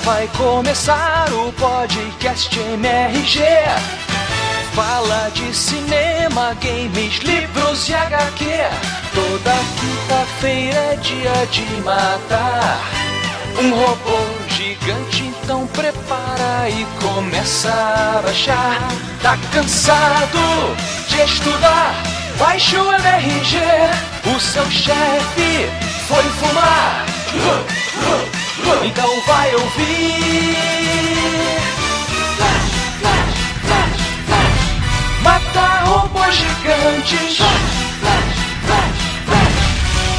Vai 0.00 0.26
começar 0.28 1.30
o 1.32 1.52
podcast 1.52 2.58
MRG. 2.58 3.40
Fala 4.74 5.30
de 5.34 5.54
cinema, 5.54 6.54
games, 6.54 7.18
livros 7.18 7.90
e 7.90 7.94
HQ. 7.94 8.44
Toda 9.14 9.52
quinta-feira 9.78 10.78
é 10.78 10.96
dia 10.96 11.46
de 11.50 11.82
matar 11.82 12.80
um 13.60 13.70
robô 13.70 14.18
gigante. 14.48 15.24
Então 15.24 15.66
prepara 15.68 16.70
e 16.70 16.86
começa 16.98 17.68
a 17.68 18.22
baixar. 18.22 18.80
Tá 19.22 19.38
cansado 19.52 20.74
de 21.06 21.20
estudar? 21.20 21.94
Baixe 22.38 22.76
o 22.76 22.92
MRG. 22.92 23.58
O 24.34 24.40
seu 24.40 24.68
chefe 24.70 25.68
foi 26.08 26.24
fumar. 26.24 27.04
Então 28.84 29.22
vai 29.26 29.54
ouvir. 29.54 30.56
Flash, 32.36 32.70
flash, 33.00 33.34
flash, 33.66 34.00
flash. 34.26 35.22
Matar 35.22 35.84
robôs 35.84 36.34
gigantes. 36.34 37.36
Flash, 37.36 37.98
flash, 38.00 38.32
flash, 38.66 38.98
flash. 39.26 39.56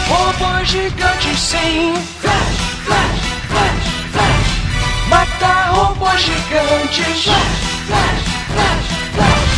Robôs 0.09 0.67
gigantes, 0.67 1.39
sim. 1.39 1.93
Flash, 2.21 2.57
flash, 2.85 3.21
flash, 3.49 3.83
flash. 4.11 5.07
Matar 5.09 5.71
robôs 5.73 6.21
gigantes. 6.21 7.23
Flash, 7.23 7.63
flash, 7.87 8.23
flash, 8.53 8.87
flash. 9.13 9.53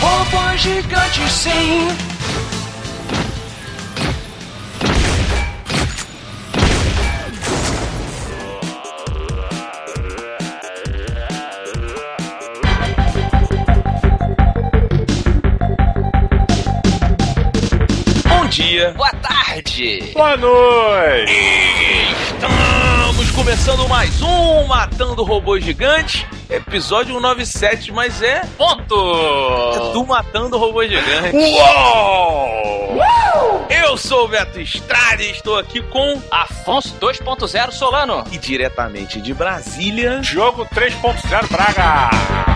Robôs 0.00 0.60
gigantes, 0.60 1.32
sim. 1.32 2.09
Dia. 18.70 18.92
Boa 18.96 19.10
tarde! 19.14 20.12
Boa 20.14 20.36
noite! 20.36 21.32
Estamos 22.34 23.30
começando 23.32 23.88
mais 23.88 24.22
um 24.22 24.64
Matando 24.64 25.24
Robôs 25.24 25.64
Gigantes, 25.64 26.24
episódio 26.48 27.14
197, 27.14 27.90
mas 27.92 28.22
é 28.22 28.42
Ponto! 28.56 28.94
é 29.74 29.92
do 29.92 30.06
Matando 30.06 30.56
Robôs 30.56 30.88
Gigantes. 30.88 31.32
Uou! 31.34 33.00
Eu 33.68 33.96
sou 33.96 34.26
o 34.26 34.28
Beto 34.28 34.60
Estrada 34.60 35.20
e 35.20 35.32
estou 35.32 35.58
aqui 35.58 35.82
com 35.82 36.22
Afonso 36.30 36.94
2.0 37.00 37.72
Solano. 37.72 38.22
e 38.30 38.38
diretamente 38.38 39.20
de 39.20 39.34
Brasília. 39.34 40.22
Jogo 40.22 40.64
3.0 40.66 41.48
Braga! 41.50 42.49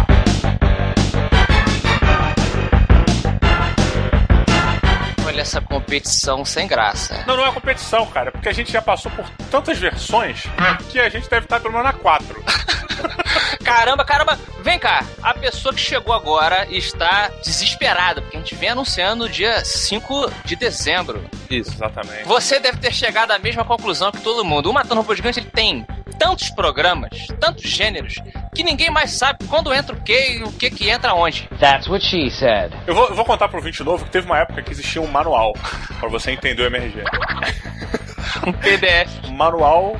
Essa 5.44 5.60
competição 5.60 6.42
sem 6.44 6.66
graça. 6.66 7.22
Não, 7.26 7.36
não 7.36 7.46
é 7.46 7.52
competição, 7.52 8.06
cara, 8.06 8.32
porque 8.32 8.48
a 8.48 8.52
gente 8.52 8.72
já 8.72 8.80
passou 8.80 9.12
por 9.12 9.28
tantas 9.50 9.78
versões 9.78 10.42
que 10.90 10.98
a 10.98 11.08
gente 11.08 11.28
deve 11.28 11.44
estar 11.44 11.60
pelo 11.60 11.72
menos 11.72 11.86
na 11.86 11.92
4. 11.92 12.42
Caramba, 13.64 14.04
caramba, 14.04 14.38
vem 14.62 14.78
cá. 14.78 15.04
A 15.22 15.32
pessoa 15.34 15.74
que 15.74 15.80
chegou 15.80 16.14
agora 16.14 16.66
está 16.70 17.30
desesperada, 17.42 18.20
porque 18.20 18.36
a 18.36 18.40
gente 18.40 18.54
vem 18.54 18.70
anunciando 18.70 19.24
no 19.24 19.30
dia 19.30 19.64
5 19.64 20.30
de 20.44 20.54
dezembro. 20.54 21.24
Isso. 21.50 21.72
Exatamente. 21.72 22.24
Você 22.24 22.58
deve 22.58 22.78
ter 22.78 22.92
chegado 22.92 23.30
à 23.30 23.38
mesma 23.38 23.64
conclusão 23.64 24.12
que 24.12 24.20
todo 24.20 24.44
mundo. 24.44 24.70
O 24.70 24.72
Matando 24.72 24.96
Robô 24.96 25.14
Gigante 25.14 25.40
ele 25.40 25.50
tem 25.50 25.86
tantos 26.18 26.50
programas, 26.50 27.26
tantos 27.40 27.64
gêneros, 27.64 28.14
que 28.54 28.62
ninguém 28.62 28.90
mais 28.90 29.12
sabe 29.12 29.44
quando 29.48 29.72
entra 29.72 29.94
o 29.96 30.00
que 30.00 30.36
e 30.36 30.42
o 30.42 30.52
que 30.52 30.70
que 30.70 30.88
entra 30.88 31.14
onde. 31.14 31.48
That's 31.58 31.88
what 31.88 32.04
she 32.04 32.30
said. 32.30 32.72
Eu 32.86 32.94
vou, 32.94 33.08
eu 33.08 33.14
vou 33.14 33.24
contar 33.24 33.48
pro 33.48 33.60
20 33.60 33.82
novo 33.82 34.04
que 34.04 34.10
teve 34.10 34.26
uma 34.26 34.38
época 34.38 34.62
que 34.62 34.72
existia 34.72 35.02
um 35.02 35.06
manual 35.06 35.52
pra 35.98 36.08
você 36.08 36.30
entender 36.30 36.62
o 36.62 36.66
MRG. 36.66 37.02
Um 38.46 38.52
PDF. 38.52 39.10
Um 39.24 39.36
manual 39.36 39.96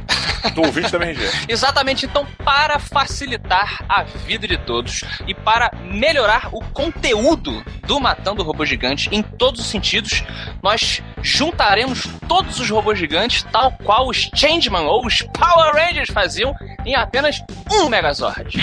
do 0.55 0.63
ouvinte 0.63 0.91
do 0.91 0.97
MRG. 0.97 1.47
Exatamente, 1.49 2.07
então, 2.07 2.27
para 2.45 2.79
facilitar 2.79 3.85
a 3.89 4.03
vida 4.03 4.47
de 4.47 4.59
todos 4.59 5.03
e 5.27 5.35
para 5.35 5.71
melhorar 5.91 6.49
o 6.53 6.61
conteúdo 6.61 7.65
do 7.87 7.99
Matando 7.99 8.43
o 8.43 8.45
Robô 8.45 8.65
Gigante 8.65 9.09
em 9.11 9.23
todos 9.23 9.61
os 9.61 9.67
sentidos, 9.67 10.23
nós 10.63 11.03
juntaremos 11.23 12.07
todos 12.29 12.61
os 12.61 12.69
robôs 12.71 12.99
gigantes, 12.99 13.43
tal 13.51 13.73
qual 13.73 14.09
os 14.09 14.31
Changeman 14.35 14.83
ou 14.83 15.07
os 15.07 15.23
Power 15.23 15.73
Rangers 15.75 16.11
faziam, 16.11 16.55
em 16.85 16.95
apenas 16.95 17.43
um 17.73 17.89
Megazord. 17.89 18.57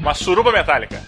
Uma 0.00 0.14
suruba 0.14 0.52
metálica. 0.52 1.02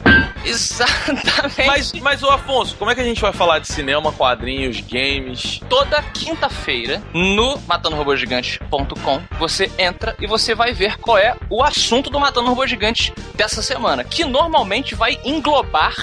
Exatamente. 0.44 1.66
Mas, 1.66 1.92
mas, 1.92 2.22
ô 2.22 2.30
Afonso, 2.30 2.76
como 2.76 2.90
é 2.90 2.94
que 2.94 3.00
a 3.00 3.04
gente 3.04 3.20
vai 3.20 3.32
falar 3.32 3.60
de 3.60 3.68
cinema, 3.68 4.12
quadrinhos, 4.12 4.80
games? 4.80 5.60
toda 5.68 6.02
quinta-feira 6.02 7.02
no 7.34 7.58
matandorobogigante.com 7.66 9.22
você 9.38 9.70
entra 9.78 10.14
e 10.20 10.26
você 10.26 10.54
vai 10.54 10.72
ver 10.72 10.98
qual 10.98 11.18
é 11.18 11.36
o 11.48 11.62
assunto 11.62 12.10
do 12.10 12.20
Matando 12.20 12.48
Robô 12.48 12.66
Gigante 12.66 13.12
dessa 13.34 13.62
semana, 13.62 14.04
que 14.04 14.24
normalmente 14.24 14.94
vai 14.94 15.18
englobar 15.24 15.94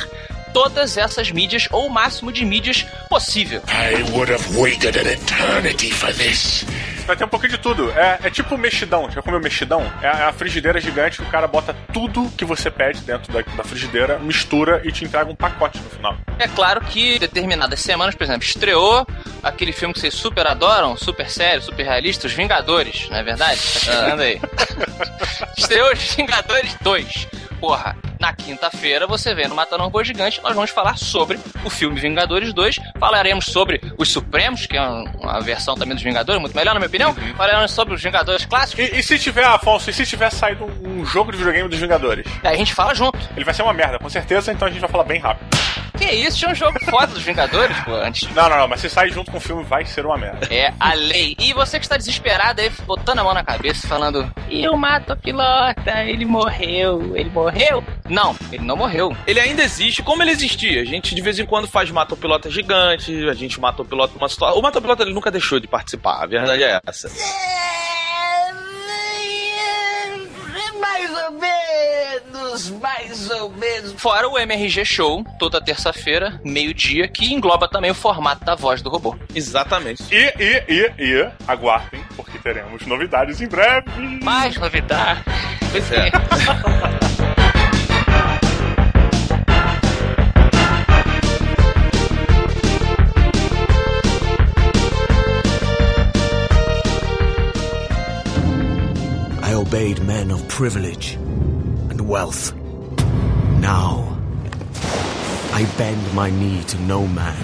todas 0.54 0.98
essas 0.98 1.32
mídias 1.32 1.68
ou 1.72 1.88
o 1.88 1.90
máximo 1.90 2.32
de 2.32 2.44
mídias 2.44 2.86
possível. 3.08 3.62
I 3.68 4.02
would 4.12 4.32
have 4.32 4.58
waited 4.58 4.98
an 4.98 5.08
eternity 5.08 5.92
for 5.92 6.12
this. 6.14 6.66
Vai 7.10 7.18
ter 7.18 7.26
um 7.26 7.28
pouquinho 7.28 7.54
de 7.54 7.58
tudo. 7.58 7.90
É, 7.94 8.20
é 8.26 8.30
tipo 8.30 8.56
mexidão. 8.56 9.10
Já 9.10 9.20
comeu 9.20 9.40
mexidão? 9.40 9.82
É 10.00 10.08
a, 10.08 10.12
é 10.12 10.24
a 10.26 10.32
frigideira 10.32 10.80
gigante 10.80 11.18
que 11.18 11.24
o 11.24 11.32
cara 11.32 11.48
bota 11.48 11.76
tudo 11.92 12.30
que 12.38 12.46
você 12.46 12.70
pede 12.70 13.02
dentro 13.02 13.34
da, 13.34 13.42
da 13.42 13.64
frigideira, 13.64 14.20
mistura 14.20 14.80
e 14.86 14.92
te 14.92 15.06
entrega 15.06 15.28
um 15.28 15.34
pacote 15.34 15.80
no 15.80 15.90
final. 15.90 16.16
É 16.38 16.48
claro 16.48 16.82
que 16.82 17.18
determinadas 17.18 17.80
semanas, 17.80 18.14
por 18.14 18.26
exemplo, 18.26 18.44
estreou 18.44 19.08
aquele 19.42 19.72
filme 19.72 19.92
que 19.92 20.00
vocês 20.00 20.14
super 20.14 20.46
adoram, 20.46 20.96
super 20.96 21.28
sério, 21.28 21.64
super 21.64 21.84
realista, 21.84 22.28
Os 22.28 22.34
Vingadores, 22.34 23.10
não 23.10 23.18
é 23.18 23.24
verdade? 23.24 23.60
Tá 23.88 24.14
aí. 24.14 24.40
estreou 25.58 25.92
Os 25.92 26.14
Vingadores 26.14 26.76
2. 26.80 27.28
Porra, 27.60 27.98
na 28.20 28.34
quinta-feira 28.34 29.08
você 29.08 29.34
vem 29.34 29.48
no 29.48 29.56
Matando 29.56 29.84
Robô 29.84 30.04
Gigante, 30.04 30.42
nós 30.44 30.54
vamos 30.54 30.70
falar 30.72 30.98
sobre 30.98 31.40
o 31.64 31.70
filme 31.70 32.00
Vingadores 32.00 32.54
2, 32.54 32.80
falaremos 33.00 33.46
sobre 33.46 33.82
os 33.98 34.10
Supremos, 34.10 34.66
que 34.68 34.76
é 34.76 34.82
uma 34.82 35.40
versão 35.40 35.76
também 35.76 35.96
dos 35.96 36.04
Vingadores, 36.04 36.42
muito 36.42 36.56
melhor 36.56 36.74
na 36.74 36.80
minha 36.80 36.90
opinião, 36.90 37.16
falaremos 37.38 37.72
sobre 37.72 37.94
os 37.94 38.04
Vingadores 38.04 38.46
clássicos, 38.46 38.86
E, 38.90 39.00
e 39.00 39.04
se 39.04 39.18
tiver, 39.18 39.46
Afonso, 39.46 39.90
e 39.90 39.94
se 39.94 40.06
tiver 40.06 40.30
saído 40.32 40.66
um 40.84 41.06
jogo 41.06 41.32
de 41.32 41.38
videogame 41.38 41.70
dos 41.70 41.80
Vingadores? 41.80 42.26
aí 42.44 42.54
a 42.54 42.58
gente 42.58 42.74
fala 42.74 42.94
junto. 42.94 43.18
Ele 43.36 43.46
vai 43.46 43.54
ser 43.54 43.64
uma 43.64 43.74
merda, 43.74 43.98
com 43.98 44.10
certeza, 44.10 44.52
então 44.52 44.68
a 44.68 44.72
gente 44.72 44.82
vai 44.82 44.90
falar 44.90 45.04
bem 45.06 45.20
rápido. 45.20 45.48
Que 46.00 46.06
isso, 46.12 46.38
tinha 46.38 46.52
um 46.52 46.56
jogo 46.56 46.80
foda 46.86 47.08
dos 47.08 47.22
Vingadores, 47.24 47.78
pô, 47.82 47.94
antes. 47.94 48.34
Não, 48.34 48.50
não, 48.50 48.58
não, 48.58 48.68
mas 48.68 48.80
se 48.80 48.90
sair 48.90 49.12
junto 49.12 49.30
com 49.30 49.38
o 49.38 49.42
filme, 49.42 49.64
vai 49.64 49.86
ser 49.86 50.06
uma 50.06 50.18
merda. 50.18 50.48
É 50.50 50.74
a 50.80 50.94
lei. 50.94 51.36
E 51.38 51.54
você 51.54 51.78
que 51.78 51.86
está 51.86 51.98
desesperado 51.98 52.62
aí, 52.62 52.72
botando 52.86 53.20
a 53.20 53.24
mão 53.24 53.34
na 53.34 53.44
cabeça, 53.44 53.88
falando: 53.88 54.32
Eu 54.50 54.78
mato 54.78 55.14
o 55.14 55.18
pilota, 55.18 56.04
ele 56.06 56.26
morreu, 56.26 57.16
ele 57.16 57.30
morreu? 57.30 57.84
Não, 58.08 58.36
ele 58.52 58.64
não 58.64 58.78
morreu. 58.78 59.16
Ele 59.28 59.40
ainda 59.40 59.62
existe, 59.62 60.02
como 60.02 60.24
ele 60.24 60.32
existia. 60.32 60.82
A 60.82 60.86
gente 60.86 61.14
de 61.14 61.22
vez 61.22 61.38
em 61.38 61.46
quando 61.46 61.68
faz 61.68 61.92
Mata 61.92 62.14
o 62.14 62.18
Pilota 62.18 62.50
gigante, 62.50 63.28
a 63.28 63.34
gente 63.34 63.60
mata 63.60 63.82
o 63.82 63.86
piloto 63.86 64.14
numa 64.16 64.30
situação. 64.30 64.58
O 64.58 64.62
Mata 64.62 64.80
o 64.80 64.82
Pilota 64.82 65.04
ele 65.04 65.14
nunca 65.14 65.30
deixou 65.30 65.60
de 65.60 65.68
participar, 65.68 66.24
a 66.24 66.26
verdade 66.26 66.64
é 66.64 66.80
essa. 66.88 67.10
Mais 67.10 67.59
mais 72.70 73.30
ou 73.30 73.50
menos. 73.52 73.94
Fora 73.94 74.28
o 74.28 74.38
MRG 74.38 74.86
Show, 74.86 75.24
toda 75.38 75.62
terça-feira, 75.62 76.40
meio-dia, 76.44 77.08
que 77.08 77.34
engloba 77.34 77.68
também 77.68 77.92
o 77.92 77.96
formato 77.96 78.46
da 78.46 78.56
voz 78.56 78.82
do 78.82 78.90
robô. 78.90 79.16
Exatamente. 79.34 80.04
E, 80.12 80.34
e, 80.40 80.64
e, 80.68 80.94
e, 80.98 81.32
aguardem, 81.48 82.02
porque 82.16 82.38
teremos 82.40 82.86
novidades 82.86 83.42
em 83.42 83.48
breve. 83.48 83.88
Mais 84.24 84.58
novidade. 84.58 85.24
Pois 85.72 85.92
é. 85.92 86.10
I 99.50 99.54
obeyed 99.54 100.04
men 100.04 100.30
of 100.30 100.48
privilege 100.48 101.16
and 101.16 102.00
wealth. 102.02 102.54
Now, 103.60 104.18
I 105.52 105.66
bend 105.78 106.14
my 106.14 106.30
knee 106.30 106.64
to 106.64 106.80
no 106.82 107.06
man. 107.06 107.44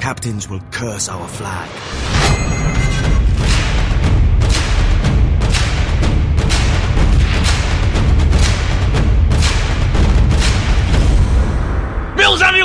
Captains 0.00 0.48
will 0.48 0.62
curse 0.70 1.08
our 1.08 1.26
flag. 1.26 2.67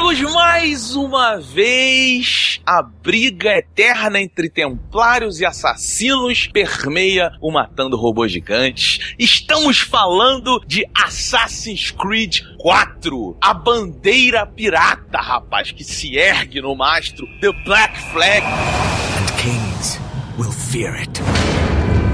Amigos, 0.03 0.33
mais 0.33 0.53
Mais 0.53 0.95
uma 0.95 1.39
vez, 1.39 2.61
a 2.65 2.81
briga 2.81 3.57
eterna 3.57 4.21
entre 4.21 4.49
templários 4.49 5.41
e 5.41 5.45
assassinos 5.45 6.47
permeia 6.47 7.33
o 7.41 7.51
Matando 7.51 7.97
Robôs 7.97 8.31
Gigantes. 8.31 9.13
Estamos 9.19 9.79
falando 9.79 10.63
de 10.65 10.85
Assassin's 10.95 11.91
Creed 11.91 12.41
4, 12.57 13.37
a 13.41 13.53
bandeira 13.53 14.45
pirata, 14.45 15.19
rapaz, 15.19 15.71
que 15.71 15.83
se 15.83 16.15
ergue 16.15 16.61
no 16.61 16.75
mastro 16.75 17.27
The 17.41 17.51
Black 17.65 17.99
Flag. 18.11 18.45
And 18.45 19.41
kings 19.41 19.99
will 20.37 20.51
fear 20.51 20.95
it. 20.95 21.21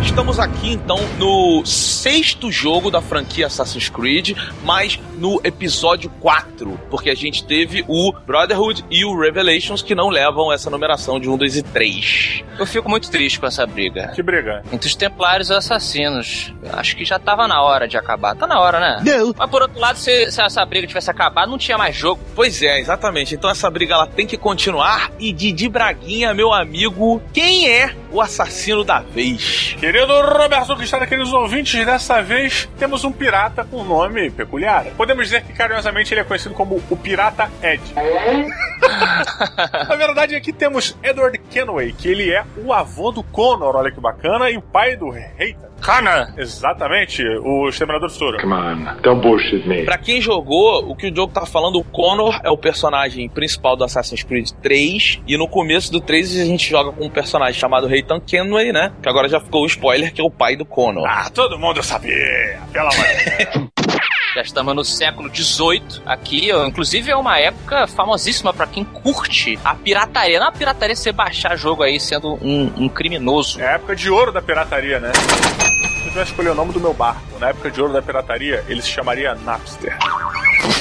Estamos 0.01 0.39
aqui 0.39 0.71
então 0.71 0.97
no 1.17 1.63
sexto 1.65 2.51
jogo 2.51 2.89
da 2.89 3.01
franquia 3.01 3.47
Assassin's 3.47 3.89
Creed, 3.89 4.35
mas 4.63 4.99
no 5.19 5.39
episódio 5.43 6.09
4, 6.21 6.79
porque 6.89 7.09
a 7.09 7.15
gente 7.15 7.43
teve 7.43 7.83
o 7.87 8.13
Brotherhood 8.25 8.85
e 8.89 9.03
o 9.03 9.19
Revelations 9.19 9.81
que 9.81 9.93
não 9.93 10.09
levam 10.09 10.51
essa 10.51 10.69
numeração 10.69 11.19
de 11.19 11.29
1, 11.29 11.37
2 11.37 11.57
e 11.57 11.63
3. 11.63 12.43
Eu 12.57 12.65
fico 12.65 12.89
muito 12.89 13.09
triste 13.09 13.39
com 13.39 13.45
essa 13.45 13.65
briga. 13.65 14.11
Que 14.15 14.23
briga. 14.23 14.63
Entre 14.71 14.87
os 14.87 14.95
templários 14.95 15.49
e 15.49 15.51
os 15.51 15.57
assassinos. 15.57 16.53
Acho 16.73 16.95
que 16.95 17.05
já 17.05 17.17
tava 17.19 17.47
na 17.47 17.61
hora 17.61 17.87
de 17.87 17.97
acabar. 17.97 18.35
Tá 18.35 18.45
na 18.47 18.59
hora, 18.59 18.79
né? 18.79 19.01
Não. 19.05 19.33
Mas 19.37 19.49
por 19.49 19.61
outro 19.61 19.79
lado, 19.79 19.97
se, 19.97 20.31
se 20.31 20.41
essa 20.41 20.65
briga 20.65 20.87
tivesse 20.87 21.09
acabado, 21.09 21.49
não 21.49 21.57
tinha 21.57 21.77
mais 21.77 21.95
jogo. 21.95 22.21
Pois 22.35 22.61
é, 22.61 22.79
exatamente. 22.79 23.35
Então 23.35 23.49
essa 23.49 23.69
briga 23.69 23.93
ela 23.93 24.07
tem 24.07 24.25
que 24.27 24.37
continuar. 24.37 25.11
E 25.19 25.31
Didi 25.31 25.69
Braguinha, 25.69 26.33
meu 26.33 26.53
amigo, 26.53 27.21
quem 27.33 27.69
é 27.69 27.95
o 28.11 28.21
assassino 28.21 28.83
da 28.83 28.99
vez? 28.99 29.75
Querido 29.79 30.13
Roberto 30.21 30.75
Cristina, 30.75 31.07
queridos 31.07 31.33
ouvintes, 31.33 31.85
dessa 31.85 32.21
vez 32.21 32.67
temos 32.77 33.03
um 33.03 33.11
pirata 33.11 33.63
com 33.63 33.83
nome 33.83 34.29
peculiar. 34.31 34.85
Podemos 35.09 35.25
dizer 35.25 35.41
que 35.41 35.53
carinhosamente 35.53 36.13
ele 36.13 36.21
é 36.21 36.23
conhecido 36.23 36.53
como 36.53 36.79
o 36.87 36.95
Pirata 36.95 37.49
Ed. 37.63 37.81
Na 39.89 39.95
verdade, 39.95 40.35
aqui 40.35 40.53
temos 40.53 40.95
Edward 41.01 41.35
Kenway, 41.49 41.93
que 41.93 42.09
ele 42.09 42.31
é 42.31 42.45
o 42.63 42.71
avô 42.71 43.11
do 43.11 43.23
Connor, 43.23 43.75
olha 43.75 43.89
que 43.89 43.99
bacana, 43.99 44.51
e 44.51 44.57
o 44.57 44.61
pai 44.61 44.95
do 44.95 45.09
Reitan. 45.09 45.67
Cana! 45.81 46.31
Exatamente, 46.37 47.23
o 47.23 47.69
Exterminador 47.69 48.07
do 48.07 48.13
Futuro. 48.13 48.39
Come 48.39 48.53
on, 48.53 49.01
don't 49.01 49.19
bullshit 49.19 49.67
me. 49.67 49.83
Pra 49.83 49.97
quem 49.97 50.21
jogou, 50.21 50.87
o 50.87 50.95
que 50.95 51.09
o 51.09 51.15
jogo 51.15 51.33
tá 51.33 51.43
falando, 51.43 51.79
o 51.79 51.83
Connor 51.83 52.39
é 52.43 52.51
o 52.51 52.57
personagem 52.57 53.27
principal 53.27 53.75
do 53.75 53.83
Assassin's 53.83 54.21
Creed 54.21 54.51
3. 54.61 55.21
E 55.25 55.37
no 55.37 55.47
começo 55.47 55.91
do 55.91 55.99
3 55.99 56.41
a 56.41 56.45
gente 56.45 56.69
joga 56.69 56.91
com 56.91 57.05
um 57.05 57.09
personagem 57.09 57.59
chamado 57.59 57.87
Reitan 57.87 58.19
Kenway, 58.19 58.71
né? 58.71 58.91
Que 59.01 59.09
agora 59.09 59.27
já 59.27 59.39
ficou 59.39 59.63
o 59.63 59.65
spoiler, 59.65 60.13
que 60.13 60.21
é 60.21 60.23
o 60.23 60.29
pai 60.29 60.55
do 60.55 60.65
Connor. 60.65 61.07
Ah, 61.07 61.31
todo 61.33 61.57
mundo 61.57 61.81
sabia. 61.81 62.59
Pela 62.71 62.89
mãe. 62.89 63.69
Já 64.35 64.41
estamos 64.41 64.75
no 64.75 64.83
século 64.83 65.33
XVIII 65.33 66.03
aqui, 66.05 66.51
inclusive 66.51 67.09
é 67.09 67.15
uma 67.15 67.39
época 67.39 67.87
famosíssima 67.87 68.53
pra 68.53 68.67
quem 68.67 68.83
curte 68.83 69.57
a 69.65 69.73
pirataria. 69.73 70.39
Não 70.39 70.47
a 70.47 70.51
pirataria 70.51 70.95
você 70.95 71.11
baixar 71.11 71.55
jogo 71.55 71.81
aí 71.81 71.99
sendo 71.99 72.35
um, 72.35 72.71
um 72.77 72.87
criminoso. 72.89 73.59
É 73.59 73.67
a 73.67 73.71
época 73.71 73.95
de 73.95 74.09
ouro 74.09 74.31
da 74.31 74.41
pirataria, 74.41 74.99
né? 74.99 75.11
Se 75.13 76.05
eu 76.05 76.11
tivesse 76.11 76.31
escolher 76.31 76.49
o 76.49 76.55
nome 76.55 76.71
do 76.71 76.79
meu 76.79 76.93
barco, 76.93 77.21
na 77.39 77.49
época 77.49 77.71
de 77.71 77.81
ouro 77.81 77.91
da 77.91 78.01
pirataria, 78.01 78.63
ele 78.67 78.81
se 78.81 78.89
chamaria 78.89 79.33
Napster. 79.33 79.97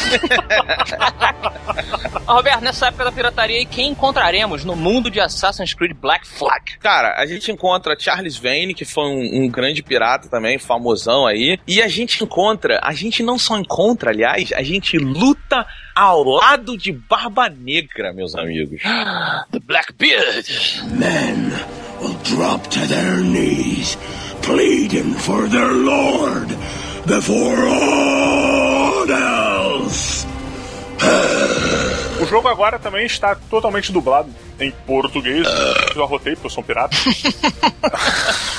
Roberto, 2.27 2.63
nessa 2.63 2.89
época 2.89 3.05
da 3.05 3.13
pirataria, 3.13 3.59
aí, 3.59 3.67
quem 3.67 3.91
encontraremos 3.91 4.65
no 4.65 4.77
mundo 4.77 5.11
de 5.11 5.21
Assassin's 5.21 5.73
Creed 5.73 5.97
Black 5.97 6.27
Flag? 6.27 6.77
Cara, 6.79 7.15
a 7.17 7.27
gente 7.27 7.51
encontra 7.51 7.97
Charles 7.99 8.37
Vane, 8.37 8.75
que 8.75 8.85
foi 8.85 9.05
um, 9.05 9.45
um 9.45 9.49
grande 9.49 9.83
pirata 9.83 10.29
também, 10.29 10.59
famosão 10.59 11.27
aí. 11.27 11.59
E 11.67 11.81
a 11.81 11.89
gente 11.89 12.23
encontra, 12.23 12.81
a 12.83 12.93
gente 12.93 13.23
não 13.23 13.39
só 13.39 13.57
encontra, 13.57 14.11
aliás, 14.11 14.53
a 14.53 14.63
gente 14.63 14.99
luta 14.99 15.67
ao 15.95 16.23
lado 16.23 16.77
de 16.77 16.93
Barba 16.93 17.49
Negra, 17.49 18.13
meus 18.13 18.35
amigos. 18.35 18.83
The 19.51 19.61
Blackbeard! 19.61 20.47
Men 20.93 21.51
will 22.01 22.17
drop 22.23 22.69
to 22.69 22.81
their 22.87 23.23
knees, 23.23 23.97
pleading 24.43 25.15
for 25.15 25.49
their 25.49 25.73
lord 25.73 26.49
before 27.07 27.67
all 27.67 29.11
else. 29.11 29.58
O 32.21 32.27
jogo 32.27 32.49
agora 32.49 32.79
também 32.79 33.07
está 33.07 33.37
totalmente 33.49 33.93
dublado 33.93 34.29
em 34.59 34.71
português. 34.87 35.47
Eu 35.95 36.03
arrotei 36.03 36.35
porque 36.35 36.47
eu 36.47 36.51
sou 36.51 36.63
um 36.63 36.67
pirata. 36.67 36.97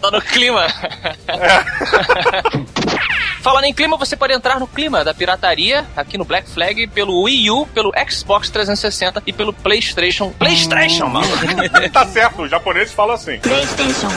Tá 0.00 0.10
no 0.10 0.20
clima. 0.20 0.66
Falando 3.46 3.66
em 3.66 3.72
clima, 3.72 3.96
você 3.96 4.16
pode 4.16 4.32
entrar 4.32 4.58
no 4.58 4.66
clima 4.66 5.04
da 5.04 5.14
pirataria 5.14 5.86
aqui 5.96 6.18
no 6.18 6.24
Black 6.24 6.50
Flag 6.50 6.84
pelo 6.88 7.22
Wii 7.22 7.48
U, 7.52 7.64
pelo 7.66 7.92
Xbox 8.10 8.50
360 8.50 9.22
e 9.24 9.32
pelo 9.32 9.52
PlayStation. 9.52 10.32
PlayStation, 10.32 11.06
mano! 11.06 11.28
tá 11.92 12.04
certo, 12.08 12.42
os 12.42 12.50
japoneses 12.50 12.92
falam 12.92 13.14
assim. 13.14 13.38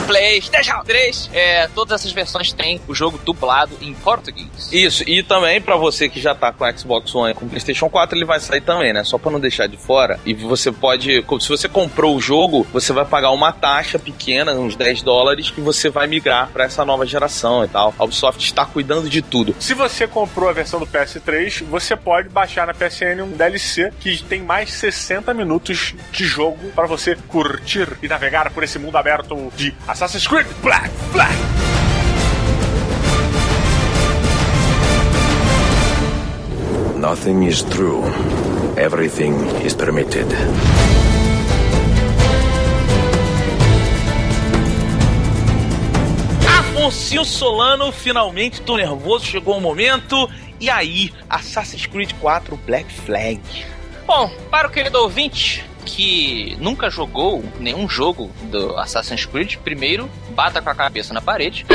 PlayStation 0.08 0.82
3. 0.84 1.30
É, 1.32 1.68
todas 1.76 2.02
essas 2.02 2.12
versões 2.12 2.52
têm 2.52 2.82
o 2.88 2.96
jogo 2.96 3.20
dublado 3.24 3.78
em 3.84 3.94
português. 3.94 4.48
Isso, 4.72 5.08
e 5.08 5.22
também 5.22 5.62
pra 5.62 5.76
você 5.76 6.10
que 6.10 6.20
já 6.20 6.34
tá 6.34 6.52
com 6.52 6.66
Xbox 6.76 7.14
One 7.14 7.30
e 7.30 7.36
com 7.36 7.48
PlayStation 7.48 7.88
4, 7.88 8.18
ele 8.18 8.26
vai 8.26 8.40
sair 8.40 8.62
também, 8.62 8.94
né? 8.94 9.04
Só 9.04 9.20
pra 9.20 9.30
não 9.30 9.40
deixar 9.40 9.68
de 9.68 9.78
fora. 9.78 10.20
E 10.26 10.34
você 10.34 10.72
pode, 10.72 11.24
se 11.40 11.50
você 11.50 11.70
comprou 11.70 12.16
o 12.16 12.20
jogo, 12.20 12.66
você 12.74 12.92
vai 12.92 13.06
pagar 13.06 13.30
uma 13.30 13.52
taxa 13.52 14.00
pequena, 14.00 14.54
uns 14.54 14.76
10 14.76 15.04
dólares, 15.04 15.52
que 15.52 15.62
você 15.62 15.88
vai 15.88 16.08
migrar 16.08 16.50
pra 16.52 16.64
essa 16.64 16.84
nova 16.84 17.06
geração 17.06 17.64
e 17.64 17.68
tal. 17.68 17.94
A 18.00 18.04
Ubisoft 18.04 18.44
está 18.44 18.66
cuidando 18.66 19.08
de 19.08 19.19
tudo. 19.22 19.56
Se 19.60 19.74
você 19.74 20.08
comprou 20.08 20.50
a 20.50 20.54
versão 20.54 20.80
do 20.80 20.88
PS3, 20.88 21.64
você 21.64 21.96
pode 21.96 22.30
baixar 22.30 22.68
na 22.68 22.74
PSN 22.74 23.24
um 23.24 23.32
DLC 23.32 23.92
que 24.00 24.24
tem 24.24 24.42
mais 24.42 24.72
60 24.74 25.34
minutos 25.34 25.96
de 26.12 26.26
jogo 26.26 26.72
para 26.76 26.88
você 26.88 27.16
curtir 27.28 27.88
e 28.02 28.08
navegar 28.08 28.52
por 28.52 28.64
esse 28.64 28.80
mundo 28.80 28.98
aberto 28.98 29.52
de 29.56 29.74
Assassin's 29.88 30.28
Creed 30.28 30.48
Black 30.62 30.90
Flag. 31.12 31.36
Nothing 36.96 37.44
is 37.44 37.64
true. 37.64 38.04
Everything 38.76 39.34
is 39.66 39.74
permitted. 39.74 40.28
Afonso 46.80 47.26
Solano, 47.26 47.92
finalmente 47.92 48.62
tô 48.62 48.78
nervoso, 48.78 49.26
chegou 49.26 49.58
o 49.58 49.60
momento. 49.60 50.30
E 50.62 50.70
aí, 50.70 51.12
Assassin's 51.30 51.86
Creed 51.86 52.14
4 52.22 52.56
Black 52.66 52.90
Flag. 52.90 53.42
Bom, 54.08 54.32
para 54.50 54.66
o 54.66 54.72
querido 54.72 54.98
ouvinte 54.98 55.66
que 55.86 56.56
nunca 56.58 56.90
jogou 56.90 57.44
nenhum 57.60 57.88
jogo 57.90 58.32
do 58.44 58.78
Assassin's 58.78 59.26
Creed, 59.26 59.58
primeiro 59.58 60.10
bata 60.30 60.62
com 60.62 60.70
a 60.70 60.76
cabeça 60.76 61.14
na 61.14 61.22
parede. 61.22 61.66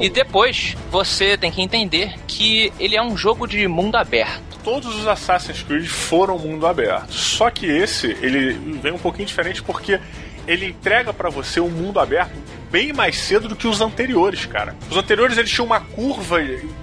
E 0.00 0.10
depois 0.10 0.76
você 0.90 1.38
tem 1.38 1.52
que 1.52 1.62
entender 1.62 2.12
que 2.26 2.72
ele 2.80 2.96
é 2.96 3.02
um 3.02 3.16
jogo 3.16 3.46
de 3.46 3.68
mundo 3.68 3.94
aberto. 3.94 4.58
Todos 4.64 4.92
os 4.96 5.06
Assassin's 5.06 5.62
Creed 5.62 5.86
foram 5.86 6.36
mundo 6.36 6.66
aberto. 6.66 7.12
Só 7.12 7.48
que 7.48 7.66
esse, 7.66 8.08
ele 8.20 8.54
vem 8.80 8.90
um 8.90 8.98
pouquinho 8.98 9.28
diferente 9.28 9.62
porque 9.62 10.00
ele 10.48 10.66
entrega 10.66 11.12
pra 11.12 11.30
você 11.30 11.60
um 11.60 11.70
mundo 11.70 12.00
aberto 12.00 12.34
bem 12.76 12.92
mais 12.92 13.16
cedo 13.16 13.48
do 13.48 13.56
que 13.56 13.66
os 13.66 13.80
anteriores, 13.80 14.44
cara. 14.44 14.76
Os 14.90 14.98
anteriores 14.98 15.38
eles 15.38 15.50
tinham 15.50 15.64
uma 15.64 15.80
curva 15.80 16.38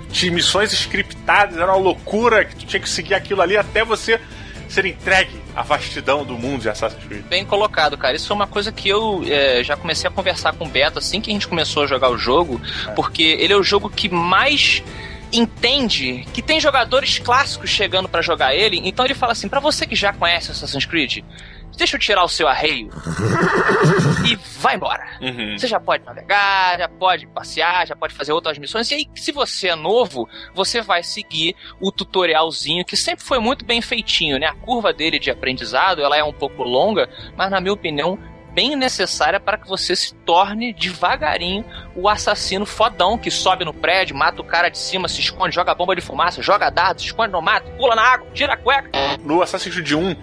de 0.09 0.31
missões 0.31 0.73
scriptadas, 0.73 1.55
era 1.55 1.67
uma 1.67 1.77
loucura 1.77 2.43
que 2.43 2.55
tu 2.55 2.65
tinha 2.65 2.79
que 2.79 2.89
seguir 2.89 3.13
aquilo 3.13 3.43
ali 3.43 3.55
até 3.55 3.85
você 3.85 4.19
ser 4.67 4.87
entregue 4.87 5.39
à 5.55 5.61
vastidão 5.61 6.25
do 6.25 6.35
mundo 6.35 6.63
de 6.63 6.69
Assassin's 6.69 7.03
Creed. 7.03 7.23
Bem 7.25 7.45
colocado, 7.45 7.95
cara. 7.95 8.15
Isso 8.15 8.25
foi 8.25 8.35
uma 8.35 8.47
coisa 8.47 8.71
que 8.71 8.89
eu 8.89 9.21
é, 9.27 9.63
já 9.63 9.77
comecei 9.77 10.09
a 10.09 10.11
conversar 10.11 10.53
com 10.53 10.65
o 10.65 10.67
Beto 10.67 10.97
assim 10.97 11.21
que 11.21 11.29
a 11.29 11.33
gente 11.33 11.47
começou 11.47 11.83
a 11.83 11.85
jogar 11.85 12.09
o 12.09 12.17
jogo, 12.17 12.59
porque 12.95 13.21
ele 13.21 13.53
é 13.53 13.55
o 13.55 13.61
jogo 13.61 13.87
que 13.87 14.09
mais 14.09 14.81
entende 15.31 16.25
que 16.33 16.41
tem 16.41 16.59
jogadores 16.59 17.19
clássicos 17.19 17.69
chegando 17.69 18.09
pra 18.09 18.23
jogar 18.23 18.55
ele, 18.55 18.81
então 18.83 19.05
ele 19.05 19.13
fala 19.13 19.33
assim: 19.33 19.47
pra 19.47 19.59
você 19.59 19.85
que 19.85 19.95
já 19.95 20.11
conhece 20.11 20.49
Assassin's 20.49 20.85
Creed, 20.85 21.23
deixa 21.77 21.95
eu 21.95 21.99
tirar 21.99 22.23
o 22.23 22.29
seu 22.29 22.47
arreio 22.47 22.89
e 24.25 24.35
vai 24.59 24.75
embora. 24.75 25.03
Uhum. 25.21 25.57
Você 25.57 25.67
já 25.67 25.79
pode 25.79 26.03
navegar, 26.03 26.77
já 26.77 26.87
pode 26.87 27.27
passear, 27.27 27.87
já 27.87 27.95
pode 27.95 28.13
fazer 28.13 28.31
outras 28.31 28.57
missões. 28.57 28.89
E 28.91 28.95
aí, 28.95 29.09
se 29.15 29.31
você 29.31 29.69
é 29.69 29.75
novo, 29.75 30.27
você 30.53 30.81
vai 30.81 31.03
seguir 31.03 31.55
o 31.79 31.91
tutorialzinho, 31.91 32.85
que 32.85 32.95
sempre 32.95 33.23
foi 33.25 33.39
muito 33.39 33.65
bem 33.65 33.81
feitinho, 33.81 34.39
né? 34.39 34.47
A 34.47 34.55
curva 34.55 34.93
dele 34.93 35.19
de 35.19 35.29
aprendizado, 35.29 36.01
ela 36.01 36.17
é 36.17 36.23
um 36.23 36.33
pouco 36.33 36.63
longa, 36.63 37.09
mas 37.35 37.49
na 37.51 37.59
minha 37.59 37.73
opinião, 37.73 38.17
bem 38.53 38.75
necessária 38.75 39.39
para 39.39 39.57
que 39.57 39.67
você 39.67 39.95
se 39.95 40.13
torne 40.13 40.73
devagarinho 40.73 41.65
o 41.95 42.07
assassino 42.07 42.65
fodão 42.65 43.17
que 43.17 43.31
sobe 43.31 43.65
no 43.65 43.73
prédio, 43.73 44.15
mata 44.15 44.41
o 44.41 44.45
cara 44.45 44.69
de 44.69 44.77
cima, 44.77 45.07
se 45.07 45.19
esconde, 45.19 45.55
joga 45.55 45.73
bomba 45.73 45.95
de 45.95 46.01
fumaça, 46.01 46.41
joga 46.41 46.69
dardo, 46.69 47.01
se 47.01 47.07
esconde 47.07 47.31
no 47.31 47.41
mato, 47.41 47.69
pula 47.77 47.95
na 47.95 48.03
água, 48.03 48.27
tira 48.33 48.53
a 48.53 48.57
cueca. 48.57 48.89
No 49.23 49.41
Assassin's 49.41 49.73
Creed 49.73 49.93
1 49.93 50.15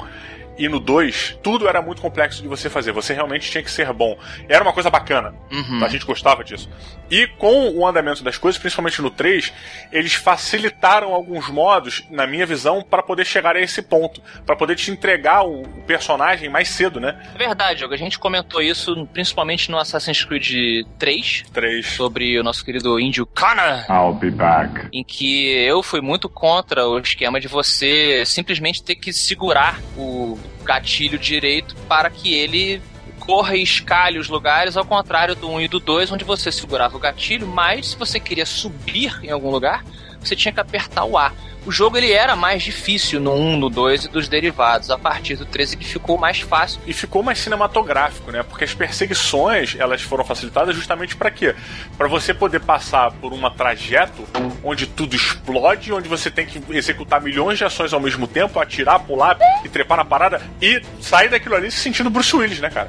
e 0.61 0.69
no 0.69 0.79
2, 0.79 1.39
tudo 1.43 1.67
era 1.67 1.81
muito 1.81 2.03
complexo 2.03 2.43
de 2.43 2.49
você 2.49 2.69
fazer. 2.69 2.93
Você 2.93 3.15
realmente 3.15 3.51
tinha 3.51 3.63
que 3.63 3.71
ser 3.71 3.91
bom. 3.95 4.19
Era 4.47 4.63
uma 4.63 4.75
coisa 4.75 4.91
bacana. 4.91 5.35
Uhum. 5.51 5.83
A 5.83 5.89
gente 5.89 6.05
gostava 6.05 6.45
disso. 6.45 6.69
E 7.11 7.27
com 7.27 7.71
o 7.71 7.87
andamento 7.87 8.23
das 8.23 8.37
coisas, 8.37 8.61
principalmente 8.61 9.01
no 9.01 9.11
3, 9.11 9.53
eles 9.91 10.13
facilitaram 10.13 11.15
alguns 11.15 11.49
modos, 11.49 12.05
na 12.11 12.27
minha 12.27 12.45
visão, 12.45 12.83
para 12.83 13.03
poder 13.03 13.25
chegar 13.25 13.57
a 13.57 13.61
esse 13.61 13.81
ponto. 13.81 14.21
para 14.45 14.55
poder 14.55 14.77
te 14.77 14.91
entregar 14.91 15.43
o 15.43 15.63
personagem 15.87 16.51
mais 16.51 16.69
cedo, 16.69 17.01
né? 17.01 17.19
É 17.35 17.39
verdade, 17.39 17.79
Diogo. 17.79 17.95
A 17.95 17.97
gente 17.97 18.19
comentou 18.19 18.61
isso 18.61 19.07
principalmente 19.15 19.71
no 19.71 19.79
Assassin's 19.79 20.25
Creed 20.25 20.87
3. 20.99 21.45
3. 21.53 21.87
Sobre 21.87 22.39
o 22.39 22.43
nosso 22.43 22.63
querido 22.63 23.01
índio 23.01 23.25
Connor. 23.25 23.87
I'll 23.89 24.13
be 24.13 24.31
back. 24.31 24.89
Em 24.93 25.03
que 25.03 25.49
eu 25.65 25.83
fui 25.83 26.03
muito 26.03 26.29
contra 26.29 26.87
o 26.87 26.99
esquema 26.99 27.41
de 27.41 27.49
você 27.49 28.25
simplesmente 28.27 28.83
ter 28.83 28.97
que 28.97 29.11
segurar 29.11 29.81
o 29.97 30.39
gatilho 30.65 31.19
direito 31.19 31.75
para 31.89 32.11
que 32.11 32.35
ele 32.35 32.83
corra 33.19 33.57
e 33.57 33.63
escalhe 33.63 34.19
os 34.19 34.29
lugares, 34.29 34.77
ao 34.77 34.85
contrário 34.85 35.37
do 35.37 35.49
1 35.49 35.61
e 35.63 35.69
do 35.69 35.79
2, 35.79 36.11
onde 36.11 36.25
você 36.25 36.51
segurava 36.51 36.97
o 36.97 37.01
gatilho, 37.01 37.47
mas 37.47 37.89
se 37.89 37.97
você 37.97 38.19
queria 38.19 38.47
subir 38.47 39.21
em 39.23 39.31
algum 39.31 39.51
lugar, 39.51 39.85
você 40.21 40.35
tinha 40.35 40.53
que 40.53 40.61
apertar 40.61 41.05
o 41.05 41.17
A. 41.17 41.33
O 41.67 41.71
jogo 41.71 41.97
ele 41.97 42.13
era 42.13 42.35
mais 42.35 42.63
difícil 42.63 43.21
no 43.21 43.35
1, 43.35 43.57
no 43.59 43.69
2 43.69 44.07
e 44.07 44.09
dos 44.09 44.29
derivados. 44.29 44.91
A 44.91 44.99
partir 44.99 45.37
do 45.37 45.45
3 45.45 45.75
ele 45.75 45.85
ficou 45.85 46.17
mais 46.19 46.41
fácil. 46.41 46.81
E 46.87 46.93
ficou 46.93 47.23
mais 47.23 47.39
cinematográfico, 47.39 48.31
né? 48.31 48.43
Porque 48.43 48.65
as 48.65 48.75
perseguições, 48.75 49.77
elas 49.79 50.03
foram 50.03 50.25
facilitadas 50.25 50.75
justamente 50.75 51.17
para 51.17 51.31
quê? 51.31 51.55
Para 51.97 52.09
você 52.09 52.33
poder 52.33 52.61
passar 52.61 53.11
por 53.13 53.33
um 53.33 53.51
trajeto 53.51 54.25
onde 54.63 54.87
tudo 54.87 55.15
explode, 55.15 55.93
onde 55.93 56.09
você 56.09 56.31
tem 56.31 56.47
que 56.47 56.61
executar 56.71 57.21
milhões 57.21 57.59
de 57.59 57.65
ações 57.65 57.93
ao 57.93 58.01
mesmo 58.01 58.27
tempo, 58.27 58.59
atirar, 58.61 59.01
pular 59.01 59.39
e 59.65 59.69
trepar 59.69 59.99
na 59.99 60.05
parada 60.05 60.41
e 60.61 60.83
sair 61.01 61.29
daquilo 61.29 61.55
ali 61.55 61.71
se 61.71 61.79
sentindo 61.79 62.11
Bruce 62.11 62.35
Willis, 62.35 62.61
né, 62.61 62.71
cara? 62.71 62.89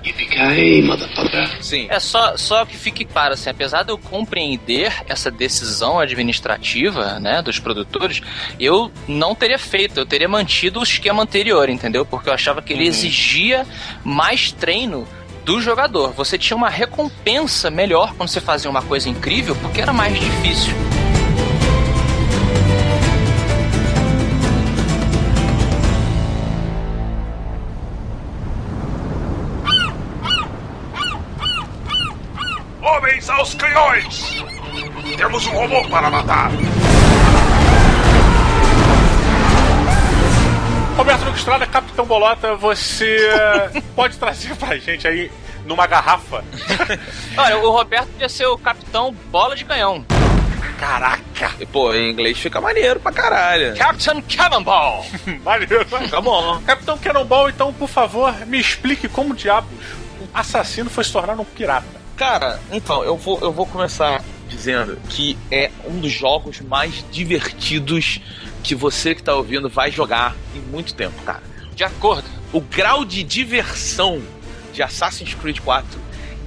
Sim. 1.61 1.87
É 1.89 1.99
só, 1.99 2.37
só 2.37 2.65
que 2.65 2.77
fique 2.77 3.05
claro, 3.05 3.33
assim, 3.33 3.49
apesar 3.49 3.83
de 3.83 3.91
eu 3.91 3.97
compreender 3.97 4.93
essa 5.07 5.29
decisão 5.29 5.99
administrativa, 5.99 7.19
né, 7.19 7.41
dos 7.41 7.59
produtores, 7.59 8.21
eu 8.61 8.91
não 9.07 9.33
teria 9.33 9.57
feito, 9.57 9.99
eu 9.99 10.05
teria 10.05 10.29
mantido 10.29 10.79
o 10.79 10.83
esquema 10.83 11.23
anterior, 11.23 11.67
entendeu? 11.67 12.05
Porque 12.05 12.29
eu 12.29 12.33
achava 12.33 12.61
que 12.61 12.71
ele 12.71 12.87
exigia 12.87 13.65
mais 14.03 14.51
treino 14.51 15.07
do 15.43 15.59
jogador. 15.59 16.11
Você 16.11 16.37
tinha 16.37 16.55
uma 16.55 16.69
recompensa 16.69 17.71
melhor 17.71 18.13
quando 18.13 18.29
você 18.29 18.39
fazia 18.39 18.69
uma 18.69 18.83
coisa 18.83 19.09
incrível, 19.09 19.55
porque 19.55 19.81
era 19.81 19.91
mais 19.91 20.13
difícil. 20.19 20.73
Homens 32.79 33.27
aos 33.27 33.55
canhões! 33.55 34.35
Temos 35.17 35.47
um 35.47 35.51
robô 35.51 35.89
para 35.89 36.11
matar! 36.11 36.51
Roberto 40.95 41.23
Luque 41.25 41.37
Estrada, 41.37 41.65
Capitão 41.65 42.05
Bolota, 42.05 42.55
você 42.55 43.17
pode 43.95 44.17
trazer 44.17 44.55
pra 44.55 44.77
gente 44.77 45.07
aí 45.07 45.31
numa 45.65 45.87
garrafa? 45.87 46.43
Olha, 47.37 47.57
o 47.57 47.71
Roberto 47.71 48.07
podia 48.09 48.29
ser 48.29 48.45
o 48.47 48.57
capitão 48.57 49.13
bola 49.31 49.55
de 49.55 49.65
canhão. 49.65 50.05
Caraca! 50.77 51.51
E, 51.59 51.65
pô, 51.65 51.93
em 51.93 52.09
inglês 52.09 52.39
fica 52.39 52.59
maneiro 52.59 52.99
pra 52.99 53.11
caralho. 53.11 53.75
Captain 53.77 54.21
Cannonball! 54.21 55.05
Maneiro. 55.45 55.85
Tá 56.09 56.19
bom. 56.19 56.59
Capitão 56.65 56.97
Cannonball, 56.97 57.49
então, 57.49 57.71
por 57.71 57.87
favor, 57.87 58.33
me 58.47 58.59
explique 58.59 59.07
como 59.07 59.35
diabos 59.35 59.69
um 60.21 60.27
assassino 60.33 60.89
foi 60.89 61.03
se 61.03 61.11
tornar 61.11 61.39
um 61.39 61.45
pirata. 61.45 62.01
Cara, 62.15 62.59
então, 62.71 63.03
eu 63.03 63.17
vou, 63.17 63.39
eu 63.41 63.51
vou 63.51 63.65
começar 63.65 64.23
dizendo 64.47 64.97
que 65.09 65.37
é 65.49 65.71
um 65.85 65.99
dos 65.99 66.11
jogos 66.11 66.61
mais 66.61 67.03
divertidos 67.11 68.19
que 68.63 68.75
você 68.75 69.15
que 69.15 69.23
tá 69.23 69.35
ouvindo 69.35 69.69
vai 69.69 69.91
jogar 69.91 70.35
em 70.55 70.59
muito 70.59 70.93
tempo, 70.93 71.21
cara. 71.23 71.43
De 71.75 71.83
acordo. 71.83 72.29
O 72.53 72.59
grau 72.59 73.05
de 73.05 73.23
diversão 73.23 74.21
de 74.73 74.83
Assassin's 74.83 75.33
Creed 75.33 75.59
4, 75.59 75.99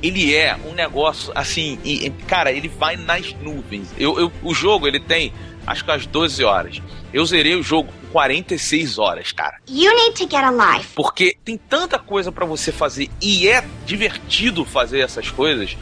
ele 0.03 0.35
é 0.35 0.55
um 0.67 0.75
negócio 0.75 1.33
assim, 1.35 1.79
e, 1.83 2.11
cara, 2.27 2.53
ele 2.53 2.69
vai 2.69 2.97
nas 2.97 3.33
nuvens. 3.35 3.89
Eu, 3.99 4.19
eu, 4.19 4.33
o 4.43 4.53
jogo 4.55 4.87
ele 4.87 5.01
tem 5.01 5.33
acho 5.67 5.85
que 5.85 5.91
umas 5.91 6.07
12 6.07 6.45
horas. 6.45 6.83
Eu 7.13 7.25
zerei 7.25 7.55
o 7.55 7.63
jogo 7.63 7.93
com 7.93 8.09
46 8.09 8.99
horas, 8.99 9.33
cara. 9.33 9.59
You 9.69 9.93
need 9.95 10.17
to 10.17 10.25
get 10.25 10.45
a 10.45 10.51
life. 10.51 10.91
Porque 10.95 11.37
tem 11.45 11.57
tanta 11.57 11.99
coisa 11.99 12.33
pra 12.33 12.45
você 12.45 12.73
fazer 12.73 13.09
e 13.21 13.49
é 13.49 13.65
divertido 13.87 14.65
fazer 14.65 15.01
essas 15.01 15.31
coisas. 15.31 15.77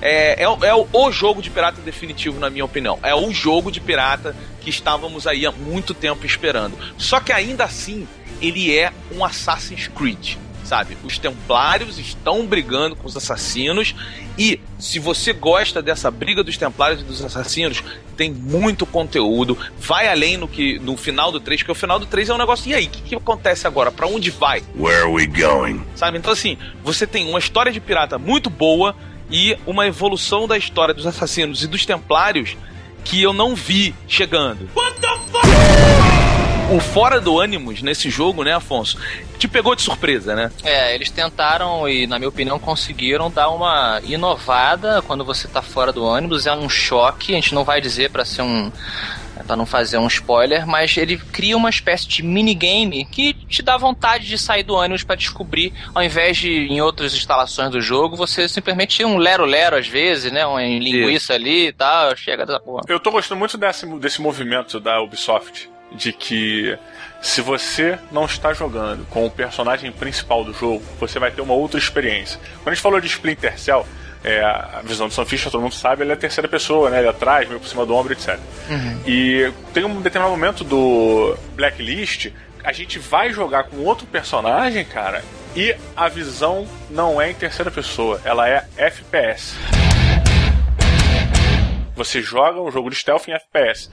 É, 0.00 0.42
é, 0.42 0.44
é 0.44 0.74
o, 0.74 0.88
o 0.92 1.12
jogo 1.12 1.42
de 1.42 1.50
pirata 1.50 1.80
definitivo, 1.82 2.40
na 2.40 2.50
minha 2.50 2.64
opinião. 2.64 2.98
É 3.02 3.14
o 3.14 3.30
jogo 3.30 3.70
de 3.70 3.80
pirata 3.80 4.34
que 4.60 4.70
estávamos 4.70 5.26
aí 5.26 5.46
há 5.46 5.52
muito 5.52 5.94
tempo 5.94 6.24
esperando. 6.26 6.76
Só 6.98 7.20
que 7.20 7.32
ainda 7.32 7.64
assim, 7.64 8.06
ele 8.40 8.76
é 8.76 8.92
um 9.12 9.24
Assassin's 9.24 9.88
Creed. 9.88 10.36
Sabe? 10.62 10.96
Os 11.02 11.18
templários 11.18 11.98
estão 11.98 12.46
brigando 12.46 12.94
com 12.94 13.08
os 13.08 13.16
assassinos. 13.16 13.92
E 14.38 14.60
se 14.78 15.00
você 15.00 15.32
gosta 15.32 15.82
dessa 15.82 16.12
briga 16.12 16.44
dos 16.44 16.56
templários 16.56 17.00
e 17.00 17.04
dos 17.04 17.24
assassinos, 17.24 17.82
tem 18.16 18.30
muito 18.30 18.86
conteúdo. 18.86 19.58
Vai 19.80 20.06
além 20.06 20.36
no 20.36 20.46
que 20.46 20.78
no 20.78 20.96
final 20.96 21.32
do 21.32 21.40
3, 21.40 21.62
porque 21.62 21.72
o 21.72 21.74
final 21.74 21.98
do 21.98 22.06
3 22.06 22.28
é 22.28 22.34
um 22.34 22.38
negócio. 22.38 22.70
E 22.70 22.74
aí, 22.74 22.86
o 22.86 22.88
que, 22.88 23.02
que 23.02 23.14
acontece 23.16 23.66
agora? 23.66 23.90
Pra 23.90 24.06
onde 24.06 24.30
vai? 24.30 24.62
Where 24.78 25.02
are 25.02 25.10
we 25.10 25.26
going? 25.26 25.82
Sabe? 25.96 26.18
Então, 26.18 26.32
assim, 26.32 26.56
você 26.84 27.04
tem 27.04 27.28
uma 27.28 27.40
história 27.40 27.72
de 27.72 27.80
pirata 27.80 28.16
muito 28.16 28.48
boa 28.48 28.94
e 29.28 29.56
uma 29.66 29.86
evolução 29.86 30.46
da 30.46 30.56
história 30.56 30.94
dos 30.94 31.06
assassinos 31.06 31.64
e 31.64 31.66
dos 31.66 31.84
templários 31.84 32.56
que 33.04 33.22
eu 33.22 33.32
não 33.32 33.54
vi 33.54 33.94
chegando. 34.06 34.68
O 36.70 36.78
fora 36.78 37.20
do 37.20 37.40
Animus 37.40 37.82
nesse 37.82 38.08
jogo, 38.08 38.44
né, 38.44 38.54
Afonso? 38.54 38.96
Te 39.38 39.48
pegou 39.48 39.74
de 39.74 39.82
surpresa, 39.82 40.36
né? 40.36 40.52
É, 40.62 40.94
eles 40.94 41.10
tentaram 41.10 41.88
e, 41.88 42.06
na 42.06 42.16
minha 42.16 42.28
opinião, 42.28 42.60
conseguiram 42.60 43.28
dar 43.28 43.48
uma 43.48 44.00
inovada 44.04 45.02
quando 45.02 45.24
você 45.24 45.48
tá 45.48 45.60
fora 45.62 45.92
do 45.92 46.04
ônibus. 46.04 46.46
É 46.46 46.54
um 46.54 46.68
choque, 46.68 47.32
a 47.32 47.34
gente 47.34 47.54
não 47.54 47.64
vai 47.64 47.80
dizer 47.80 48.10
pra 48.10 48.24
ser 48.24 48.42
um. 48.42 48.70
Pra 49.50 49.56
não 49.56 49.66
fazer 49.66 49.98
um 49.98 50.06
spoiler, 50.06 50.64
mas 50.64 50.96
ele 50.96 51.16
cria 51.16 51.56
uma 51.56 51.68
espécie 51.68 52.06
de 52.06 52.22
minigame 52.22 53.04
que 53.04 53.34
te 53.34 53.62
dá 53.62 53.76
vontade 53.76 54.28
de 54.28 54.38
sair 54.38 54.62
do 54.62 54.74
ônibus 54.74 55.02
pra 55.02 55.16
descobrir, 55.16 55.72
ao 55.92 56.04
invés 56.04 56.36
de 56.36 56.68
em 56.68 56.80
outras 56.80 57.14
instalações 57.14 57.68
do 57.68 57.80
jogo, 57.80 58.14
você 58.14 58.48
simplesmente 58.48 59.04
um 59.04 59.18
lero-lero 59.18 59.76
às 59.76 59.88
vezes, 59.88 60.30
né? 60.30 60.46
Uma 60.46 60.62
linguiça 60.62 61.34
ali 61.34 61.66
e 61.66 61.72
tal, 61.72 62.16
chega 62.16 62.46
dessa 62.46 62.60
porra. 62.60 62.82
Eu 62.86 63.00
tô 63.00 63.10
gostando 63.10 63.40
muito 63.40 63.58
desse, 63.58 63.84
desse 63.98 64.22
movimento 64.22 64.78
da 64.78 65.02
Ubisoft. 65.02 65.68
De 65.90 66.12
que 66.12 66.78
se 67.20 67.40
você 67.40 67.98
não 68.12 68.26
está 68.26 68.52
jogando 68.52 69.04
com 69.06 69.26
o 69.26 69.30
personagem 69.32 69.90
principal 69.90 70.44
do 70.44 70.52
jogo, 70.52 70.84
você 71.00 71.18
vai 71.18 71.32
ter 71.32 71.40
uma 71.40 71.54
outra 71.54 71.76
experiência. 71.76 72.38
Quando 72.58 72.68
a 72.68 72.74
gente 72.74 72.82
falou 72.82 73.00
de 73.00 73.08
Splinter 73.08 73.58
Cell, 73.58 73.84
é, 74.22 74.42
a 74.42 74.82
visão 74.84 75.08
do 75.08 75.14
Sam 75.14 75.24
Fisher, 75.24 75.50
todo 75.50 75.62
mundo 75.62 75.74
sabe, 75.74 76.02
ele 76.02 76.10
é 76.10 76.14
a 76.14 76.16
terceira 76.16 76.48
pessoa, 76.48 76.90
né? 76.90 76.98
Ele 76.98 77.06
é 77.06 77.10
atrás, 77.10 77.48
meio 77.48 77.60
por 77.60 77.68
cima 77.68 77.86
do 77.86 77.94
ombro, 77.94 78.12
etc. 78.12 78.38
E 79.06 79.52
tem 79.72 79.84
um 79.84 80.00
determinado 80.00 80.36
momento 80.36 80.62
do 80.62 81.36
Blacklist, 81.54 82.30
a 82.62 82.72
gente 82.72 82.98
vai 82.98 83.32
jogar 83.32 83.64
com 83.64 83.78
outro 83.78 84.06
personagem, 84.06 84.84
cara, 84.84 85.24
e 85.56 85.74
a 85.96 86.08
visão 86.08 86.66
não 86.90 87.20
é 87.20 87.30
em 87.30 87.34
terceira 87.34 87.70
pessoa, 87.70 88.20
ela 88.24 88.48
é 88.48 88.66
FPS. 88.76 89.54
Você 91.96 92.22
joga 92.22 92.60
um 92.60 92.70
jogo 92.70 92.90
de 92.90 92.96
stealth 92.96 93.28
em 93.28 93.32
FPS. 93.32 93.90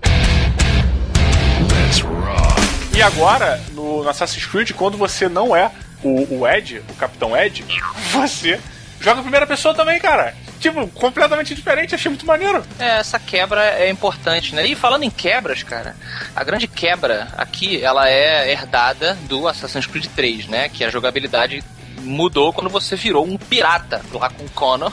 Let's 1.71 1.99
rock. 2.01 2.97
E 2.97 3.01
agora, 3.01 3.61
no, 3.73 4.03
no 4.03 4.09
Assassin's 4.09 4.45
Creed, 4.45 4.71
quando 4.71 4.97
você 4.97 5.29
não 5.29 5.55
é 5.55 5.71
o, 6.03 6.39
o 6.39 6.47
Ed, 6.47 6.81
o 6.89 6.93
Capitão 6.95 7.35
Ed, 7.35 7.63
você 8.11 8.59
joga 8.99 9.19
em 9.19 9.23
primeira 9.23 9.47
pessoa 9.47 9.73
também, 9.73 9.99
cara. 9.99 10.33
Tipo, 10.59 10.87
completamente 10.87 11.53
diferente, 11.53 11.93
achei 11.93 12.09
muito 12.09 12.25
maneiro. 12.25 12.63
É, 12.79 12.97
essa 12.97 13.19
quebra 13.19 13.63
é 13.63 13.89
importante, 13.89 14.55
né? 14.55 14.65
E 14.65 14.75
falando 14.75 15.03
em 15.03 15.09
quebras, 15.09 15.61
cara, 15.61 15.95
a 16.35 16.43
grande 16.43 16.67
quebra 16.67 17.27
aqui, 17.37 17.83
ela 17.83 18.09
é 18.09 18.51
herdada 18.51 19.15
do 19.27 19.47
Assassin's 19.47 19.85
Creed 19.85 20.07
3, 20.15 20.47
né? 20.47 20.69
Que 20.69 20.83
a 20.83 20.89
jogabilidade 20.89 21.63
mudou 22.01 22.53
quando 22.53 22.69
você 22.69 22.95
virou 22.95 23.25
um 23.25 23.37
pirata 23.37 24.01
lá 24.11 24.29
com 24.29 24.45
o 24.45 24.49
Connor. 24.49 24.91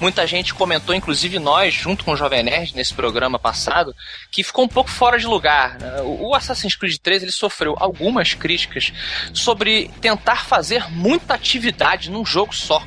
Muita 0.00 0.26
gente 0.26 0.54
comentou, 0.54 0.94
inclusive 0.94 1.38
nós, 1.38 1.74
junto 1.74 2.04
com 2.04 2.12
o 2.12 2.16
Jovem 2.16 2.42
Nerd, 2.42 2.74
nesse 2.74 2.92
programa 2.94 3.38
passado, 3.38 3.94
que 4.30 4.42
ficou 4.42 4.64
um 4.64 4.68
pouco 4.68 4.90
fora 4.90 5.18
de 5.18 5.26
lugar. 5.26 5.78
O 6.04 6.34
Assassin's 6.34 6.76
Creed 6.76 6.96
3 6.98 7.22
ele 7.22 7.32
sofreu 7.32 7.74
algumas 7.78 8.34
críticas 8.34 8.92
sobre 9.32 9.90
tentar 10.00 10.44
fazer 10.44 10.90
muita 10.90 11.34
atividade 11.34 12.10
num 12.10 12.24
jogo 12.24 12.54
só. 12.54 12.82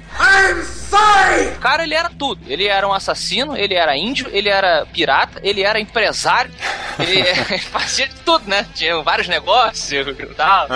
O 1.55 1.59
cara, 1.59 1.83
ele 1.83 1.93
era 1.93 2.09
tudo. 2.09 2.41
Ele 2.47 2.65
era 2.65 2.87
um 2.87 2.93
assassino, 2.93 3.55
ele 3.57 3.73
era 3.73 3.97
índio, 3.97 4.29
ele 4.31 4.49
era 4.49 4.85
pirata, 4.85 5.39
ele 5.43 5.61
era 5.61 5.79
empresário, 5.79 6.51
ele 6.99 7.23
fazia 7.71 8.07
de 8.07 8.15
tudo, 8.21 8.47
né? 8.49 8.65
Tinha 8.73 9.01
vários 9.01 9.27
negócios 9.27 9.91
e 9.91 10.25
tal. 10.35 10.67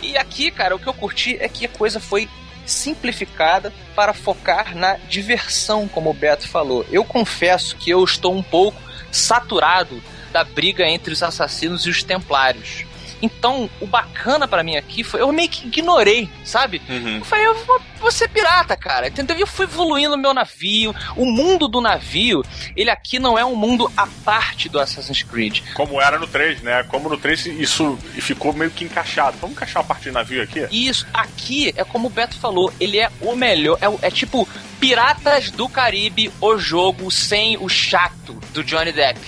E 0.00 0.16
aqui, 0.16 0.50
cara, 0.50 0.74
o 0.74 0.78
que 0.78 0.86
eu 0.86 0.94
curti 0.94 1.36
é 1.40 1.48
que 1.48 1.66
a 1.66 1.68
coisa 1.68 2.00
foi 2.00 2.28
simplificada 2.66 3.72
para 3.94 4.12
focar 4.12 4.76
na 4.76 4.96
diversão, 5.08 5.88
como 5.88 6.10
o 6.10 6.14
Beto 6.14 6.48
falou. 6.48 6.86
Eu 6.90 7.04
confesso 7.04 7.76
que 7.76 7.90
eu 7.90 8.02
estou 8.04 8.34
um 8.34 8.42
pouco 8.42 8.80
saturado 9.10 10.02
da 10.32 10.44
briga 10.44 10.86
entre 10.88 11.12
os 11.12 11.22
assassinos 11.22 11.86
e 11.86 11.90
os 11.90 12.02
templários. 12.02 12.86
Então, 13.22 13.70
o 13.80 13.86
bacana 13.86 14.48
pra 14.48 14.62
mim 14.64 14.76
aqui 14.76 15.04
foi. 15.04 15.20
Eu 15.20 15.30
meio 15.32 15.48
que 15.48 15.66
ignorei, 15.68 16.28
sabe? 16.44 16.82
Uhum. 16.88 17.18
Eu 17.18 17.24
falei, 17.24 17.46
eu 17.46 17.54
vou, 17.64 17.80
vou 18.00 18.10
ser 18.10 18.28
pirata, 18.28 18.76
cara. 18.76 19.06
Entendeu? 19.08 19.36
E 19.38 19.40
eu 19.40 19.46
fui 19.46 19.64
evoluindo 19.64 20.14
o 20.14 20.18
meu 20.18 20.34
navio. 20.34 20.94
O 21.16 21.24
mundo 21.24 21.68
do 21.68 21.80
navio, 21.80 22.44
ele 22.76 22.90
aqui 22.90 23.18
não 23.18 23.38
é 23.38 23.44
um 23.44 23.54
mundo 23.54 23.90
à 23.96 24.06
parte 24.24 24.68
do 24.68 24.80
Assassin's 24.80 25.22
Creed. 25.22 25.60
Como 25.74 26.00
era 26.00 26.18
no 26.18 26.26
3, 26.26 26.62
né? 26.62 26.82
Como 26.84 27.08
no 27.08 27.16
3 27.16 27.46
isso 27.46 27.96
ficou 28.20 28.52
meio 28.52 28.70
que 28.70 28.84
encaixado. 28.84 29.36
Vamos 29.40 29.56
encaixar 29.56 29.82
uma 29.82 29.88
parte 29.88 30.04
de 30.04 30.10
navio 30.10 30.42
aqui? 30.42 30.66
Isso, 30.70 31.06
aqui 31.14 31.72
é 31.76 31.84
como 31.84 32.08
o 32.08 32.10
Beto 32.10 32.36
falou, 32.38 32.72
ele 32.80 32.98
é 32.98 33.08
o 33.20 33.36
melhor. 33.36 33.78
É, 33.80 33.88
o- 33.88 33.98
é 34.02 34.10
tipo 34.10 34.48
Piratas 34.80 35.50
do 35.52 35.68
Caribe, 35.68 36.32
o 36.40 36.58
jogo 36.58 37.08
sem 37.10 37.56
o 37.56 37.68
chato 37.68 38.32
do 38.52 38.64
Johnny 38.64 38.90
Depp. 38.90 39.20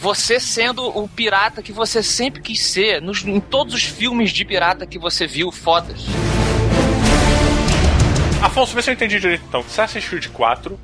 Você 0.00 0.38
sendo 0.40 0.86
o 0.86 1.08
pirata 1.08 1.62
que 1.62 1.72
você 1.72 2.02
sempre 2.02 2.40
quis 2.40 2.64
ser, 2.64 3.00
nos- 3.02 3.24
em 3.24 3.40
todos 3.40 3.74
os 3.74 3.82
filmes 3.84 4.30
de 4.30 4.44
pirata 4.44 4.86
que 4.86 4.98
você 4.98 5.26
viu, 5.26 5.50
fodas. 5.52 6.04
Afonso, 8.42 8.74
vê 8.74 8.82
se 8.82 8.90
eu 8.90 8.94
entendi 8.94 9.18
direito 9.18 9.44
então. 9.48 9.60
Assassin's 9.60 10.06
Creed 10.08 10.28
4 10.28 10.78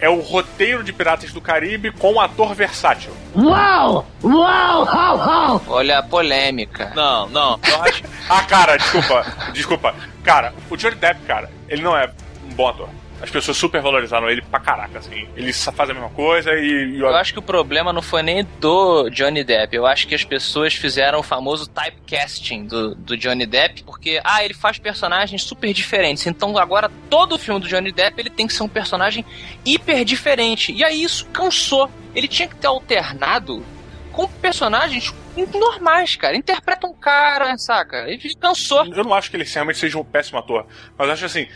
é 0.00 0.08
o 0.08 0.20
roteiro 0.20 0.84
de 0.84 0.92
Piratas 0.92 1.32
do 1.32 1.40
Caribe 1.40 1.90
com 1.90 2.12
um 2.14 2.20
ator 2.20 2.54
versátil. 2.54 3.10
Olha 5.68 5.98
a 5.98 6.02
polêmica. 6.02 6.92
Não, 6.94 7.28
não. 7.28 7.58
Ah, 8.28 8.42
cara, 8.42 8.76
desculpa, 8.76 9.26
desculpa. 9.52 9.94
Cara, 10.22 10.52
o 10.70 10.76
Johnny 10.76 10.96
Depp, 10.96 11.20
cara, 11.26 11.50
ele 11.68 11.82
não 11.82 11.96
é 11.96 12.10
um 12.48 12.54
bom 12.54 12.68
ator. 12.68 12.88
As 13.20 13.30
pessoas 13.30 13.56
super 13.56 13.80
valorizaram 13.80 14.30
ele 14.30 14.42
pra 14.42 14.60
caraca, 14.60 14.98
assim. 14.98 15.28
Ele 15.36 15.52
só 15.52 15.72
faz 15.72 15.90
a 15.90 15.94
mesma 15.94 16.10
coisa 16.10 16.52
e. 16.54 16.96
e 16.96 17.00
Eu 17.00 17.14
acho 17.16 17.32
que 17.32 17.38
o 17.38 17.42
problema 17.42 17.92
não 17.92 18.00
foi 18.00 18.22
nem 18.22 18.46
do 18.60 19.10
Johnny 19.10 19.42
Depp. 19.42 19.74
Eu 19.74 19.86
acho 19.86 20.06
que 20.06 20.14
as 20.14 20.24
pessoas 20.24 20.74
fizeram 20.74 21.18
o 21.18 21.22
famoso 21.22 21.68
typecasting 21.68 22.66
do, 22.66 22.94
do 22.94 23.16
Johnny 23.16 23.44
Depp, 23.44 23.82
porque, 23.82 24.20
ah, 24.22 24.44
ele 24.44 24.54
faz 24.54 24.78
personagens 24.78 25.42
super 25.42 25.72
diferentes. 25.72 26.26
Então 26.26 26.56
agora 26.56 26.90
todo 27.10 27.34
o 27.34 27.38
filme 27.38 27.60
do 27.60 27.68
Johnny 27.68 27.90
Depp 27.90 28.20
ele 28.20 28.30
tem 28.30 28.46
que 28.46 28.54
ser 28.54 28.62
um 28.62 28.68
personagem 28.68 29.24
hiper 29.64 30.04
diferente. 30.04 30.72
E 30.72 30.84
aí 30.84 31.02
isso 31.02 31.26
cansou. 31.26 31.90
Ele 32.14 32.28
tinha 32.28 32.48
que 32.48 32.56
ter 32.56 32.68
alternado 32.68 33.64
com 34.12 34.28
personagens 34.28 35.12
normais, 35.54 36.16
cara. 36.16 36.36
Interpreta 36.36 36.86
um 36.86 36.94
cara, 36.94 37.56
saca? 37.58 38.08
Ele 38.08 38.34
cansou. 38.34 38.84
Eu 38.86 39.04
não 39.04 39.14
acho 39.14 39.30
que 39.30 39.36
ele 39.36 39.44
realmente 39.44 39.78
seja 39.78 39.98
um 39.98 40.04
péssimo 40.04 40.38
ator, 40.38 40.66
mas 40.96 41.06
eu 41.06 41.14
acho 41.14 41.24
assim, 41.26 41.46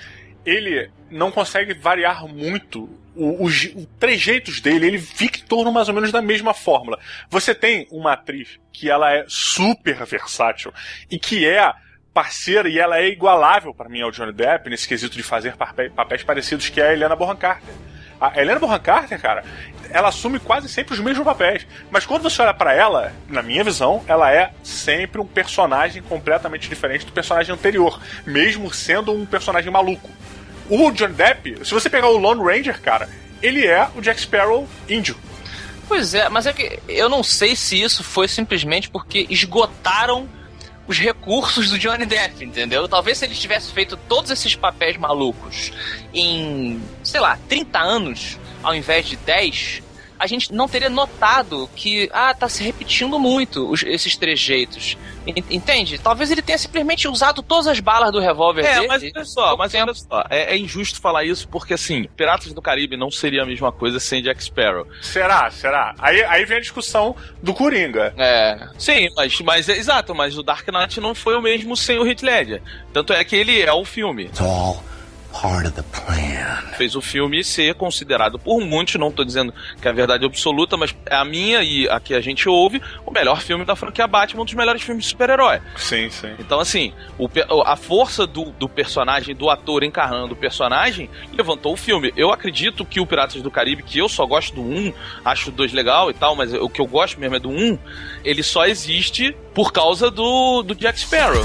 ele 0.44 0.90
não 1.10 1.30
consegue 1.30 1.74
variar 1.74 2.26
muito 2.26 2.88
os 3.14 3.64
os 3.74 3.86
trejeitos 4.00 4.60
dele, 4.60 4.86
ele 4.86 4.98
fica 4.98 5.38
em 5.38 5.42
torno 5.44 5.70
mais 5.70 5.86
ou 5.88 5.94
menos 5.94 6.10
da 6.10 6.22
mesma 6.22 6.54
fórmula. 6.54 6.98
Você 7.28 7.54
tem 7.54 7.86
uma 7.90 8.14
atriz 8.14 8.58
que 8.72 8.88
ela 8.90 9.12
é 9.12 9.24
super 9.28 10.04
versátil 10.06 10.72
e 11.10 11.18
que 11.18 11.46
é 11.46 11.70
parceira 12.14 12.68
e 12.68 12.78
ela 12.78 12.98
é 12.98 13.08
igualável 13.08 13.74
pra 13.74 13.88
mim 13.88 14.00
ao 14.00 14.10
Johnny 14.10 14.32
Depp 14.32 14.68
nesse 14.70 14.88
quesito 14.88 15.14
de 15.16 15.22
fazer 15.22 15.56
papé- 15.56 15.90
papéis 15.90 16.22
parecidos 16.22 16.68
que 16.70 16.80
é 16.80 16.88
a 16.88 16.92
Helena 16.92 17.14
Bonham 17.16 17.36
Carter. 17.36 17.74
A 18.20 18.40
Helena 18.40 18.60
Bonham 18.60 18.78
Carter, 18.78 19.20
cara, 19.20 19.44
ela 19.90 20.08
assume 20.08 20.38
quase 20.38 20.68
sempre 20.68 20.94
os 20.94 21.00
mesmos 21.00 21.24
papéis. 21.24 21.66
Mas 21.90 22.06
quando 22.06 22.22
você 22.22 22.40
olha 22.40 22.54
pra 22.54 22.72
ela, 22.72 23.12
na 23.28 23.42
minha 23.42 23.64
visão, 23.64 24.02
ela 24.06 24.32
é 24.32 24.52
sempre 24.62 25.20
um 25.20 25.26
personagem 25.26 26.02
completamente 26.02 26.68
diferente 26.68 27.04
do 27.04 27.12
personagem 27.12 27.52
anterior, 27.54 28.00
mesmo 28.24 28.72
sendo 28.72 29.12
um 29.12 29.26
personagem 29.26 29.70
maluco. 29.72 30.08
O 30.74 30.90
Johnny 30.90 31.12
Depp, 31.12 31.66
se 31.66 31.74
você 31.74 31.90
pegar 31.90 32.08
o 32.08 32.16
Lone 32.16 32.42
Ranger, 32.42 32.80
cara, 32.80 33.06
ele 33.42 33.66
é 33.66 33.90
o 33.94 34.00
Jack 34.00 34.18
Sparrow 34.18 34.66
índio. 34.88 35.14
Pois 35.86 36.14
é, 36.14 36.30
mas 36.30 36.46
é 36.46 36.52
que 36.54 36.78
eu 36.88 37.10
não 37.10 37.22
sei 37.22 37.54
se 37.54 37.78
isso 37.78 38.02
foi 38.02 38.26
simplesmente 38.26 38.88
porque 38.88 39.26
esgotaram 39.28 40.26
os 40.88 40.98
recursos 40.98 41.68
do 41.68 41.78
Johnny 41.78 42.06
Depp, 42.06 42.42
entendeu? 42.42 42.88
Talvez 42.88 43.18
se 43.18 43.26
ele 43.26 43.34
tivesse 43.34 43.70
feito 43.70 43.98
todos 44.08 44.30
esses 44.30 44.56
papéis 44.56 44.96
malucos 44.96 45.72
em, 46.14 46.80
sei 47.04 47.20
lá, 47.20 47.38
30 47.50 47.78
anos, 47.78 48.38
ao 48.62 48.74
invés 48.74 49.04
de 49.06 49.16
10, 49.16 49.82
a 50.22 50.26
gente 50.28 50.52
não 50.52 50.68
teria 50.68 50.88
notado 50.88 51.68
que, 51.74 52.08
ah, 52.12 52.32
tá 52.32 52.48
se 52.48 52.62
repetindo 52.62 53.18
muito 53.18 53.68
os- 53.68 53.82
esses 53.82 54.16
trejeitos. 54.16 54.96
En- 55.26 55.42
Entende? 55.50 55.98
Talvez 55.98 56.30
ele 56.30 56.40
tenha 56.42 56.56
simplesmente 56.58 57.08
usado 57.08 57.42
todas 57.42 57.66
as 57.66 57.80
balas 57.80 58.12
do 58.12 58.20
revólver 58.20 58.64
É, 58.64 58.74
dele. 58.74 58.86
mas 58.88 59.02
olha 59.02 59.24
só, 59.24 59.56
mas 59.56 59.72
tempo. 59.72 59.84
olha 59.86 59.94
só, 59.94 60.24
é, 60.30 60.54
é 60.54 60.56
injusto 60.56 61.00
falar 61.00 61.24
isso 61.24 61.48
porque 61.48 61.74
assim, 61.74 62.04
Piratas 62.16 62.52
do 62.52 62.62
Caribe 62.62 62.96
não 62.96 63.10
seria 63.10 63.42
a 63.42 63.46
mesma 63.46 63.72
coisa 63.72 63.98
sem 63.98 64.22
Jack 64.22 64.42
Sparrow. 64.44 64.86
Será? 65.00 65.50
Será? 65.50 65.94
Aí, 65.98 66.22
aí 66.24 66.44
vem 66.44 66.58
a 66.58 66.60
discussão 66.60 67.16
do 67.42 67.52
Coringa. 67.52 68.14
É, 68.16 68.68
Sim, 68.78 69.08
mas, 69.16 69.40
mas 69.40 69.68
é 69.68 69.76
exato, 69.76 70.14
mas 70.14 70.38
o 70.38 70.42
Dark 70.42 70.66
Knight 70.68 71.00
não 71.00 71.14
foi 71.16 71.34
o 71.36 71.42
mesmo 71.42 71.76
sem 71.76 71.98
o 71.98 72.06
Heath 72.06 72.22
Ledger. 72.22 72.62
Tanto 72.92 73.12
é 73.12 73.24
que 73.24 73.34
ele 73.34 73.60
é 73.60 73.72
o 73.72 73.84
filme. 73.84 74.24
It's 74.24 74.40
Fez 76.76 76.94
o 76.94 77.00
filme 77.00 77.42
ser 77.42 77.74
considerado 77.74 78.38
por 78.38 78.60
muitos, 78.60 78.94
não 78.94 79.10
tô 79.10 79.24
dizendo 79.24 79.52
que 79.80 79.88
é 79.88 79.90
a 79.90 79.94
verdade 79.94 80.24
absoluta, 80.24 80.76
mas 80.76 80.94
é 81.06 81.16
a 81.16 81.24
minha 81.24 81.62
e 81.62 81.88
a 81.88 81.98
que 81.98 82.14
a 82.14 82.20
gente 82.20 82.48
ouve, 82.48 82.80
o 83.04 83.10
melhor 83.10 83.40
filme 83.40 83.64
da 83.64 83.74
franquia 83.74 84.06
Batman, 84.06 84.42
um 84.42 84.44
dos 84.44 84.54
melhores 84.54 84.82
filmes 84.82 85.04
de 85.04 85.10
super-herói. 85.10 85.60
Sim, 85.76 86.08
sim. 86.10 86.32
Então, 86.38 86.60
assim, 86.60 86.92
o 87.18 87.28
a 87.66 87.76
força 87.76 88.26
do, 88.26 88.52
do 88.52 88.68
personagem, 88.68 89.34
do 89.34 89.50
ator 89.50 89.82
encarnando 89.82 90.34
o 90.34 90.36
personagem, 90.36 91.10
levantou 91.32 91.72
o 91.72 91.76
filme. 91.76 92.12
Eu 92.16 92.30
acredito 92.30 92.84
que 92.84 93.00
o 93.00 93.06
Piratas 93.06 93.42
do 93.42 93.50
Caribe, 93.50 93.82
que 93.82 93.98
eu 93.98 94.08
só 94.08 94.24
gosto 94.26 94.54
do 94.54 94.62
1, 94.62 94.92
acho 95.24 95.48
o 95.50 95.52
2 95.52 95.72
legal 95.72 96.10
e 96.10 96.14
tal, 96.14 96.36
mas 96.36 96.52
o 96.52 96.68
que 96.68 96.80
eu 96.80 96.86
gosto 96.86 97.18
mesmo 97.18 97.36
é 97.36 97.40
do 97.40 97.50
1, 97.50 97.78
ele 98.24 98.42
só 98.42 98.66
existe 98.66 99.34
por 99.54 99.72
causa 99.72 100.10
do, 100.10 100.62
do 100.62 100.74
Jack 100.74 101.00
Sparrow. 101.00 101.44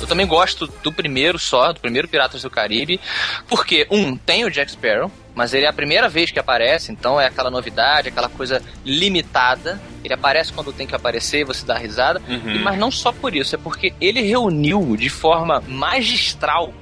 Eu 0.00 0.06
também 0.06 0.26
gosto 0.26 0.66
do 0.82 0.92
primeiro 0.92 1.38
só, 1.38 1.72
do 1.72 1.80
primeiro 1.80 2.08
Piratas 2.08 2.42
do 2.42 2.50
Caribe, 2.50 3.00
porque, 3.48 3.86
um, 3.90 4.16
tem 4.16 4.44
o 4.44 4.50
Jack 4.50 4.70
Sparrow, 4.72 5.10
mas 5.34 5.54
ele 5.54 5.66
é 5.66 5.68
a 5.68 5.72
primeira 5.72 6.08
vez 6.08 6.30
que 6.30 6.38
aparece, 6.38 6.90
então 6.90 7.20
é 7.20 7.26
aquela 7.26 7.50
novidade, 7.50 8.08
aquela 8.08 8.28
coisa 8.28 8.60
limitada. 8.84 9.80
Ele 10.04 10.14
aparece 10.14 10.52
quando 10.52 10.72
tem 10.72 10.86
que 10.86 10.94
aparecer 10.94 11.40
e 11.40 11.44
você 11.44 11.64
dá 11.64 11.76
risada. 11.76 12.20
E- 12.28 12.58
mas 12.58 12.78
não 12.78 12.90
só 12.90 13.12
por 13.12 13.34
isso, 13.36 13.54
é 13.54 13.58
porque 13.58 13.92
ele 14.00 14.20
reuniu 14.22 14.96
de 14.96 15.08
forma 15.08 15.62
magistral 15.66 16.72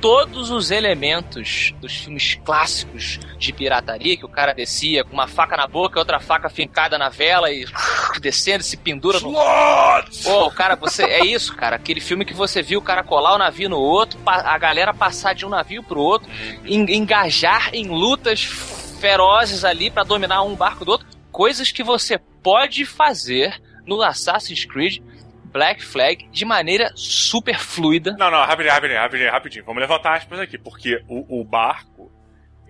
todos 0.00 0.50
os 0.50 0.70
elementos 0.70 1.74
dos 1.80 1.94
filmes 1.96 2.34
clássicos 2.44 3.18
de 3.38 3.52
pirataria, 3.52 4.16
que 4.16 4.24
o 4.24 4.28
cara 4.28 4.52
descia 4.54 5.04
com 5.04 5.12
uma 5.12 5.26
faca 5.28 5.56
na 5.56 5.66
boca, 5.66 5.98
outra 5.98 6.18
faca 6.20 6.48
fincada 6.48 6.96
na 6.98 7.08
vela 7.08 7.50
e 7.50 7.64
descendo, 8.20 8.62
se 8.64 8.76
pendura 8.76 9.20
no 9.20 9.32
Pô, 10.22 10.50
cara, 10.50 10.74
você. 10.76 11.04
É 11.04 11.24
isso, 11.24 11.54
cara. 11.54 11.76
Aquele 11.76 12.00
filme 12.00 12.24
que 12.24 12.34
você 12.34 12.62
viu 12.62 12.78
o 12.78 12.82
cara 12.82 13.02
colar 13.02 13.34
o 13.34 13.38
navio 13.38 13.68
no 13.68 13.78
outro, 13.78 14.18
a 14.26 14.56
galera 14.58 14.94
passar 14.94 15.34
de 15.34 15.44
um 15.44 15.48
navio 15.50 15.82
pro 15.82 16.00
outro, 16.00 16.28
en- 16.64 16.90
engajar 16.94 17.70
em 17.74 17.88
lutas 17.88 18.42
ferozes 19.00 19.64
ali 19.64 19.90
pra 19.90 20.02
dominar 20.02 20.42
um 20.42 20.54
barco 20.54 20.84
do 20.84 20.92
outro. 20.92 21.06
Coisas 21.32 21.70
que 21.70 21.82
você 21.82 22.18
pode 22.42 22.84
fazer 22.84 23.60
no 23.86 24.02
Assassin's 24.02 24.64
Creed 24.64 24.98
Black 25.52 25.84
Flag 25.84 26.28
de 26.30 26.44
maneira 26.44 26.90
super 26.94 27.58
fluida. 27.58 28.16
Não, 28.18 28.30
não, 28.30 28.38
rapidinho, 28.38 28.72
rapidinho, 28.72 29.00
rapidinho, 29.00 29.30
rapidinho. 29.30 29.64
Vamos 29.64 29.80
levantar 29.80 30.16
aspas 30.16 30.40
aqui, 30.40 30.58
porque 30.58 31.02
o, 31.08 31.40
o 31.40 31.44
barco, 31.44 32.09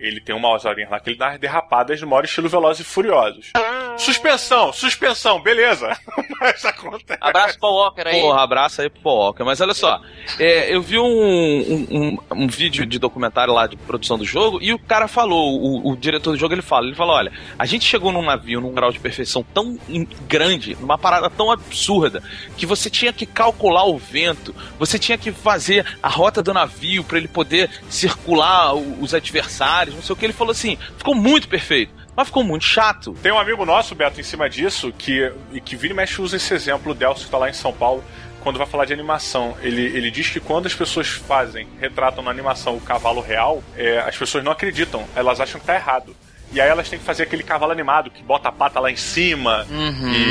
Ele 0.01 0.19
tem 0.19 0.35
umas 0.35 0.65
horinhas 0.65 0.89
lá 0.89 0.99
que 0.99 1.11
ele 1.11 1.17
dá 1.17 1.27
umas 1.29 1.39
derrapadas 1.39 2.01
no 2.01 2.07
maior 2.07 2.25
estilo 2.25 2.49
Velozes 2.49 2.81
e 2.81 2.89
Furiosos. 2.89 3.51
Suspensão, 3.97 4.73
suspensão, 4.73 5.39
beleza. 5.41 5.95
Mas 6.41 6.65
acontece. 6.65 7.19
Abraço 7.21 7.59
Paul 7.59 7.75
Walker 7.75 8.01
aí. 8.07 8.19
Porra, 8.19 8.41
abraço 8.41 8.81
aí 8.81 8.89
pro 8.89 9.01
Walker. 9.11 9.43
Mas 9.43 9.61
olha 9.61 9.73
só, 9.75 10.01
é, 10.39 10.73
eu 10.73 10.81
vi 10.81 10.97
um, 10.97 11.05
um, 11.05 11.87
um- 11.91 12.17
um 12.43 12.47
vídeo 12.47 12.85
de 12.85 12.97
documentário 12.97 13.53
lá 13.53 13.67
de 13.67 13.75
produção 13.77 14.17
do 14.17 14.25
jogo 14.25 14.57
e 14.61 14.73
o 14.73 14.79
cara 14.79 15.07
falou, 15.07 15.61
o, 15.61 15.91
o 15.91 15.95
diretor 15.95 16.31
do 16.31 16.37
jogo, 16.37 16.53
ele 16.55 16.61
fala, 16.63 16.87
ele 16.87 16.95
fala, 16.95 17.13
olha, 17.13 17.31
a 17.59 17.65
gente 17.65 17.85
chegou 17.85 18.11
num 18.11 18.23
navio 18.23 18.59
num 18.59 18.73
grau 18.73 18.91
de 18.91 18.99
perfeição 18.99 19.45
tão 19.53 19.77
grande, 20.27 20.75
numa 20.79 20.97
parada 20.97 21.29
tão 21.29 21.51
absurda, 21.51 22.23
que 22.57 22.65
você 22.65 22.89
tinha 22.89 23.13
que 23.13 23.25
calcular 23.27 23.85
o 23.85 23.97
vento, 23.97 24.55
você 24.79 24.97
tinha 24.97 25.17
que 25.17 25.31
fazer 25.31 25.85
a 26.01 26.09
rota 26.09 26.41
do 26.41 26.53
navio 26.53 27.03
pra 27.03 27.17
ele 27.19 27.27
poder 27.27 27.69
circular 27.89 28.73
os 28.73 29.13
adversários, 29.13 29.90
não 29.95 30.01
sei 30.01 30.13
o 30.13 30.15
que. 30.15 30.25
Ele 30.25 30.33
falou 30.33 30.51
assim, 30.51 30.77
ficou 30.97 31.15
muito 31.15 31.47
perfeito, 31.47 31.93
mas 32.15 32.27
ficou 32.27 32.43
muito 32.43 32.65
chato. 32.65 33.13
Tem 33.21 33.31
um 33.31 33.39
amigo 33.39 33.65
nosso, 33.65 33.95
Beto, 33.95 34.19
em 34.19 34.23
cima 34.23 34.49
disso, 34.49 34.93
que, 34.97 35.31
e 35.51 35.61
que 35.61 35.75
vira 35.75 35.93
e 35.93 35.97
mexe 35.97 36.21
usa 36.21 36.37
esse 36.37 36.53
exemplo, 36.53 36.91
o 36.91 36.95
Delcio 36.95 37.25
que 37.25 37.31
tá 37.31 37.37
lá 37.37 37.49
em 37.49 37.53
São 37.53 37.73
Paulo, 37.73 38.03
quando 38.41 38.57
vai 38.57 38.67
falar 38.67 38.85
de 38.85 38.93
animação. 38.93 39.55
Ele, 39.61 39.81
ele 39.81 40.11
diz 40.11 40.29
que 40.29 40.39
quando 40.39 40.65
as 40.65 40.75
pessoas 40.75 41.07
fazem, 41.07 41.67
retratam 41.79 42.23
na 42.23 42.31
animação 42.31 42.75
o 42.75 42.81
cavalo 42.81 43.21
real, 43.21 43.63
é, 43.75 43.99
as 43.99 44.17
pessoas 44.17 44.43
não 44.43 44.51
acreditam, 44.51 45.05
elas 45.15 45.39
acham 45.39 45.59
que 45.59 45.67
tá 45.67 45.75
errado. 45.75 46.15
E 46.53 46.59
aí 46.59 46.69
elas 46.69 46.89
têm 46.89 46.99
que 46.99 47.05
fazer 47.05 47.23
aquele 47.23 47.43
cavalo 47.43 47.71
animado 47.71 48.09
que 48.09 48.21
bota 48.21 48.49
a 48.49 48.51
pata 48.51 48.79
lá 48.79 48.91
em 48.91 48.95
cima 48.95 49.65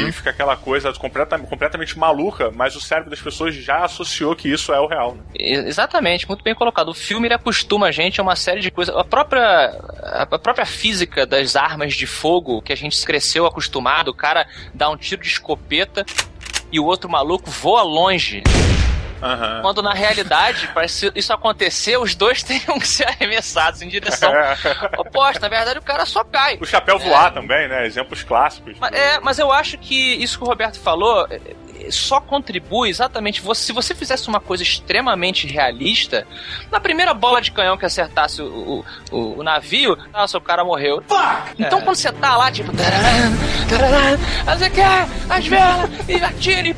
e 0.08 0.12
fica 0.12 0.30
aquela 0.30 0.56
coisa 0.56 0.92
completa, 0.92 1.38
completamente 1.38 1.98
maluca, 1.98 2.50
mas 2.54 2.76
o 2.76 2.80
cérebro 2.80 3.10
das 3.10 3.20
pessoas 3.20 3.54
já 3.54 3.84
associou 3.84 4.36
que 4.36 4.48
isso 4.50 4.72
é 4.72 4.78
o 4.78 4.86
real. 4.86 5.14
Né? 5.14 5.22
Exatamente, 5.34 6.28
muito 6.28 6.44
bem 6.44 6.54
colocado. 6.54 6.90
O 6.90 6.94
filme 6.94 7.26
ele 7.26 7.34
acostuma 7.34 7.86
a 7.86 7.90
gente 7.90 8.20
a 8.20 8.22
uma 8.22 8.36
série 8.36 8.60
de 8.60 8.70
coisas. 8.70 8.94
A 8.94 9.04
própria, 9.04 9.70
a 10.02 10.26
própria 10.38 10.66
física 10.66 11.26
das 11.26 11.56
armas 11.56 11.94
de 11.94 12.06
fogo 12.06 12.60
que 12.60 12.72
a 12.72 12.76
gente 12.76 13.02
cresceu 13.04 13.46
acostumado, 13.46 14.08
o 14.08 14.14
cara 14.14 14.46
dá 14.74 14.90
um 14.90 14.96
tiro 14.96 15.22
de 15.22 15.28
escopeta 15.28 16.04
e 16.70 16.78
o 16.78 16.84
outro 16.84 17.08
maluco 17.10 17.50
voa 17.50 17.82
longe. 17.82 18.42
Aham. 19.22 19.60
Quando 19.62 19.82
na 19.82 19.92
realidade, 19.92 20.68
para 20.68 20.84
isso 20.84 21.32
acontecer, 21.32 21.98
os 21.98 22.14
dois 22.14 22.42
teriam 22.44 22.78
que 22.78 22.88
ser 22.88 23.08
arremessados 23.08 23.82
em 23.82 23.88
direção 23.88 24.32
oposta. 24.98 25.40
Na 25.40 25.48
verdade, 25.48 25.78
o 25.78 25.82
cara 25.82 26.06
só 26.06 26.24
cai. 26.24 26.58
O 26.60 26.66
chapéu 26.66 26.98
voar 26.98 27.32
também, 27.32 27.68
né? 27.68 27.86
Exemplos 27.86 28.22
clássicos. 28.22 28.76
Mas, 28.78 28.92
é, 28.92 29.20
mas 29.20 29.38
eu 29.38 29.52
acho 29.52 29.78
que 29.78 30.14
isso 30.14 30.38
que 30.38 30.44
o 30.44 30.46
Roberto 30.46 30.78
falou 30.80 31.26
é, 31.30 31.36
é, 31.36 31.54
só 31.90 32.20
contribui 32.20 32.88
exatamente. 32.90 33.42
Se 33.54 33.72
você 33.72 33.94
fizesse 33.94 34.28
uma 34.28 34.40
coisa 34.40 34.62
extremamente 34.62 35.46
realista, 35.46 36.26
na 36.70 36.80
primeira 36.80 37.14
bola 37.14 37.40
de 37.40 37.50
canhão 37.52 37.76
que 37.76 37.86
acertasse 37.86 38.42
o, 38.42 38.46
o, 38.46 38.84
o- 39.16 39.38
o 39.40 39.42
navio, 39.42 39.96
nossa, 40.12 40.36
o 40.38 40.40
cara 40.40 40.64
morreu. 40.64 41.02
Então 41.58 41.80
quando 41.80 41.96
você 41.96 42.10
tá 42.12 42.36
lá, 42.36 42.50
tipo. 42.50 42.72
tararam, 42.76 43.32
tararam, 43.68 44.18
Aí 44.46 44.58
você 44.58 44.70
quer 44.70 45.06
as 45.28 45.46
velas 45.46 45.90
e 46.08 46.14
atira 46.16 46.68
e. 46.68 46.76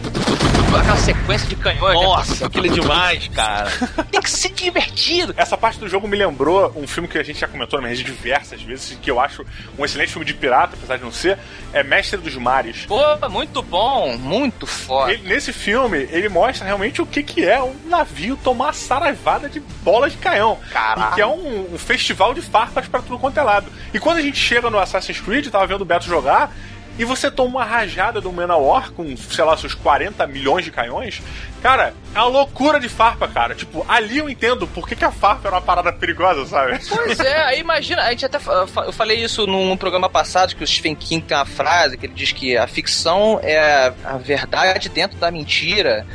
Aquela 0.72 0.96
sequência 0.96 1.46
de 1.48 1.56
canhões. 1.56 1.98
né? 2.00 2.02
Nossa, 2.06 2.46
aquilo 2.46 2.66
é 2.66 2.70
demais, 2.70 3.28
cara. 3.28 3.70
Tem 4.10 4.22
que 4.22 4.30
ser 4.30 4.48
divertido. 4.52 5.34
Essa 5.36 5.54
parte 5.54 5.78
do 5.78 5.86
jogo 5.86 6.08
me 6.08 6.16
lembrou 6.16 6.72
um 6.74 6.86
filme 6.86 7.06
que 7.06 7.18
a 7.18 7.22
gente 7.22 7.38
já 7.38 7.46
comentou 7.46 7.78
na 7.78 7.86
minha 7.88 7.94
rede 7.96 8.10
diversas 8.10 8.62
vezes, 8.62 8.96
que 9.02 9.10
eu 9.10 9.20
acho 9.20 9.44
um 9.78 9.84
excelente 9.84 10.12
filme 10.12 10.24
de 10.24 10.32
pirata, 10.32 10.74
apesar 10.74 10.96
de 10.96 11.04
não 11.04 11.12
ser, 11.12 11.38
é 11.74 11.82
Mestre 11.82 12.18
dos 12.18 12.34
Mares. 12.36 12.86
Pô, 12.86 12.98
muito 13.28 13.62
bom, 13.62 14.16
muito 14.16 14.66
foda. 14.66 14.91
Ele- 15.11 15.28
nesse 15.28 15.52
filme, 15.52 16.09
ele 16.11 16.28
mostra 16.28 16.66
realmente 16.66 17.00
o 17.02 17.07
que, 17.07 17.22
que 17.22 17.44
é 17.44 17.62
um 17.62 17.74
navio 17.87 18.37
tomar 18.37 18.74
saraivada 18.74 19.48
de 19.48 19.61
bola 19.83 20.09
de 20.11 20.16
canhão. 20.16 20.59
Caraca. 20.70 21.12
E 21.12 21.14
que 21.14 21.20
é 21.20 21.26
um, 21.26 21.74
um 21.74 21.78
festival 21.78 22.35
de 22.35 22.40
farpas 22.42 22.87
pra 22.88 23.00
tudo 23.00 23.18
quanto 23.18 23.38
é 23.38 23.42
lado. 23.42 23.66
E 23.92 23.98
quando 23.98 24.18
a 24.18 24.22
gente 24.22 24.37
chega 24.38 24.68
no 24.70 24.78
Assassin's 24.78 25.20
Creed, 25.20 25.48
tava 25.48 25.66
vendo 25.66 25.83
o 25.83 25.85
Beto 25.85 26.05
jogar, 26.07 26.52
e 26.98 27.05
você 27.05 27.31
toma 27.31 27.48
uma 27.59 27.64
rajada 27.64 28.20
do 28.20 28.31
Manowar 28.33 28.92
com, 28.92 29.16
sei 29.16 29.44
lá, 29.44 29.57
seus 29.57 29.74
40 29.74 30.26
milhões 30.26 30.64
de 30.64 30.70
canhões, 30.70 31.22
cara, 31.62 31.94
é 32.14 32.18
uma 32.18 32.29
loucura 32.29 32.79
de 32.81 32.88
farpa, 32.88 33.27
cara. 33.29 33.55
Tipo, 33.55 33.87
ali 33.88 34.18
eu 34.18 34.29
entendo 34.29 34.66
por 34.66 34.87
que, 34.87 34.96
que 34.96 35.05
a 35.05 35.12
farpa 35.12 35.48
era 35.48 35.57
uma 35.57 35.62
parada 35.62 35.92
perigosa, 35.92 36.44
sabe? 36.44 36.79
Pois 36.88 37.18
é, 37.20 37.44
aí 37.44 37.61
imagina, 37.61 38.03
a 38.03 38.11
gente 38.11 38.27
até 38.27 38.38
eu 38.85 38.92
falei 38.92 39.22
isso 39.22 39.46
num 39.46 39.77
programa 39.77 40.11
passado 40.11 40.55
que 40.55 40.64
o 40.64 40.66
Stephen 40.66 40.94
King 40.94 41.25
tem 41.25 41.37
uma 41.37 41.46
frase 41.46 41.96
que 41.96 42.07
ele 42.07 42.14
diz 42.14 42.33
que 42.33 42.57
a 42.57 42.66
ficção 42.66 43.38
é 43.42 43.92
a 44.05 44.16
verdade 44.18 44.88
dentro 44.88 45.16
da 45.18 45.31
mentira. 45.31 46.07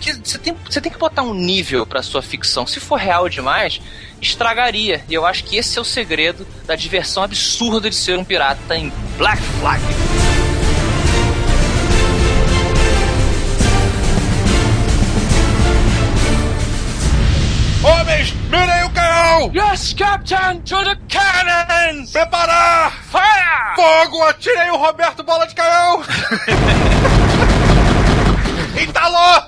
Que 0.00 0.12
você 0.12 0.38
tem, 0.38 0.54
você 0.68 0.80
tem 0.80 0.90
que 0.90 0.98
botar 0.98 1.22
um 1.22 1.32
nível 1.32 1.86
pra 1.86 2.02
sua 2.02 2.20
ficção. 2.20 2.66
Se 2.66 2.80
for 2.80 2.96
real 2.96 3.28
demais, 3.28 3.80
estragaria. 4.20 5.04
E 5.08 5.14
eu 5.14 5.24
acho 5.24 5.44
que 5.44 5.56
esse 5.56 5.78
é 5.78 5.80
o 5.80 5.84
segredo 5.84 6.46
da 6.66 6.74
diversão 6.74 7.22
absurda 7.22 7.88
de 7.88 7.96
ser 7.96 8.18
um 8.18 8.24
pirata 8.24 8.76
em 8.76 8.92
Black 9.16 9.40
Flag. 9.60 9.82
Yes, 19.52 19.92
Captain, 19.94 20.60
to 20.62 20.84
the 20.84 20.96
cannons! 21.08 22.12
Preparar! 22.12 22.92
Fire! 23.04 23.76
Fogo! 23.76 24.22
Atirei 24.24 24.70
o 24.70 24.76
Roberto 24.76 25.22
Bola 25.22 25.46
de 25.46 25.54
Canhão! 25.54 26.02
Entalou! 28.80 29.42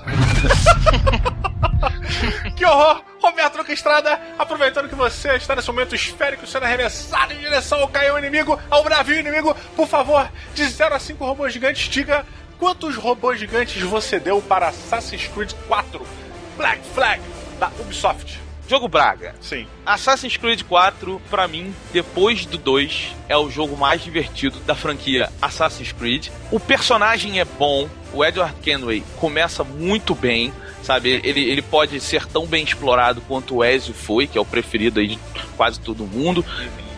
que 2.55 2.65
horror! 2.65 3.03
Roberto 3.21 3.57
Luca 3.57 3.73
Estrada, 3.73 4.17
aproveitando 4.37 4.87
que 4.87 4.95
você 4.95 5.35
está 5.35 5.53
nesse 5.55 5.67
momento 5.67 5.93
esférico 5.93 6.47
sendo 6.47 6.63
arremessado 6.63 7.33
em 7.33 7.39
direção 7.39 7.81
ao 7.81 7.87
canhão 7.89 8.17
inimigo, 8.17 8.57
ao 8.69 8.83
navio 8.85 9.19
inimigo, 9.19 9.53
por 9.75 9.87
favor, 9.87 10.31
de 10.53 10.65
0 10.65 10.95
a 10.95 10.99
5 10.99 11.25
robôs 11.25 11.51
gigantes, 11.51 11.89
diga 11.89 12.25
quantos 12.57 12.95
robôs 12.95 13.37
gigantes 13.39 13.81
você 13.83 14.19
deu 14.19 14.41
para 14.41 14.69
Assassin's 14.69 15.27
Creed 15.27 15.51
4 15.67 16.07
Black 16.57 16.81
Flag 16.93 17.21
da 17.59 17.67
Ubisoft. 17.79 18.39
Jogo 18.69 18.87
Braga. 18.87 19.33
Sim. 19.41 19.65
Assassin's 19.83 20.37
Creed 20.37 20.61
4, 20.61 21.19
pra 21.27 21.47
mim, 21.47 21.73
depois 21.91 22.45
do 22.45 22.55
2, 22.55 23.15
é 23.27 23.35
o 23.35 23.49
jogo 23.49 23.75
mais 23.75 24.03
divertido 24.03 24.59
da 24.59 24.75
franquia 24.75 25.27
Assassin's 25.41 25.91
Creed. 25.91 26.27
O 26.51 26.59
personagem 26.59 27.39
é 27.39 27.45
bom, 27.45 27.89
o 28.13 28.23
Edward 28.23 28.53
Kenway 28.61 29.03
começa 29.17 29.63
muito 29.63 30.13
bem, 30.13 30.53
sabe? 30.83 31.19
Ele, 31.23 31.49
ele 31.49 31.63
pode 31.63 31.99
ser 31.99 32.27
tão 32.27 32.45
bem 32.45 32.63
explorado 32.63 33.21
quanto 33.21 33.55
o 33.55 33.63
Ezio 33.63 33.95
foi, 33.95 34.27
que 34.27 34.37
é 34.37 34.41
o 34.41 34.45
preferido 34.45 34.99
aí 34.99 35.07
de 35.07 35.19
quase 35.57 35.79
todo 35.79 36.05
mundo. 36.05 36.45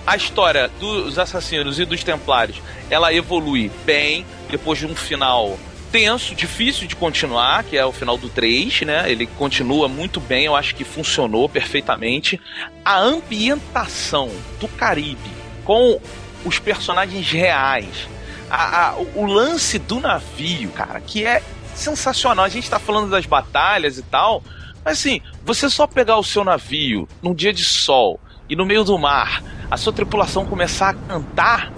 A 0.06 0.18
história 0.18 0.70
dos 0.78 1.18
assassinos 1.18 1.80
e 1.80 1.86
dos 1.86 2.04
templários, 2.04 2.62
ela 2.90 3.14
evolui 3.14 3.72
bem, 3.86 4.26
depois 4.50 4.78
de 4.78 4.88
um 4.88 4.96
final 4.96 5.58
tenso, 5.92 6.34
difícil 6.34 6.88
de 6.88 6.96
continuar, 6.96 7.64
que 7.64 7.78
é 7.78 7.86
o 7.86 7.92
final 7.92 8.18
do 8.18 8.30
3, 8.30 8.82
né? 8.82 9.12
Ele 9.12 9.26
continua 9.26 9.88
muito 9.88 10.20
bem, 10.20 10.46
eu 10.46 10.56
acho 10.56 10.74
que 10.76 10.84
funcionou 10.84 11.50
perfeitamente. 11.50 12.40
A 12.86 12.98
ambientação 13.00 14.30
do 14.60 14.68
Caribe 14.68 15.30
com 15.66 16.00
os 16.46 16.58
personagens 16.60 17.30
reais, 17.30 18.08
a- 18.50 18.90
a- 18.90 18.96
o, 19.16 19.26
lance 19.26 19.78
do 19.78 20.00
navio, 20.00 20.70
cara, 20.72 21.00
que 21.00 21.26
é 21.26 21.44
sensacional. 21.76 22.46
A 22.46 22.50
gente 22.50 22.70
tá 22.70 22.80
falando 22.80 23.10
das 23.10 23.26
batalhas 23.26 23.98
e 23.98 24.02
tal, 24.04 24.44
mas 24.84 24.98
assim, 25.00 25.22
você 25.46 25.70
só 25.70 25.86
pegar 25.88 26.18
o 26.18 26.24
seu 26.24 26.44
navio 26.44 27.08
num 27.22 27.34
dia 27.34 27.54
de 27.54 27.64
sol 27.64 28.20
e 28.50 28.56
no 28.56 28.66
meio 28.66 28.84
do 28.84 28.98
mar, 28.98 29.44
a 29.70 29.78
sua 29.78 29.94
tripulação 29.94 30.46
começar 30.46 30.90
a 30.90 30.94
cantar, 30.94 31.72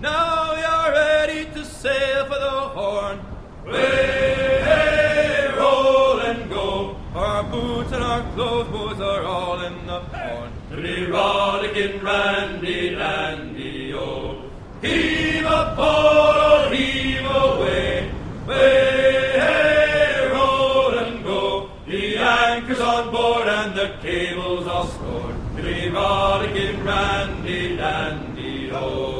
Now 0.00 0.54
you're 0.54 0.92
ready 0.94 1.44
to 1.52 1.62
sail 1.62 2.24
for 2.24 2.38
the 2.38 2.50
horn. 2.72 3.20
Way, 3.66 4.62
hey, 4.62 5.52
roll 5.58 6.20
and 6.20 6.48
go. 6.48 6.96
Our 7.14 7.42
boots 7.44 7.92
and 7.92 8.02
our 8.02 8.22
clothes 8.32 8.98
are 8.98 9.24
all 9.24 9.60
in 9.60 9.86
the 9.86 10.00
horn. 10.00 10.52
To 10.70 10.76
be 10.80 11.04
rollicking 11.04 12.02
randy 12.02 12.94
dandy 12.94 13.92
oh. 13.92 14.50
Heave 14.80 15.44
a 15.44 15.74
pole, 15.76 16.70
heave 16.70 17.26
away. 17.26 18.10
Way, 18.46 19.32
hey, 19.38 20.30
roll 20.32 20.98
and 20.98 21.22
go. 21.22 21.70
The 21.86 22.16
anchor's 22.16 22.80
on 22.80 23.12
board 23.12 23.48
and 23.48 23.76
the 23.76 23.94
cable's 24.00 24.66
all 24.66 24.86
scored. 24.86 25.36
To 25.56 25.62
be 25.62 25.90
rollicking 25.90 26.82
randy 26.84 27.76
dandy 27.76 28.70
oh. 28.72 29.19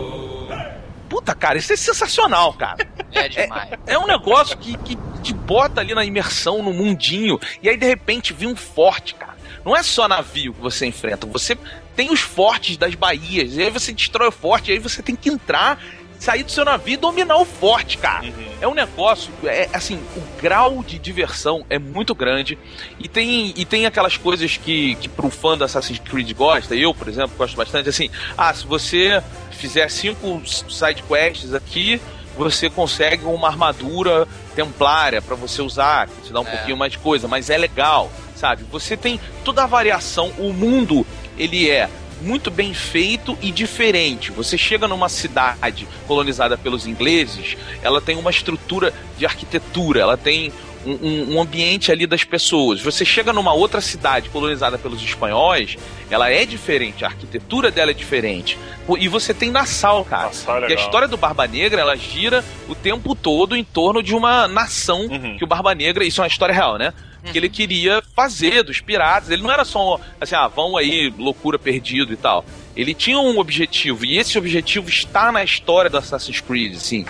Puta, 1.20 1.34
cara, 1.34 1.58
isso 1.58 1.72
é 1.72 1.76
sensacional, 1.76 2.54
cara. 2.54 2.88
É 3.12 3.28
demais. 3.28 3.70
É 3.88 3.98
um 3.98 4.06
negócio 4.06 4.56
que, 4.56 4.76
que 4.78 4.96
te 5.20 5.34
bota 5.34 5.80
ali 5.80 5.92
na 5.96 6.04
imersão, 6.04 6.62
no 6.62 6.72
mundinho, 6.72 7.40
e 7.60 7.68
aí 7.68 7.76
de 7.76 7.84
repente 7.84 8.32
vem 8.32 8.48
um 8.48 8.54
forte, 8.54 9.16
cara. 9.16 9.34
Não 9.64 9.76
é 9.76 9.82
só 9.82 10.06
navio 10.06 10.54
que 10.54 10.60
você 10.60 10.86
enfrenta, 10.86 11.26
você 11.26 11.58
tem 11.96 12.12
os 12.12 12.20
fortes 12.20 12.76
das 12.76 12.94
baías, 12.94 13.56
e 13.56 13.62
aí 13.62 13.68
você 13.68 13.92
destrói 13.92 14.28
o 14.28 14.32
forte, 14.32 14.70
e 14.70 14.74
aí 14.74 14.78
você 14.78 15.02
tem 15.02 15.16
que 15.16 15.28
entrar 15.28 15.82
sair 16.20 16.42
do 16.44 16.52
seu 16.52 16.64
navio 16.64 16.94
e 16.94 16.96
dominar 16.98 17.38
o 17.38 17.44
forte, 17.44 17.98
cara. 17.98 18.26
É 18.60 18.68
um 18.68 18.74
negócio, 18.74 19.32
é 19.42 19.68
assim, 19.72 20.00
o 20.14 20.40
grau 20.40 20.84
de 20.84 20.98
diversão 20.98 21.64
é 21.68 21.78
muito 21.78 22.14
grande 22.14 22.58
e 22.98 23.08
tem, 23.08 23.54
e 23.56 23.64
tem 23.64 23.86
aquelas 23.86 24.18
coisas 24.18 24.56
que, 24.56 24.94
que 24.96 25.08
pro 25.08 25.30
fã 25.30 25.56
do 25.56 25.64
Assassin's 25.64 25.98
Creed 25.98 26.30
gosta, 26.34 26.76
eu, 26.76 26.94
por 26.94 27.08
exemplo, 27.08 27.34
gosto 27.36 27.56
bastante, 27.56 27.88
assim, 27.88 28.10
ah, 28.36 28.52
se 28.52 28.66
você 28.66 29.22
fizer 29.60 29.90
cinco 29.90 30.42
side 30.46 31.02
quests 31.02 31.52
aqui, 31.52 32.00
você 32.36 32.70
consegue 32.70 33.24
uma 33.26 33.48
armadura 33.48 34.26
templária 34.54 35.20
pra 35.20 35.36
você 35.36 35.60
usar, 35.60 36.08
que 36.08 36.22
te 36.28 36.32
dá 36.32 36.40
um 36.40 36.46
É. 36.46 36.50
pouquinho 36.56 36.76
mais 36.76 36.92
de 36.92 36.98
coisa, 36.98 37.28
mas 37.28 37.50
é 37.50 37.58
legal, 37.58 38.10
sabe? 38.34 38.64
Você 38.72 38.96
tem 38.96 39.20
toda 39.44 39.62
a 39.64 39.66
variação, 39.66 40.32
o 40.38 40.52
mundo, 40.52 41.06
ele 41.36 41.68
é 41.68 41.88
muito 42.22 42.50
bem 42.50 42.72
feito 42.74 43.36
e 43.40 43.50
diferente. 43.50 44.30
Você 44.32 44.56
chega 44.56 44.86
numa 44.88 45.08
cidade 45.08 45.86
colonizada 46.06 46.56
pelos 46.56 46.86
ingleses, 46.86 47.56
ela 47.82 48.00
tem 48.00 48.16
uma 48.16 48.30
estrutura 48.30 48.92
de 49.18 49.26
arquitetura, 49.26 50.00
ela 50.00 50.16
tem 50.16 50.52
um, 50.86 51.34
um- 51.36 51.40
ambiente 51.42 51.90
ali 51.92 52.06
das 52.06 52.24
pessoas. 52.24 52.80
Você 52.80 53.04
chega 53.04 53.32
numa 53.32 53.52
outra 53.52 53.80
cidade 53.80 54.28
colonizada 54.30 54.78
pelos 54.78 55.02
espanhóis, 55.02 55.76
ela 56.10 56.30
é 56.30 56.44
diferente, 56.44 57.04
a 57.04 57.08
arquitetura 57.08 57.70
dela 57.70 57.90
é 57.90 57.94
diferente. 57.94 58.58
E 58.98 59.08
você 59.08 59.32
tem 59.34 59.50
Nassau, 59.50 60.04
cara. 60.04 60.26
Nassau 60.28 60.64
é 60.64 60.70
e 60.70 60.72
a 60.72 60.76
história 60.76 61.06
do 61.06 61.16
Barba 61.16 61.46
Negra, 61.46 61.80
ela 61.80 61.96
gira 61.96 62.44
o 62.68 62.74
tempo 62.74 63.14
todo 63.14 63.56
em 63.56 63.62
torno 63.64 64.02
de 64.02 64.14
uma 64.14 64.48
nação 64.48 65.02
Uhum. 65.06 65.36
que 65.38 65.44
o 65.44 65.46
Barba 65.46 65.74
Negra, 65.74 66.04
isso 66.04 66.20
é 66.20 66.22
uma 66.22 66.28
história 66.28 66.54
real, 66.54 66.76
né? 66.78 66.92
Que 67.30 67.36
ele 67.36 67.50
queria 67.50 68.02
fazer 68.16 68.62
dos 68.62 68.80
piratas. 68.80 69.28
Ele 69.28 69.42
não 69.42 69.50
era 69.52 69.62
só 69.62 70.00
assim, 70.18 70.34
ah, 70.34 70.48
vão 70.48 70.74
aí, 70.76 71.12
loucura 71.18 71.58
perdido 71.58 72.14
e 72.14 72.16
tal. 72.16 72.44
Ele 72.76 72.94
tinha 72.94 73.18
um 73.18 73.38
objetivo, 73.38 74.04
e 74.04 74.16
esse 74.16 74.38
objetivo 74.38 74.88
está 74.88 75.32
na 75.32 75.42
história 75.42 75.90
do 75.90 75.98
Assassin's 75.98 76.40
Creed, 76.40 76.76
assim. 76.76 77.04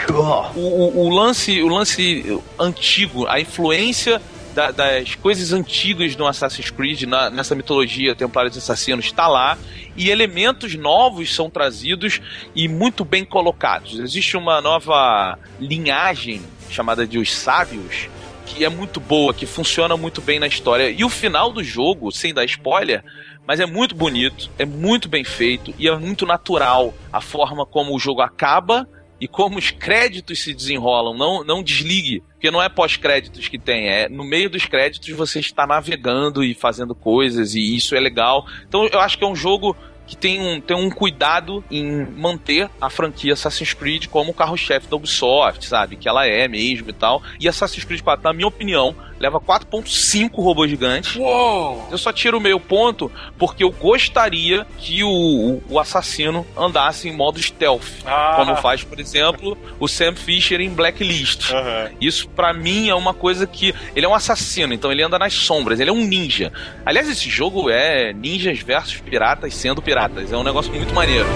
O, 0.56 0.60
o- 0.60 1.06
o 1.06 1.08
lance, 1.10 1.62
o 1.62 1.68
lance 1.68 2.40
antigo, 2.58 3.26
a 3.26 3.38
influência 3.40 4.20
da- 4.54 4.70
das 4.72 5.14
coisas 5.14 5.52
antigas 5.52 6.16
do 6.16 6.26
Assassin's 6.26 6.70
Creed 6.70 7.02
na- 7.02 7.30
nessa 7.30 7.54
mitologia 7.54 8.14
Templários 8.16 8.56
Assassinos 8.56 9.04
está 9.04 9.28
lá 9.28 9.56
e 9.96 10.10
elementos 10.10 10.74
novos 10.74 11.32
são 11.34 11.48
trazidos 11.50 12.20
e 12.56 12.66
muito 12.66 13.04
bem 13.04 13.24
colocados. 13.24 13.98
Existe 14.00 14.36
uma 14.36 14.60
nova 14.60 15.38
linhagem 15.60 16.40
chamada 16.70 17.06
de 17.06 17.18
os 17.18 17.32
sábios 17.32 18.08
que 18.46 18.64
é 18.64 18.68
muito 18.68 18.98
boa, 18.98 19.32
que 19.32 19.46
funciona 19.46 19.96
muito 19.96 20.20
bem 20.20 20.40
na 20.40 20.48
história. 20.48 20.90
E 20.90 21.04
o 21.04 21.08
final 21.08 21.52
do 21.52 21.62
jogo, 21.62 22.10
sem 22.10 22.34
dar 22.34 22.44
spoiler, 22.46 23.04
mas 23.46 23.61
é 23.61 23.66
muito 23.66 23.94
bonito, 23.94 24.50
é 24.59 24.64
muito 24.64 25.09
bem 25.09 25.24
feito 25.24 25.74
e 25.79 25.88
é 25.88 25.96
muito 25.96 26.24
natural 26.26 26.94
a 27.12 27.20
forma 27.20 27.66
como 27.66 27.94
o 27.94 27.98
jogo 27.98 28.20
acaba 28.20 28.88
e 29.20 29.29
como 29.29 29.59
os 29.59 29.70
créditos 29.70 30.42
se 30.42 30.55
desenrolam. 30.55 31.16
Não, 31.16 31.44
não 31.44 31.62
desligue, 31.62 32.22
porque 32.33 32.50
não 32.50 32.62
é 32.62 32.68
pós-créditos 32.68 33.48
que 33.48 33.59
tem, 33.59 33.88
é 33.88 34.09
no 34.09 34.24
meio 34.24 34.48
dos 34.48 34.64
créditos 34.64 35.11
você 35.11 35.40
está 35.40 35.66
navegando 35.66 36.42
e 36.42 36.55
fazendo 36.55 36.94
coisas 36.94 37.55
e 37.55 37.76
isso 37.76 37.94
é 37.94 38.00
legal. 38.00 38.46
Então 38.66 38.87
eu 38.87 39.00
acho 39.00 39.18
que 39.18 39.24
é 39.24 39.26
um 39.26 39.37
jogo 39.37 39.76
que 40.07 40.16
tem 40.16 40.40
um, 40.40 40.61
tem 40.61 40.76
um 40.76 40.90
cuidado 40.90 41.62
em 41.70 42.05
manter 42.05 42.68
a 42.81 42.90
franquia 42.90 43.35
Assassin's 43.35 43.72
Creed 43.72 44.09
como 44.09 44.33
o 44.33 44.35
carro-chefe 44.35 44.88
da 44.88 44.96
Ubisoft, 44.96 45.64
sabe? 45.64 45.94
Que 45.94 46.09
ela 46.09 46.26
é 46.26 46.48
mesmo 46.48 46.90
e 46.90 46.92
tal. 46.92 47.22
E 47.38 47.48
Assassin's 47.48 47.85
Creed 47.85 48.03
4, 48.03 48.24
na 48.24 48.33
minha 48.33 48.48
opinião, 48.48 48.96
leva 49.20 49.38
4.5 49.38 50.30
robôs 50.42 50.70
gigantes. 50.70 51.14
Uou! 51.14 51.87
Eu 51.90 51.98
só 51.98 52.11
tiro 52.12 52.38
o 52.38 52.40
meio 52.40 52.59
ponto 52.59 53.12
porque 53.38 53.62
eu 53.62 53.70
gostaria 53.70 54.66
que 54.78 55.04
o, 55.04 55.61
o- 55.68 55.78
assassino 55.78 56.46
andasse 56.56 57.09
em 57.09 57.12
modo 57.16 57.38
stealth. 57.40 57.85
Ah. 58.06 58.33
Como 58.37 58.56
faz, 58.56 58.83
por 58.83 58.98
exemplo, 58.98 59.56
o 59.78 59.87
Sam 59.87 60.14
Fisher 60.14 60.61
em 60.61 60.70
Blacklist. 60.70 61.50
Aham. 61.52 61.90
Isso 62.00 62.28
pra 62.30 62.52
mim 62.54 62.88
é 62.88 62.94
uma 62.94 63.12
coisa 63.14 63.46
que. 63.46 63.74
Ele 63.94 64.06
é 64.06 64.09
um 64.09 64.14
assassino, 64.14 64.72
então 64.72 64.90
ele 64.90 65.02
anda 65.02 65.18
nas 65.18 65.35
sombras, 65.35 65.78
ele 65.80 65.90
é 65.90 65.92
um 65.92 66.04
ninja. 66.04 66.50
Aliás, 66.87 67.09
esse 67.09 67.28
jogo 67.28 67.68
é 67.70 68.12
ninjas 68.14 68.59
versus 68.61 68.98
piratas 69.00 69.54
sendo 69.54 69.83
piratas. 69.83 70.33
É 70.33 70.37
um 70.37 70.42
negócio 70.44 70.72
muito 70.72 70.94
maneiro. 70.94 71.26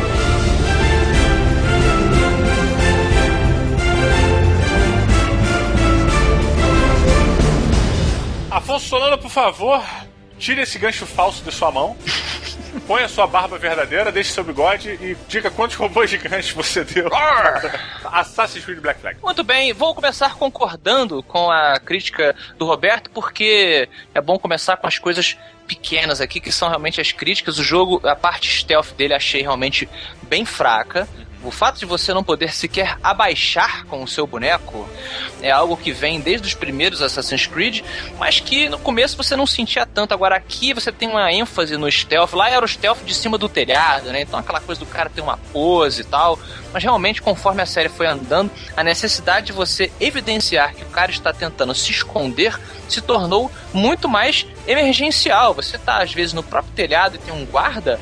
Afonso 8.55 8.87
Solano, 8.87 9.19
por 9.19 9.33
favor, 9.33 9.83
tire 10.39 10.61
esse 10.61 10.79
gancho 10.79 11.05
falso 11.07 11.43
de 11.43 11.51
sua 11.51 11.73
mão. 11.73 11.97
Põe 12.87 13.03
a 13.03 13.09
sua 13.09 13.27
barba 13.27 13.59
verdadeira, 13.59 14.13
deixe 14.13 14.31
seu 14.31 14.45
bigode 14.45 14.91
e 14.91 15.17
diga 15.27 15.51
quantos 15.51 15.75
robôs 15.75 16.09
gigantes 16.09 16.53
você 16.53 16.85
deu. 16.85 17.09
Assassin's 18.05 18.65
Creed 18.65 18.79
Black 18.79 19.01
Flag. 19.01 19.19
Muito 19.21 19.43
bem, 19.43 19.73
vou 19.73 19.93
começar 19.93 20.37
concordando 20.37 21.21
com 21.25 21.51
a 21.51 21.81
crítica 21.81 22.33
do 22.57 22.65
Roberto, 22.65 23.11
porque 23.11 23.89
é 24.15 24.21
bom 24.21 24.39
começar 24.39 24.77
com 24.77 24.87
as 24.87 25.01
coisas 25.01 25.37
pequenas 25.67 26.21
aqui, 26.21 26.39
que 26.39 26.53
são 26.53 26.69
realmente 26.69 27.01
as 27.01 27.11
críticas. 27.11 27.59
O 27.59 27.65
jogo, 27.65 28.07
a 28.07 28.15
parte 28.15 28.49
stealth 28.57 28.93
dele, 28.93 29.15
achei 29.15 29.43
realmente 29.43 29.89
bem 30.23 30.45
fraca. 30.45 31.09
O 31.45 31.51
fato 31.51 31.79
de 31.79 31.85
você 31.85 32.15
não 32.15 32.25
poder 32.25 32.55
sequer 32.55 32.99
abaixar 33.03 33.85
com 33.85 34.03
o 34.03 34.09
seu 34.09 34.27
boneco 34.27 34.89
é 35.43 35.51
algo 35.51 35.77
que 35.77 35.93
vem 35.93 36.19
desde 36.19 36.47
os 36.47 36.55
primeiros 36.55 37.03
Assassin's 37.03 37.47
Creed, 37.47 37.83
mas 38.19 38.41
que 38.41 38.69
no 38.69 38.79
começo 38.79 39.15
você 39.15 39.37
não 39.37 39.47
sentia 39.47 39.85
tanto. 39.85 40.15
Agora 40.15 40.37
aqui 40.37 40.73
você 40.73 40.91
tem 40.91 41.09
uma 41.09 41.31
ênfase 41.31 41.77
no 41.77 41.91
stealth. 41.91 42.33
Lá 42.33 42.49
era 42.49 42.65
o 42.65 42.69
stealth 42.69 43.05
de 43.05 43.15
cima 43.15 43.37
do 43.37 43.47
telhado, 43.47 44.11
né? 44.11 44.23
Então 44.23 44.41
aquela 44.41 44.61
coisa 44.61 44.79
do 44.81 44.87
cara 44.87 45.11
ter 45.11 45.21
uma 45.21 45.37
pose 45.53 46.01
e 46.01 46.05
tal. 46.05 46.39
Mas 46.73 46.83
realmente, 46.83 47.21
conforme 47.21 47.61
a 47.61 47.67
série 47.67 47.91
foi 47.91 48.07
andando, 48.07 48.51
a 48.75 48.83
necessidade 48.83 49.47
de 49.47 49.53
você 49.53 49.93
evidenciar 50.01 50.75
que 50.75 50.83
o 50.83 50.89
cara 50.89 51.11
está 51.11 51.31
tentando 51.33 51.75
se 51.75 51.91
esconder 51.91 52.59
se 52.89 53.03
tornou 53.03 53.53
muito 53.73 54.09
mais 54.09 54.47
emergencial. 54.67 55.53
Você 55.53 55.77
tá, 55.77 56.03
às 56.03 56.13
vezes, 56.13 56.33
no 56.33 56.43
próprio 56.43 56.73
telhado 56.75 57.17
e 57.17 57.19
tem 57.19 57.35
um 57.35 57.45
guarda, 57.45 58.01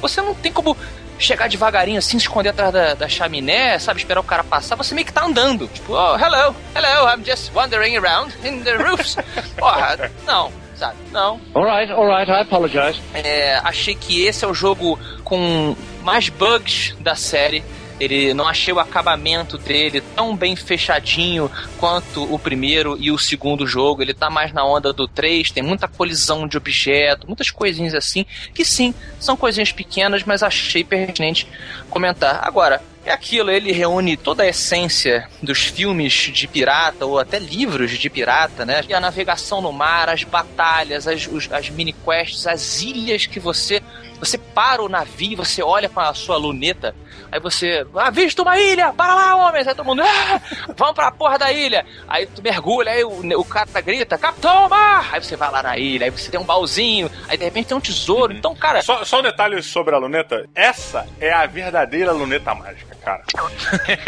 você 0.00 0.20
não 0.20 0.34
tem 0.34 0.52
como 0.52 0.76
chegar 1.18 1.48
devagarinho 1.48 1.98
assim, 1.98 2.18
se 2.18 2.24
esconder 2.24 2.50
atrás 2.50 2.72
da, 2.72 2.94
da 2.94 3.08
chaminé, 3.08 3.78
sabe, 3.78 4.00
esperar 4.00 4.20
o 4.20 4.24
cara 4.24 4.44
passar, 4.44 4.76
você 4.76 4.94
meio 4.94 5.06
que 5.06 5.12
tá 5.12 5.24
andando. 5.24 5.68
Tipo, 5.68 5.92
oh, 5.92 6.16
hello, 6.16 6.54
hello, 6.74 7.08
I'm 7.08 7.24
just 7.24 7.52
wandering 7.54 7.96
around 7.96 8.34
in 8.44 8.62
the 8.62 8.76
roofs. 8.76 9.16
Porra, 9.58 10.10
não, 10.26 10.52
sabe, 10.74 10.96
não. 11.12 11.40
All 11.54 11.64
right, 11.64 11.92
all 11.92 12.06
right, 12.06 12.30
I 12.30 12.42
apologize. 12.42 13.00
É, 13.12 13.60
achei 13.64 13.94
que 13.94 14.24
esse 14.24 14.44
é 14.44 14.48
o 14.48 14.54
jogo 14.54 14.98
com 15.22 15.76
mais 16.02 16.28
bugs 16.28 16.94
da 17.00 17.14
série. 17.14 17.64
Ele 18.00 18.34
não 18.34 18.46
achei 18.48 18.72
o 18.74 18.80
acabamento 18.80 19.56
dele 19.56 20.00
tão 20.16 20.36
bem 20.36 20.56
fechadinho 20.56 21.50
quanto 21.78 22.22
o 22.32 22.38
primeiro 22.38 22.96
e 23.00 23.10
o 23.10 23.18
segundo 23.18 23.66
jogo. 23.66 24.02
Ele 24.02 24.12
tá 24.14 24.28
mais 24.28 24.52
na 24.52 24.64
onda 24.64 24.92
do 24.92 25.06
3, 25.06 25.50
tem 25.50 25.62
muita 25.62 25.86
colisão 25.86 26.46
de 26.48 26.56
objeto, 26.56 27.26
muitas 27.26 27.50
coisinhas 27.50 27.94
assim, 27.94 28.26
que 28.52 28.64
sim, 28.64 28.92
são 29.20 29.36
coisinhas 29.36 29.70
pequenas, 29.72 30.24
mas 30.24 30.42
achei 30.42 30.82
pertinente 30.82 31.46
comentar. 31.88 32.40
Agora, 32.44 32.82
é 33.06 33.12
aquilo, 33.12 33.50
ele 33.50 33.70
reúne 33.70 34.16
toda 34.16 34.42
a 34.42 34.48
essência 34.48 35.28
dos 35.42 35.58
filmes 35.64 36.12
de 36.32 36.48
pirata, 36.48 37.04
ou 37.04 37.18
até 37.18 37.38
livros 37.38 37.90
de 37.92 38.08
pirata, 38.08 38.64
né? 38.64 38.82
E 38.88 38.94
a 38.94 39.00
navegação 39.00 39.60
no 39.60 39.70
mar, 39.72 40.08
as 40.08 40.24
batalhas, 40.24 41.06
as, 41.06 41.26
os- 41.26 41.52
as 41.52 41.68
mini-quests, 41.68 42.46
as 42.46 42.80
ilhas 42.82 43.26
que 43.26 43.38
você. 43.38 43.82
Você 44.18 44.38
para 44.38 44.82
o 44.82 44.88
navio, 44.88 45.36
você 45.36 45.62
olha 45.62 45.88
com 45.88 46.00
a 46.00 46.14
sua 46.14 46.36
luneta, 46.38 46.94
aí 47.30 47.40
você. 47.40 47.86
Ah, 47.94 48.10
visto 48.10 48.42
uma 48.42 48.58
ilha! 48.58 48.92
Para 48.92 49.14
lá, 49.14 49.36
homens! 49.36 49.66
Aí 49.66 49.74
todo 49.74 49.86
mundo. 49.86 50.02
Ah, 50.02 50.40
vamos 50.76 50.94
pra 50.94 51.10
porra 51.10 51.38
da 51.38 51.52
ilha! 51.52 51.84
Aí 52.08 52.26
tu 52.26 52.42
mergulha, 52.42 52.92
aí 52.92 53.04
o, 53.04 53.40
o 53.40 53.44
cara 53.44 53.80
grita, 53.80 54.18
Capitão 54.18 54.68
Mar! 54.68 55.10
Aí 55.12 55.22
você 55.22 55.36
vai 55.36 55.50
lá 55.50 55.62
na 55.62 55.76
ilha, 55.76 56.06
aí 56.06 56.10
você 56.10 56.30
tem 56.30 56.40
um 56.40 56.44
baúzinho, 56.44 57.10
aí 57.28 57.36
de 57.36 57.44
repente 57.44 57.68
tem 57.68 57.76
um 57.76 57.80
tesouro. 57.80 58.32
Então, 58.32 58.54
cara. 58.54 58.82
Só, 58.82 59.04
só 59.04 59.20
um 59.20 59.22
detalhe 59.22 59.62
sobre 59.62 59.94
a 59.94 59.98
luneta. 59.98 60.48
Essa 60.54 61.06
é 61.20 61.32
a 61.32 61.46
verdadeira 61.46 62.12
luneta 62.12 62.54
mágica, 62.54 62.96
cara. 63.02 63.22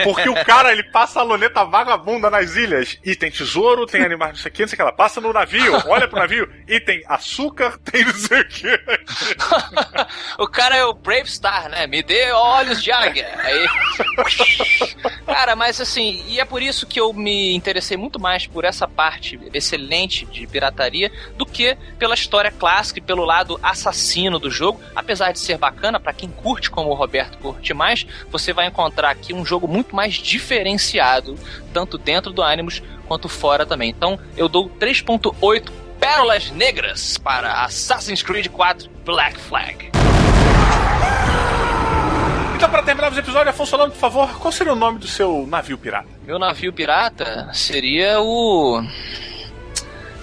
Porque 0.04 0.28
o 0.28 0.44
cara, 0.44 0.72
ele 0.72 0.82
passa 0.84 1.20
a 1.20 1.22
luneta 1.22 1.64
vagabunda 1.64 2.30
nas 2.30 2.56
ilhas 2.56 2.98
e 3.04 3.14
tem 3.14 3.30
tesouro, 3.30 3.86
tem 3.86 4.02
animais, 4.02 4.32
não 4.32 4.38
sei 4.38 4.50
o 4.50 4.54
que, 4.54 4.62
não 4.62 4.68
sei 4.68 4.74
o 4.74 4.76
que. 4.76 4.82
Ela 4.82 4.92
passa 4.92 5.20
no 5.20 5.32
navio, 5.32 5.82
olha 5.86 6.08
pro 6.08 6.18
navio 6.18 6.48
e 6.66 6.80
tem 6.80 7.02
açúcar, 7.06 7.78
tem 7.78 8.04
não 8.04 8.14
sei 8.14 8.40
o 8.40 8.48
que. 8.48 8.80
o 10.38 10.46
cara 10.46 10.76
é 10.76 10.84
o 10.84 10.94
Brave 10.94 11.30
Star, 11.30 11.68
né? 11.68 11.86
Me 11.86 12.02
dê 12.02 12.30
olhos 12.32 12.82
de 12.82 12.92
águia. 12.98 13.28
Aí. 13.38 13.66
cara, 15.26 15.54
mas 15.54 15.80
assim, 15.80 16.24
e 16.26 16.40
é 16.40 16.44
por 16.44 16.62
isso 16.62 16.86
que 16.86 17.00
eu 17.00 17.12
me 17.12 17.54
interessei 17.54 17.96
muito 17.96 18.20
mais 18.20 18.46
por 18.46 18.64
essa 18.64 18.88
parte 18.88 19.38
excelente 19.52 20.24
de 20.26 20.46
pirataria 20.46 21.10
do 21.36 21.44
que 21.44 21.76
pela 21.98 22.14
história 22.14 22.50
clássica 22.50 22.98
e 22.98 23.02
pelo 23.02 23.24
lado 23.24 23.58
assassino 23.62 24.38
do 24.38 24.50
jogo. 24.50 24.80
Apesar 24.94 25.32
de 25.32 25.38
ser 25.38 25.58
bacana, 25.58 26.00
para 26.00 26.12
quem 26.12 26.30
curte 26.30 26.70
como 26.70 26.90
o 26.90 26.94
Roberto 26.94 27.38
curte 27.38 27.74
mais, 27.74 28.06
você 28.30 28.52
vai 28.52 28.66
encontrar 28.66 29.10
aqui 29.10 29.32
um 29.32 29.44
jogo 29.44 29.68
muito 29.68 29.94
mais 29.94 30.14
diferenciado, 30.14 31.38
tanto 31.72 31.98
dentro 31.98 32.32
do 32.32 32.42
Animus 32.42 32.82
quanto 33.06 33.28
fora 33.28 33.64
também. 33.64 33.90
Então, 33.90 34.18
eu 34.36 34.48
dou 34.48 34.68
3.8 34.68 35.70
pérolas 35.98 36.50
negras 36.50 37.18
para 37.18 37.64
Assassin's 37.64 38.22
Creed 38.22 38.48
4 38.48 38.90
Black 39.04 39.38
Flag. 39.38 39.90
Então, 42.56 42.70
pra 42.70 42.82
terminarmos 42.82 43.16
o 43.18 43.20
episódio, 43.20 43.50
Afonso 43.50 43.70
Solano, 43.70 43.92
por 43.92 43.98
favor, 43.98 44.38
qual 44.38 44.50
seria 44.50 44.72
o 44.72 44.76
nome 44.76 44.98
do 44.98 45.06
seu 45.06 45.46
navio 45.46 45.76
pirata? 45.76 46.08
Meu 46.26 46.38
navio 46.38 46.72
pirata 46.72 47.50
seria 47.52 48.20
o. 48.20 48.82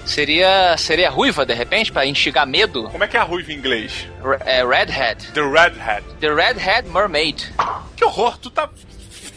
Seria. 0.06 0.76
Seria 0.78 1.10
ruiva, 1.12 1.46
de 1.46 1.54
repente, 1.54 1.92
pra 1.92 2.06
instigar 2.06 2.48
medo? 2.48 2.90
Como 2.90 3.04
é 3.04 3.08
que 3.08 3.16
é 3.16 3.20
a 3.20 3.24
ruiva 3.24 3.52
em 3.52 3.56
inglês? 3.56 4.08
Re- 4.24 4.38
É 4.46 4.66
Redhead. 4.66 5.28
The 5.32 5.42
Redhead. 5.42 6.04
The 6.20 6.34
Redhead 6.34 6.90
Mermaid. 6.90 7.54
Que 7.96 8.04
horror, 8.04 8.38
tu 8.40 8.50
tá 8.50 8.68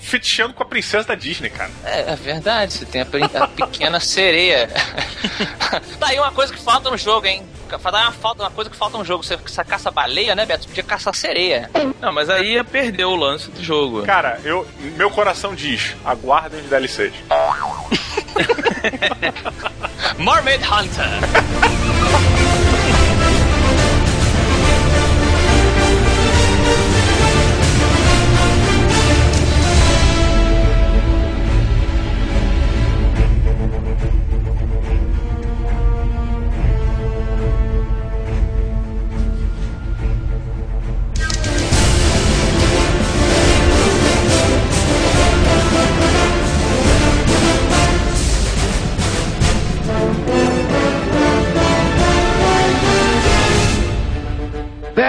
fetichando 0.07 0.55
com 0.55 0.63
a 0.63 0.67
princesa 0.67 1.09
da 1.09 1.15
Disney, 1.15 1.51
cara. 1.51 1.71
É, 1.85 2.13
é 2.13 2.17
verdade, 2.17 2.73
você 2.73 2.87
tem 2.87 3.03
a, 3.03 3.07
a 3.43 3.49
pequena 3.49 3.99
sereia. 3.99 4.69
tá 5.99 6.07
aí 6.07 6.19
uma 6.19 6.31
coisa 6.31 6.53
que 6.53 6.61
falta 6.61 6.89
no 6.89 6.97
jogo, 6.97 7.27
hein? 7.27 7.45
Aí 7.69 8.05
uma, 8.05 8.13
falta, 8.13 8.45
uma 8.45 8.51
coisa 8.51 8.71
que 8.71 8.77
falta 8.77 8.97
no 8.97 9.05
jogo. 9.05 9.25
Você, 9.25 9.37
você 9.37 9.65
caça 9.65 9.91
baleia, 9.91 10.37
né, 10.37 10.47
Beto? 10.47 10.63
Você 10.63 10.69
podia 10.69 10.85
caçar 10.85 11.13
sereia. 11.15 11.69
Não, 12.01 12.13
mas 12.13 12.31
aí 12.31 12.53
ia 12.53 12.63
perder 12.63 13.05
o 13.05 13.17
lance 13.17 13.51
do 13.51 13.63
jogo. 13.63 14.05
Cara, 14.05 14.41
eu, 14.45 14.67
meu 14.97 15.11
coração 15.11 15.55
diz, 15.55 15.97
aguardem 16.05 16.61
os 16.61 16.69
DLCs. 16.69 17.13
Mermaid 20.19 20.63
Hunter. 20.63 21.07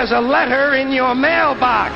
There's 0.08 0.24
a 0.24 0.26
letter 0.26 0.74
in 0.76 0.94
your 0.94 1.14
mailbox. 1.14 1.94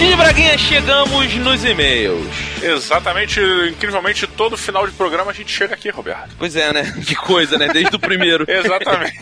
E 0.00 0.14
Braguinha, 0.14 0.56
chegamos 0.58 1.34
nos 1.34 1.64
e-mails. 1.64 2.24
Exatamente, 2.62 3.40
incrivelmente, 3.68 4.28
todo 4.28 4.56
final 4.56 4.86
de 4.86 4.92
programa 4.92 5.32
a 5.32 5.34
gente 5.34 5.50
chega 5.50 5.74
aqui, 5.74 5.90
Roberto. 5.90 6.36
Pois 6.38 6.54
é, 6.54 6.72
né? 6.72 6.84
Que 7.04 7.16
coisa, 7.16 7.58
né? 7.58 7.66
Desde 7.72 7.96
o 7.96 7.98
primeiro. 7.98 8.44
Exatamente. 8.48 9.18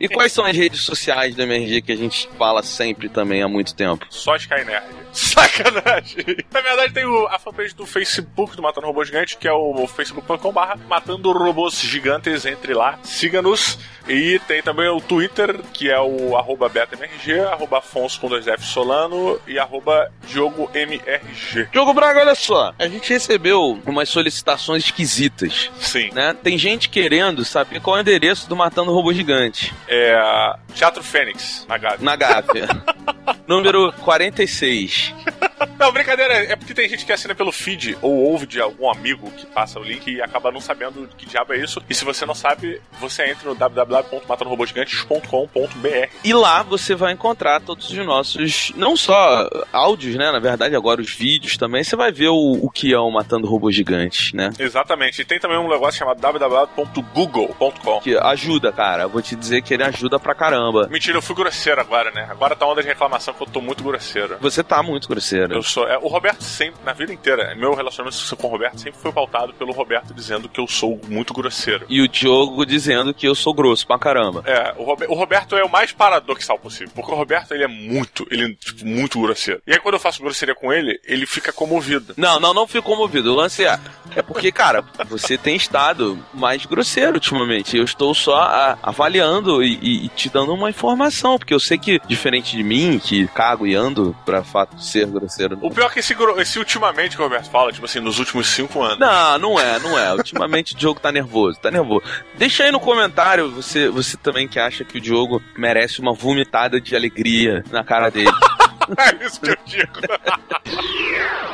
E 0.00 0.08
quais 0.08 0.32
são 0.32 0.46
as 0.46 0.56
redes 0.56 0.80
sociais 0.80 1.34
do 1.34 1.42
MRG 1.42 1.82
que 1.82 1.92
a 1.92 1.96
gente 1.96 2.30
fala 2.38 2.62
sempre 2.62 3.10
também 3.10 3.42
há 3.42 3.48
muito 3.48 3.74
tempo? 3.74 4.06
Só 4.08 4.36
Skynerd. 4.36 5.03
Sacanagem. 5.14 6.24
Na 6.52 6.60
verdade, 6.60 6.92
tem 6.92 7.04
o- 7.04 7.26
a 7.28 7.38
fanpage 7.38 7.74
do 7.74 7.86
Facebook 7.86 8.56
do 8.56 8.62
Matando 8.62 8.86
Robôs 8.86 9.06
Gigantes, 9.08 9.34
que 9.34 9.46
é 9.48 9.52
o 9.52 9.86
facebook.com.br 9.86 10.76
Matando 10.88 11.32
Robôs 11.32 11.74
Gigantes. 11.80 12.44
Entre 12.44 12.74
lá, 12.74 12.98
siga-nos. 13.02 13.78
E 14.08 14.38
tem 14.46 14.62
também 14.62 14.88
o 14.88 15.00
Twitter, 15.00 15.60
que 15.72 15.90
é 15.90 15.98
o 15.98 16.36
arroba 16.36 16.68
BetaMRG, 16.68 17.40
arroba 17.40 17.78
Afonso 17.78 18.20
com 18.20 18.28
dois 18.28 18.46
F 18.46 18.62
Solano 18.64 19.40
e 19.46 19.58
arroba 19.58 20.10
Diogo 20.26 20.70
MRG. 20.74 21.68
Diogo 21.72 21.94
Braga, 21.94 22.20
olha 22.20 22.34
só. 22.34 22.74
A 22.78 22.86
gente 22.86 23.08
recebeu 23.10 23.80
umas 23.86 24.08
solicitações 24.10 24.84
esquisitas, 24.84 25.70
Sim. 25.78 26.10
né? 26.12 26.34
Tem 26.42 26.58
gente 26.58 26.88
querendo 26.90 27.44
saber 27.44 27.80
qual 27.80 27.96
é 27.96 28.00
o 28.00 28.02
endereço 28.02 28.48
do 28.48 28.54
Matando 28.56 28.92
Robô 28.92 29.12
Gigante. 29.12 29.72
É 29.88 30.54
Teatro 30.74 31.02
Fênix, 31.02 31.64
na 31.68 31.78
Gávea. 31.78 31.98
Na 32.00 32.16
Gávea. 32.16 32.68
Número 33.46 33.92
46. 33.92 35.14
Não, 35.78 35.92
brincadeira, 35.92 36.34
é 36.34 36.56
porque 36.56 36.74
tem 36.74 36.88
gente 36.88 37.04
que 37.04 37.12
assina 37.12 37.34
pelo 37.34 37.52
feed 37.52 37.96
ou 38.00 38.12
ouve 38.12 38.46
de 38.46 38.58
algum 38.60 38.90
amigo 38.90 39.30
que 39.32 39.44
passa 39.46 39.78
o 39.78 39.82
link 39.82 40.10
e 40.10 40.22
acaba 40.22 40.50
não 40.50 40.60
sabendo 40.60 41.08
que 41.16 41.26
diabo 41.26 41.52
é 41.52 41.58
isso. 41.58 41.82
E 41.88 41.94
se 41.94 42.04
você 42.04 42.26
não 42.26 42.34
sabe, 42.34 42.80
você 43.00 43.30
entra 43.30 43.48
no 43.48 43.54
www.matandorobogigantes.com.br. 43.54 46.08
E 46.22 46.32
lá 46.32 46.62
você 46.62 46.94
vai 46.94 47.12
encontrar 47.12 47.60
todos 47.60 47.90
os 47.90 48.06
nossos, 48.06 48.72
não 48.76 48.96
só 48.96 49.48
áudios, 49.72 50.16
né? 50.16 50.30
Na 50.30 50.38
verdade, 50.38 50.76
agora 50.76 51.00
os 51.00 51.12
vídeos 51.12 51.56
também. 51.56 51.84
Você 51.84 51.96
vai 51.96 52.12
ver 52.12 52.28
o, 52.28 52.58
o 52.62 52.70
que 52.70 52.92
é 52.92 52.98
o 52.98 53.10
Matando 53.10 53.46
Robôs 53.46 53.74
Gigantes, 53.74 54.32
né? 54.32 54.50
Exatamente. 54.58 55.22
E 55.22 55.24
tem 55.24 55.38
também 55.38 55.58
um 55.58 55.68
negócio 55.68 55.98
chamado 55.98 56.20
www.google.com. 56.20 58.00
Que 58.00 58.16
ajuda, 58.16 58.72
cara. 58.72 59.04
Eu 59.04 59.08
vou 59.08 59.22
te 59.22 59.36
dizer 59.36 59.62
que 59.62 59.74
ele 59.74 59.84
ajuda 59.84 60.18
pra 60.18 60.34
caramba. 60.34 60.88
Mentira, 60.88 61.18
eu 61.18 61.22
fui 61.22 61.34
grosseiro 61.34 61.80
agora, 61.80 62.10
né? 62.10 62.26
Agora 62.30 62.56
tá 62.56 62.66
onda 62.66 62.82
de 62.82 62.88
reclamação 62.88 63.34
que 63.34 63.42
eu 63.42 63.46
tô 63.46 63.60
muito 63.60 63.82
grosseiro. 63.82 64.36
Você 64.40 64.62
tá 64.62 64.82
muito 64.82 65.08
grosseiro. 65.08 65.53
Eu 65.56 65.62
sou. 65.62 65.86
é, 65.88 65.98
o 65.98 66.08
Roberto 66.08 66.42
sempre, 66.42 66.80
na 66.84 66.92
vida 66.92 67.12
inteira, 67.12 67.54
meu 67.54 67.74
relacionamento 67.74 68.36
com 68.36 68.46
o 68.46 68.50
Roberto 68.50 68.78
sempre 68.80 68.98
foi 69.00 69.12
pautado 69.12 69.52
pelo 69.54 69.72
Roberto 69.72 70.12
dizendo 70.14 70.48
que 70.48 70.60
eu 70.60 70.66
sou 70.66 71.00
muito 71.08 71.32
grosseiro. 71.32 71.86
E 71.88 72.00
o 72.00 72.08
Diogo 72.08 72.64
dizendo 72.66 73.12
que 73.14 73.26
eu 73.26 73.34
sou 73.34 73.54
grosso 73.54 73.86
pra 73.86 73.98
caramba. 73.98 74.42
É, 74.46 74.74
o, 74.76 74.84
Robe- 74.84 75.06
o 75.06 75.14
Roberto 75.14 75.56
é 75.56 75.64
o 75.64 75.70
mais 75.70 75.92
paradoxal 75.92 76.58
possível. 76.58 76.92
Porque 76.94 77.10
o 77.12 77.14
Roberto, 77.14 77.52
ele 77.52 77.64
é 77.64 77.68
muito, 77.68 78.26
ele 78.30 78.44
é, 78.44 78.48
tipo, 78.54 78.84
muito 78.86 79.20
grosseiro. 79.20 79.60
E 79.66 79.72
aí, 79.72 79.78
quando 79.80 79.94
eu 79.94 80.00
faço 80.00 80.20
grosseria 80.22 80.54
com 80.54 80.72
ele, 80.72 80.98
ele 81.04 81.26
fica 81.26 81.52
comovido. 81.52 82.14
Não, 82.16 82.38
não, 82.40 82.52
não 82.54 82.66
fico 82.66 82.88
comovido. 82.90 83.32
O 83.32 83.36
lance 83.36 83.64
é. 83.64 83.78
É 84.16 84.22
porque, 84.22 84.50
cara, 84.52 84.84
você 85.08 85.36
tem 85.38 85.56
estado 85.56 86.18
mais 86.32 86.64
grosseiro 86.66 87.14
ultimamente. 87.14 87.76
Eu 87.76 87.84
estou 87.84 88.14
só 88.14 88.36
a- 88.36 88.78
avaliando 88.82 89.62
e, 89.62 89.78
e- 89.82 90.06
e 90.06 90.08
te 90.08 90.28
dando 90.28 90.52
uma 90.54 90.70
informação. 90.70 91.38
Porque 91.38 91.54
eu 91.54 91.60
sei 91.60 91.78
que, 91.78 92.00
diferente 92.06 92.56
de 92.56 92.62
mim, 92.62 92.98
que 93.02 93.26
cago 93.28 93.66
e 93.66 93.74
ando 93.74 94.14
pra 94.24 94.42
fato 94.44 94.76
de 94.76 94.84
ser 94.86 95.06
grosseiro. 95.06 95.33
O 95.60 95.70
pior 95.70 95.86
é 95.86 95.90
que 95.90 96.00
esse, 96.00 96.14
esse 96.38 96.58
ultimamente 96.58 97.16
que 97.16 97.22
o 97.22 97.24
Roberto 97.24 97.50
fala, 97.50 97.72
tipo 97.72 97.84
assim, 97.86 98.00
nos 98.00 98.18
últimos 98.18 98.48
cinco 98.48 98.82
anos. 98.82 98.98
Não, 98.98 99.38
não 99.38 99.60
é, 99.60 99.78
não 99.78 99.98
é. 99.98 100.12
Ultimamente 100.14 100.74
o 100.74 100.76
Diogo 100.76 101.00
tá 101.00 101.10
nervoso, 101.10 101.58
tá 101.58 101.70
nervoso. 101.70 102.02
Deixa 102.36 102.64
aí 102.64 102.72
no 102.72 102.80
comentário 102.80 103.50
você, 103.50 103.88
você 103.88 104.16
também 104.16 104.48
que 104.48 104.58
acha 104.58 104.84
que 104.84 104.98
o 104.98 105.00
Diogo 105.00 105.42
merece 105.56 106.00
uma 106.00 106.12
vomitada 106.12 106.80
de 106.80 106.94
alegria 106.94 107.64
na 107.70 107.84
cara 107.84 108.10
dele. 108.10 108.30
é 108.98 109.24
isso 109.26 109.40
que 109.40 109.50
eu 109.50 109.56
digo. 109.64 110.00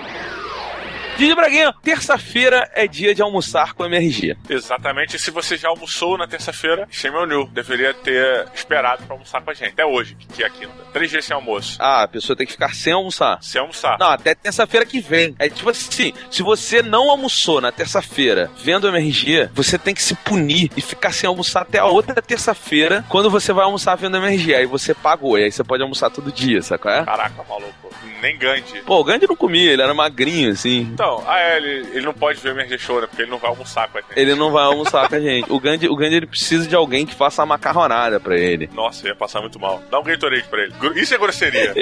Didi 1.21 1.35
Braguinha, 1.35 1.71
terça-feira 1.83 2.67
é 2.73 2.87
dia 2.87 3.13
de 3.13 3.21
almoçar 3.21 3.75
com 3.75 3.85
MRG. 3.85 4.35
Exatamente. 4.49 5.17
E 5.17 5.19
se 5.19 5.29
você 5.29 5.55
já 5.55 5.69
almoçou 5.69 6.17
na 6.17 6.27
terça-feira, 6.27 6.87
shame 6.89 7.15
on 7.15 7.27
you. 7.27 7.47
Deveria 7.53 7.93
ter 7.93 8.47
esperado 8.55 9.03
pra 9.03 9.13
almoçar 9.13 9.39
com 9.39 9.51
a 9.51 9.53
gente. 9.53 9.73
Até 9.73 9.85
hoje, 9.85 10.17
que 10.33 10.41
é 10.41 10.47
a 10.47 10.49
quinta. 10.49 10.73
Três 10.91 11.11
dias 11.11 11.23
sem 11.23 11.35
almoço. 11.35 11.77
Ah, 11.79 12.01
a 12.01 12.07
pessoa 12.07 12.35
tem 12.35 12.47
que 12.47 12.53
ficar 12.53 12.73
sem 12.73 12.91
almoçar. 12.91 13.37
Sem 13.39 13.61
almoçar. 13.61 13.99
Não, 13.99 14.07
até 14.07 14.33
terça-feira 14.33 14.83
que 14.83 14.99
vem. 14.99 15.35
É 15.37 15.47
tipo 15.47 15.69
assim, 15.69 16.11
se 16.31 16.41
você 16.41 16.81
não 16.81 17.11
almoçou 17.11 17.61
na 17.61 17.71
terça-feira 17.71 18.49
vendo 18.57 18.85
o 18.85 18.87
MRG, 18.87 19.51
você 19.53 19.77
tem 19.77 19.93
que 19.93 20.01
se 20.01 20.15
punir 20.15 20.71
e 20.75 20.81
ficar 20.81 21.11
sem 21.11 21.27
almoçar 21.27 21.61
até 21.61 21.77
a 21.77 21.85
outra 21.85 22.19
terça-feira, 22.19 23.05
quando 23.07 23.29
você 23.29 23.53
vai 23.53 23.65
almoçar 23.65 23.93
vendo 23.93 24.15
o 24.15 24.17
MRG. 24.17 24.55
Aí 24.55 24.65
você 24.65 24.95
pagou, 24.95 25.37
e 25.37 25.43
aí 25.43 25.51
você 25.51 25.63
pode 25.63 25.83
almoçar 25.83 26.09
todo 26.09 26.31
dia, 26.31 26.63
sabe 26.63 26.81
qual 26.81 26.95
é? 26.95 27.05
Caraca, 27.05 27.43
maluco. 27.47 27.91
Nem 28.23 28.37
Gandhi. 28.37 28.81
Pô, 28.85 28.99
o 28.99 29.03
Gandhi 29.03 29.27
não 29.27 29.35
comia, 29.35 29.71
ele 29.71 29.81
era 29.81 29.93
magrinho, 29.93 30.51
assim. 30.51 30.81
Então, 30.93 31.10
ah, 31.27 31.39
é, 31.39 31.57
ele, 31.57 31.89
ele 31.93 32.05
não 32.05 32.13
pode 32.13 32.39
ver 32.39 32.49
o 32.49 32.51
MRG 32.53 32.77
Show, 32.77 33.01
né? 33.01 33.07
Porque 33.07 33.23
ele 33.23 33.31
não 33.31 33.37
vai 33.37 33.49
almoçar 33.49 33.87
com 33.89 33.97
a 33.97 34.01
gente. 34.01 34.19
Ele 34.19 34.35
não 34.35 34.51
vai 34.51 34.63
almoçar 34.63 35.07
com 35.09 35.15
a 35.15 35.19
gente. 35.19 35.51
O 35.51 35.59
Gandhi, 35.59 35.87
o 35.87 35.95
Gandhi 35.95 36.15
ele 36.15 36.27
precisa 36.27 36.67
de 36.67 36.75
alguém 36.75 37.05
que 37.05 37.15
faça 37.15 37.43
a 37.43 37.45
macarronada 37.45 38.19
pra 38.19 38.37
ele. 38.37 38.69
Nossa, 38.73 39.07
ia 39.07 39.15
passar 39.15 39.41
muito 39.41 39.59
mal. 39.59 39.81
Dá 39.89 39.99
um 39.99 40.03
Gatorade 40.03 40.47
pra 40.49 40.63
ele. 40.63 40.73
Isso 40.95 41.13
é 41.13 41.17
grosseria. 41.17 41.73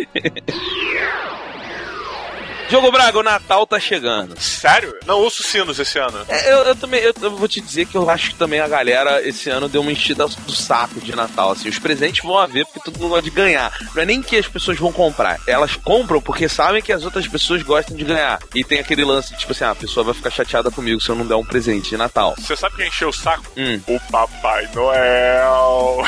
Diogo 2.69 2.91
Braga, 2.91 3.17
o 3.17 3.23
Natal 3.23 3.65
tá 3.65 3.79
chegando. 3.79 4.39
Sério? 4.39 4.95
Não 5.05 5.17
ouço 5.17 5.41
sinos 5.41 5.79
esse 5.79 5.97
ano. 5.97 6.23
É, 6.27 6.53
Eu, 6.53 6.58
eu 6.60 6.75
também, 6.75 7.01
eu, 7.01 7.13
eu 7.19 7.36
vou 7.36 7.47
te 7.47 7.60
dizer 7.60 7.88
que 7.88 7.95
eu 7.97 8.08
acho 8.10 8.29
que 8.29 8.36
também 8.36 8.60
a 8.60 8.67
galera 8.67 9.27
esse 9.27 9.49
ano 9.49 9.67
deu 9.67 9.82
uma 9.82 9.91
enchida 9.91 10.27
do 10.27 10.51
saco 10.51 11.01
de 11.01 11.15
Natal. 11.15 11.51
Assim, 11.51 11.67
os 11.67 11.79
presentes 11.79 12.23
vão 12.23 12.38
haver 12.38 12.65
porque 12.65 12.79
todo 12.79 12.99
mundo 12.99 13.10
gosta 13.10 13.23
de 13.23 13.32
ganhar. 13.32 13.75
Não 13.95 14.03
é 14.03 14.05
nem 14.05 14.21
que 14.21 14.38
as 14.38 14.47
pessoas 14.47 14.77
vão 14.77 14.91
comprar. 14.91 15.39
Elas 15.47 15.75
compram 15.75 16.21
porque 16.21 16.47
sabem 16.47 16.82
que 16.82 16.93
as 16.93 17.03
outras 17.03 17.27
pessoas 17.27 17.63
gostam 17.63 17.97
de 17.97 18.03
ganhar. 18.03 18.39
E 18.53 18.63
tem 18.63 18.79
aquele 18.79 19.03
lance 19.03 19.34
de 19.34 19.39
tipo 19.39 19.51
assim, 19.51 19.63
ah, 19.63 19.71
a 19.71 19.75
pessoa 19.75 20.03
vai 20.03 20.13
ficar 20.13 20.29
chateada 20.29 20.69
comigo 20.69 21.01
se 21.01 21.10
eu 21.10 21.15
não 21.15 21.25
der 21.25 21.36
um 21.36 21.45
presente 21.45 21.89
de 21.89 21.97
Natal. 21.97 22.36
Você 22.38 22.55
sabe 22.55 22.75
quem 22.75 22.88
encheu 22.88 23.10
o 23.10 23.13
saco? 23.13 23.45
Hum. 23.58 23.82
O 23.88 23.99
Papai 24.12 24.69
Noel. 24.75 26.05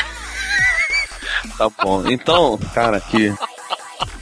Tá 1.58 1.70
bom. 1.84 2.04
Então, 2.08 2.60
cara, 2.74 3.00
que. 3.02 3.34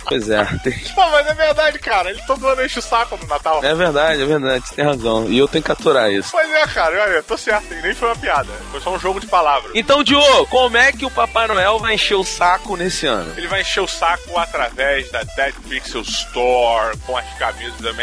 Pois 0.05 0.29
é, 0.29 0.43
tem- 0.63 0.81
Não, 0.97 1.09
mas 1.11 1.27
é 1.27 1.33
verdade, 1.33 1.77
cara. 1.79 2.09
Ele 2.09 2.21
todo 2.25 2.47
ano 2.47 2.63
enche 2.65 2.79
o 2.79 2.81
saco 2.81 3.15
no 3.17 3.27
Natal. 3.27 3.63
é 3.63 3.75
verdade, 3.75 4.21
é 4.21 4.25
verdade, 4.25 4.67
você 4.67 4.75
tem 4.75 4.85
razão. 4.85 5.25
E 5.29 5.37
eu 5.37 5.47
tenho 5.47 5.63
que 5.63 5.71
aturar 5.71 6.11
isso. 6.11 6.29
Pois 6.31 6.49
é, 6.49 6.65
cara. 6.67 7.01
Olha, 7.03 7.21
tô 7.23 7.37
certo. 7.37 7.73
Nem 7.75 7.93
foi 7.93 8.07
uma 8.09 8.15
piada. 8.15 8.51
Foi 8.71 8.81
só 8.81 8.91
um 8.93 8.99
jogo 8.99 9.19
de 9.19 9.27
palavras. 9.27 9.71
Então, 9.75 10.03
Diogo, 10.03 10.47
como 10.47 10.77
é 10.77 10.91
que 10.91 11.05
o 11.05 11.11
Papai 11.11 11.47
Noel 11.47 11.77
vai 11.79 11.93
encher 11.95 12.15
o 12.15 12.23
saco 12.23 12.75
nesse 12.75 13.05
ano? 13.05 13.31
Ele 13.37 13.47
vai 13.47 13.61
encher 13.61 13.81
o 13.81 13.87
saco 13.87 14.37
através 14.37 15.09
da 15.11 15.21
Dead 15.23 15.53
Pixel 15.67 16.01
Store, 16.01 16.97
com 17.05 17.15
as 17.15 17.25
camisas 17.37 17.79
da 17.79 17.93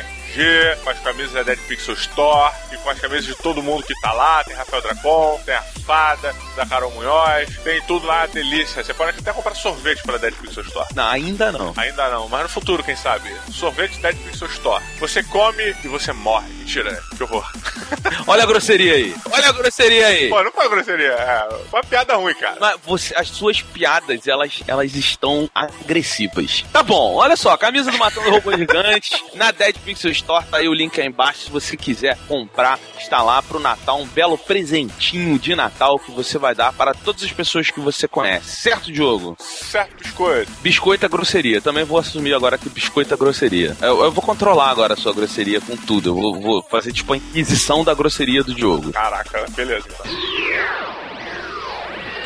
Com 0.83 0.91
as 0.91 0.99
camisas 1.01 1.33
da 1.33 1.43
Dead 1.43 1.59
Pixel 1.67 1.95
Store 1.95 2.55
e 2.73 2.77
com 2.79 2.91
as 2.91 2.99
camisas 3.01 3.25
de 3.25 3.35
todo 3.37 3.63
mundo 3.63 3.83
que 3.85 3.99
tá 4.01 4.13
lá. 4.13 4.45
Tem 4.45 4.55
Rafael 4.55 4.83
Dracon, 4.83 5.41
tem 5.45 5.55
a 5.55 5.63
Fada, 5.87 6.35
da 6.57 6.67
Carol 6.67 6.91
Munhoz, 6.91 7.49
tem 7.63 7.81
tudo 7.83 8.07
lá, 8.07 8.27
delícia. 8.27 8.83
Você 8.85 8.93
pode 8.93 9.19
até 9.19 9.33
comprar 9.33 9.55
sorvete 9.55 10.03
pela 10.03 10.19
Dead 10.19 10.35
Pixel 10.35 10.63
Store. 10.65 10.87
Não, 10.95 11.07
ainda 11.09 11.53
não. 11.53 11.73
Ainda 11.77 12.09
não, 12.11 12.29
mas 12.29 12.43
no 12.43 12.49
futuro, 12.49 12.83
quem 12.83 12.97
sabe? 12.97 13.31
Sorvete 13.53 13.99
Dead 14.01 14.17
Pixel 14.17 14.49
Store. 14.49 14.85
Você 14.99 15.23
come 15.23 15.75
e 15.85 15.89
você 15.89 16.13
morre. 16.13 16.49
Mentira, 16.55 17.01
que 17.17 17.23
horror. 17.23 17.49
Olha 18.27 18.43
a 18.43 18.47
grosseria 18.47 18.95
aí. 18.95 19.15
Olha 19.31 19.49
a 19.49 19.53
grosseria 19.53 20.07
aí. 20.09 20.29
Pô, 20.29 20.43
não 20.43 20.51
foi 20.53 20.69
grosseria, 20.69 21.13
é 21.13 21.49
uma 21.73 21.83
piada 21.85 22.17
ruim, 22.17 22.35
cara. 22.35 22.57
Mas 22.61 22.81
você- 22.85 23.15
as 23.17 23.29
suas 23.29 23.63
piadas, 23.63 24.27
elas, 24.27 24.53
elas 24.67 24.93
estão 24.95 25.49
agressivas. 25.55 26.65
Tá 26.73 26.83
bom, 26.83 27.15
olha 27.15 27.37
só, 27.37 27.57
camisa 27.57 27.91
do 27.91 27.99
Matando 27.99 28.31
Robô 28.31 28.57
Gigante, 28.57 29.25
na 29.35 29.51
Dead 29.53 29.77
Pixel 29.85 30.11
Store, 30.17 30.45
tá 30.47 30.59
aí 30.59 30.69
o 30.69 30.75
link 30.75 31.01
aí 31.01 31.07
embaixo, 31.07 31.45
se 31.45 31.51
você 31.51 31.77
quiser 31.77 32.19
comprar, 32.29 32.79
está 32.99 33.23
lá 33.23 33.43
pro 33.43 33.59
Natal, 33.59 34.01
um 34.01 34.07
belo 34.07 34.37
presentinho 34.37 35.39
de 35.39 35.55
Natal 35.55 35.99
que 35.99 36.11
você 36.11 36.39
vai 36.39 36.55
dar 36.55 36.73
para 36.73 36.95
todas 36.95 37.23
as 37.23 37.33
pessoas 37.33 37.71
que 37.71 37.81
você 37.81 38.09
conhece. 38.09 38.57
Certo, 38.57 38.93
Diogo? 38.93 39.37
Certo, 39.39 39.97
biscoito. 39.97 40.53
Biscoito 40.63 41.07
é 41.07 41.09
grosseria. 41.09 41.61
Também 41.61 41.85
vou 41.85 41.99
assumir 41.99 42.35
agora 42.35 42.59
que 42.59 42.69
biscoito 42.69 43.13
é 43.13 43.17
grosseria. 43.17 43.77
Eu, 43.81 44.03
eu 44.03 44.11
vou 44.11 44.23
controlar 44.23 44.71
agora 44.71 44.95
a 44.95 44.97
sua 44.97 45.13
grosseria 45.13 45.61
com 45.61 45.77
tudo. 45.77 46.11
Eu 46.11 46.15
vou, 46.15 46.41
vou 46.41 46.63
fazer 46.63 46.93
tipo 46.93 47.13
a 47.13 47.17
inquisição 47.17 47.85
da 47.85 47.95
grosseria 47.95 48.43
do 48.43 48.55
Diogo. 48.55 48.93
Caraca, 48.93 49.47
beleza. 49.55 49.87
Então. 49.89 51.06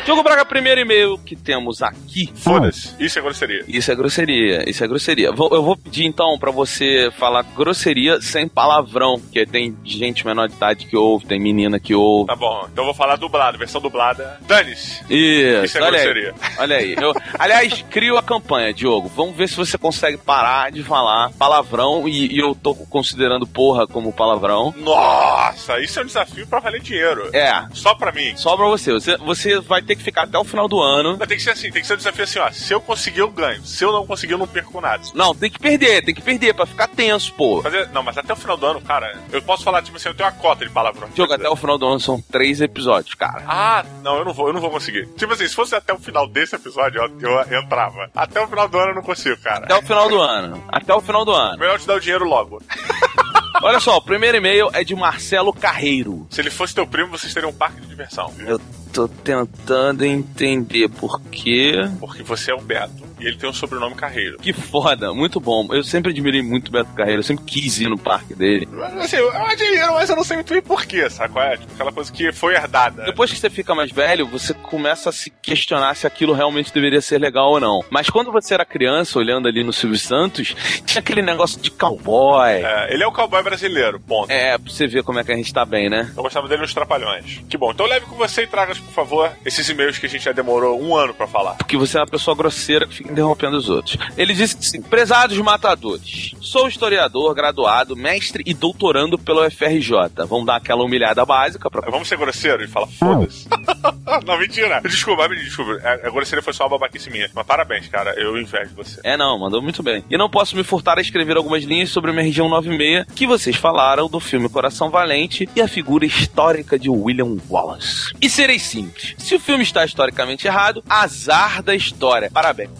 Diogo 0.05 0.23
Braga, 0.23 0.43
primeiro 0.43 0.81
e-mail 0.81 1.17
que 1.19 1.35
temos 1.35 1.81
aqui. 1.83 2.31
Foda-se. 2.35 2.95
Isso 2.99 3.19
é 3.19 3.21
grosseria. 3.21 3.63
Isso 3.67 3.91
é 3.91 3.95
grosseria, 3.95 4.69
isso 4.69 4.83
é 4.83 4.87
grosseria. 4.87 5.31
Vou- 5.31 5.49
eu 5.53 5.63
vou 5.63 5.77
pedir 5.77 6.05
então 6.05 6.37
pra 6.39 6.49
você 6.51 7.11
falar 7.19 7.43
grosseria 7.43 8.19
sem 8.19 8.47
palavrão, 8.47 9.19
porque 9.19 9.45
tem 9.45 9.77
gente 9.85 10.25
menor 10.25 10.47
de 10.47 10.55
idade 10.55 10.87
que 10.87 10.97
ouve, 10.97 11.25
tem 11.27 11.39
menina 11.39 11.79
que 11.79 11.93
ouve. 11.93 12.27
Tá 12.27 12.35
bom, 12.35 12.67
então 12.71 12.83
eu 12.83 12.85
vou 12.87 12.93
falar 12.95 13.15
dublado, 13.15 13.57
versão 13.59 13.79
dublada. 13.79 14.37
Dane-se. 14.41 15.01
Isso, 15.09 15.65
Isso 15.65 15.77
é 15.77 15.81
olha 15.81 15.91
grosseria. 15.91 16.33
aí. 16.41 16.51
Olha 16.57 16.75
aí. 16.77 16.95
Eu, 16.99 17.13
aliás, 17.37 17.85
crio 17.89 18.17
a 18.17 18.23
campanha, 18.23 18.73
Diogo. 18.73 19.07
Vamos 19.15 19.35
ver 19.35 19.47
se 19.47 19.55
você 19.55 19.77
consegue 19.77 20.17
parar 20.17 20.71
de 20.71 20.83
falar 20.83 21.29
palavrão 21.37 22.07
e, 22.07 22.33
e 22.35 22.39
eu 22.39 22.55
tô 22.55 22.73
considerando 22.73 23.45
porra 23.45 23.85
como 23.87 24.11
palavrão. 24.11 24.73
Nossa, 24.77 25.79
isso 25.79 25.99
é 25.99 26.03
um 26.03 26.07
desafio 26.07 26.47
pra 26.47 26.59
valer 26.59 26.81
dinheiro. 26.81 27.29
É, 27.33 27.65
Só 27.73 27.93
pra 27.93 28.11
mim. 28.11 28.33
só 28.35 28.57
pra 28.57 28.65
você. 28.67 28.91
você. 28.93 29.15
Você 29.17 29.59
vai 29.59 29.81
ter 29.81 29.90
que 29.95 30.03
ficar 30.03 30.23
até 30.23 30.37
o 30.37 30.43
final 30.43 30.67
do 30.67 30.79
ano. 30.79 31.17
Mas 31.19 31.27
tem 31.27 31.37
que 31.37 31.43
ser 31.43 31.51
assim, 31.51 31.71
tem 31.71 31.81
que 31.81 31.87
ser 31.87 31.93
um 31.93 31.97
desafio 31.97 32.23
assim, 32.23 32.39
ó. 32.39 32.51
Se 32.51 32.73
eu 32.73 32.81
conseguir, 32.81 33.19
eu 33.19 33.29
ganho. 33.29 33.63
Se 33.65 33.83
eu 33.83 33.91
não 33.91 34.05
conseguir, 34.05 34.33
eu 34.33 34.37
não 34.37 34.47
perco 34.47 34.79
nada. 34.81 35.03
Não, 35.13 35.33
tem 35.33 35.49
que 35.49 35.59
perder, 35.59 36.03
tem 36.03 36.13
que 36.13 36.21
perder 36.21 36.53
pra 36.53 36.65
ficar 36.65 36.87
tenso, 36.87 37.33
pô. 37.33 37.61
Fazer, 37.61 37.89
não, 37.89 38.03
mas 38.03 38.17
até 38.17 38.33
o 38.33 38.35
final 38.35 38.57
do 38.57 38.65
ano, 38.65 38.81
cara, 38.81 39.17
eu 39.31 39.41
posso 39.41 39.63
falar, 39.63 39.81
tipo 39.81 39.97
assim, 39.97 40.09
eu 40.09 40.15
tenho 40.15 40.29
uma 40.29 40.35
cota 40.35 40.65
de 40.65 40.71
palavrões. 40.71 41.13
Diogo, 41.13 41.33
até 41.33 41.49
o 41.49 41.55
final 41.55 41.77
do 41.77 41.87
ano 41.87 41.99
são 41.99 42.21
três 42.21 42.61
episódios, 42.61 43.15
cara. 43.15 43.43
Ah, 43.47 43.85
não, 44.03 44.17
eu 44.17 44.25
não 44.25 44.33
vou, 44.33 44.47
eu 44.47 44.53
não 44.53 44.61
vou 44.61 44.69
conseguir. 44.69 45.07
Tipo 45.15 45.33
assim, 45.33 45.47
se 45.47 45.55
fosse 45.55 45.75
até 45.75 45.93
o 45.93 45.99
final 45.99 46.27
desse 46.27 46.55
episódio, 46.55 47.01
eu, 47.19 47.29
eu 47.29 47.61
entrava. 47.61 48.09
Até 48.15 48.41
o 48.41 48.47
final 48.47 48.67
do 48.67 48.77
ano 48.77 48.91
eu 48.91 48.95
não 48.95 49.03
consigo, 49.03 49.37
cara. 49.41 49.65
Até 49.65 49.75
o 49.75 49.81
final 49.81 50.09
do 50.09 50.21
ano. 50.21 50.63
Até 50.67 50.93
o 50.93 51.01
final 51.01 51.25
do 51.25 51.31
ano. 51.31 51.57
Melhor 51.57 51.79
te 51.79 51.87
dar 51.87 51.95
o 51.95 51.99
dinheiro 51.99 52.25
logo. 52.25 52.61
Olha 53.63 53.79
só, 53.79 53.97
o 53.97 54.01
primeiro 54.01 54.37
e-mail 54.37 54.69
é 54.73 54.83
de 54.83 54.95
Marcelo 54.95 55.53
Carreiro. 55.53 56.25
Se 56.31 56.41
ele 56.41 56.49
fosse 56.49 56.73
teu 56.73 56.87
primo, 56.87 57.09
vocês 57.11 57.31
teriam 57.31 57.51
um 57.51 57.53
parque 57.53 57.79
de 57.79 57.87
diversão. 57.87 58.33
Eu 58.39 58.59
tô 58.91 59.07
tentando 59.07 60.03
entender 60.03 60.89
por 60.89 61.21
quê. 61.21 61.89
Porque 61.99 62.23
você 62.23 62.51
é 62.51 62.53
o 62.53 62.61
Beto 62.61 63.10
e 63.21 63.27
ele 63.27 63.37
tem 63.37 63.49
um 63.49 63.53
sobrenome 63.53 63.95
Carreiro. 63.95 64.37
Que 64.37 64.53
foda, 64.53 65.13
muito 65.13 65.39
bom. 65.39 65.67
Eu 65.71 65.83
sempre 65.83 66.11
admirei 66.11 66.41
muito 66.41 66.69
o 66.69 66.71
Beto 66.71 66.93
Carreiro, 66.93 67.19
eu 67.19 67.23
sempre 67.23 67.45
quis 67.45 67.79
ir 67.79 67.89
no 67.89 67.97
parque 67.97 68.33
dele. 68.33 68.67
Assim, 68.99 69.17
eu 69.17 69.31
admiro, 69.31 69.93
mas 69.93 70.09
eu 70.09 70.15
não 70.15 70.23
sei 70.23 70.37
muito 70.37 70.53
bem 70.53 70.61
porquê, 70.61 71.09
sabe 71.09 71.39
é? 71.39 71.57
Tipo, 71.57 71.73
aquela 71.73 71.91
coisa 71.91 72.11
que 72.11 72.31
foi 72.31 72.55
herdada. 72.55 73.03
Depois 73.03 73.31
que 73.31 73.37
você 73.37 73.49
fica 73.49 73.73
mais 73.75 73.91
velho, 73.91 74.27
você 74.27 74.53
começa 74.53 75.09
a 75.09 75.13
se 75.13 75.29
questionar 75.29 75.95
se 75.95 76.07
aquilo 76.07 76.33
realmente 76.33 76.73
deveria 76.73 77.01
ser 77.01 77.19
legal 77.19 77.51
ou 77.51 77.59
não. 77.59 77.83
Mas 77.89 78.09
quando 78.09 78.31
você 78.31 78.53
era 78.53 78.65
criança, 78.65 79.19
olhando 79.19 79.47
ali 79.47 79.63
no 79.63 79.71
Silvio 79.71 79.99
Santos, 79.99 80.55
tinha 80.85 80.99
aquele 80.99 81.21
negócio 81.21 81.59
de 81.61 81.71
cowboy. 81.71 82.49
É, 82.49 82.93
ele 82.93 83.03
é 83.03 83.07
o 83.07 83.11
cowboy 83.11 83.43
brasileiro, 83.43 83.99
ponto. 83.99 84.31
É, 84.31 84.57
pra 84.57 84.71
você 84.71 84.87
ver 84.87 85.03
como 85.03 85.19
é 85.19 85.23
que 85.23 85.31
a 85.31 85.35
gente 85.35 85.53
tá 85.53 85.65
bem, 85.65 85.89
né? 85.89 86.11
Eu 86.15 86.23
gostava 86.23 86.47
dele 86.47 86.61
nos 86.61 86.73
Trapalhões. 86.73 87.41
Que 87.49 87.57
bom. 87.57 87.71
Então 87.71 87.85
leve 87.85 88.05
com 88.05 88.15
você 88.15 88.43
e 88.43 88.47
traga, 88.47 88.73
por 88.73 88.93
favor, 88.93 89.31
esses 89.45 89.67
e-mails 89.69 89.97
que 89.97 90.05
a 90.05 90.09
gente 90.09 90.23
já 90.23 90.31
demorou 90.31 90.81
um 90.81 90.95
ano 90.95 91.13
pra 91.13 91.27
falar. 91.27 91.55
Porque 91.55 91.77
você 91.77 91.97
é 91.97 92.01
uma 92.01 92.07
pessoa 92.07 92.35
grosseira 92.35 92.87
que 92.87 92.95
fica 92.95 93.10
interrompendo 93.11 93.57
os 93.57 93.69
outros. 93.69 93.97
Ele 94.17 94.33
disse 94.33 94.57
assim: 94.59 94.81
Prezados 94.81 95.37
matadores, 95.37 96.33
sou 96.41 96.67
historiador, 96.67 97.33
graduado, 97.33 97.95
mestre 97.95 98.43
e 98.45 98.53
doutorando 98.53 99.17
pelo 99.17 99.49
FRJ. 99.49 100.25
Vamos 100.27 100.45
dar 100.45 100.57
aquela 100.57 100.83
humilhada 100.83 101.25
básica 101.25 101.69
pra. 101.69 101.89
Vamos 101.89 102.07
ser 102.07 102.17
grosseiro 102.17 102.63
e 102.63 102.67
falar 102.67 102.87
foda-se. 102.87 103.47
não, 104.25 104.37
mentira. 104.37 104.81
Desculpa, 104.81 105.27
me 105.27 105.35
desculpa. 105.35 105.79
A, 105.83 105.93
a 106.07 106.09
grosseria 106.09 106.43
foi 106.43 106.53
só 106.53 106.63
uma 106.63 106.71
babaquice 106.71 107.09
minha. 107.09 107.29
Mas 107.33 107.45
parabéns, 107.45 107.87
cara. 107.87 108.13
Eu 108.19 108.37
invejo 108.39 108.71
você. 108.75 108.99
É, 109.03 109.17
não, 109.17 109.39
mandou 109.39 109.61
muito 109.61 109.81
bem. 109.81 110.03
E 110.09 110.17
não 110.17 110.29
posso 110.29 110.55
me 110.55 110.63
furtar 110.63 110.97
a 110.97 111.01
escrever 111.01 111.37
algumas 111.37 111.63
linhas 111.63 111.89
sobre 111.89 112.11
uma 112.11 112.21
região 112.21 112.49
96 112.49 113.05
que 113.15 113.27
vocês 113.27 113.55
falaram 113.55 114.07
do 114.07 114.19
filme 114.19 114.49
Coração 114.49 114.89
Valente 114.89 115.47
e 115.55 115.61
a 115.61 115.67
figura 115.67 116.05
histórica 116.05 116.77
de 116.77 116.89
William 116.89 117.37
Wallace. 117.49 118.13
E 118.21 118.29
serei 118.29 118.59
simples. 118.59 119.15
Se 119.17 119.35
o 119.35 119.39
filme 119.39 119.63
está 119.63 119.83
historicamente 119.85 120.47
errado, 120.47 120.83
azar 120.89 121.61
da 121.61 121.75
história. 121.75 122.29
Parabéns. 122.31 122.71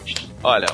Olha, 0.43 0.67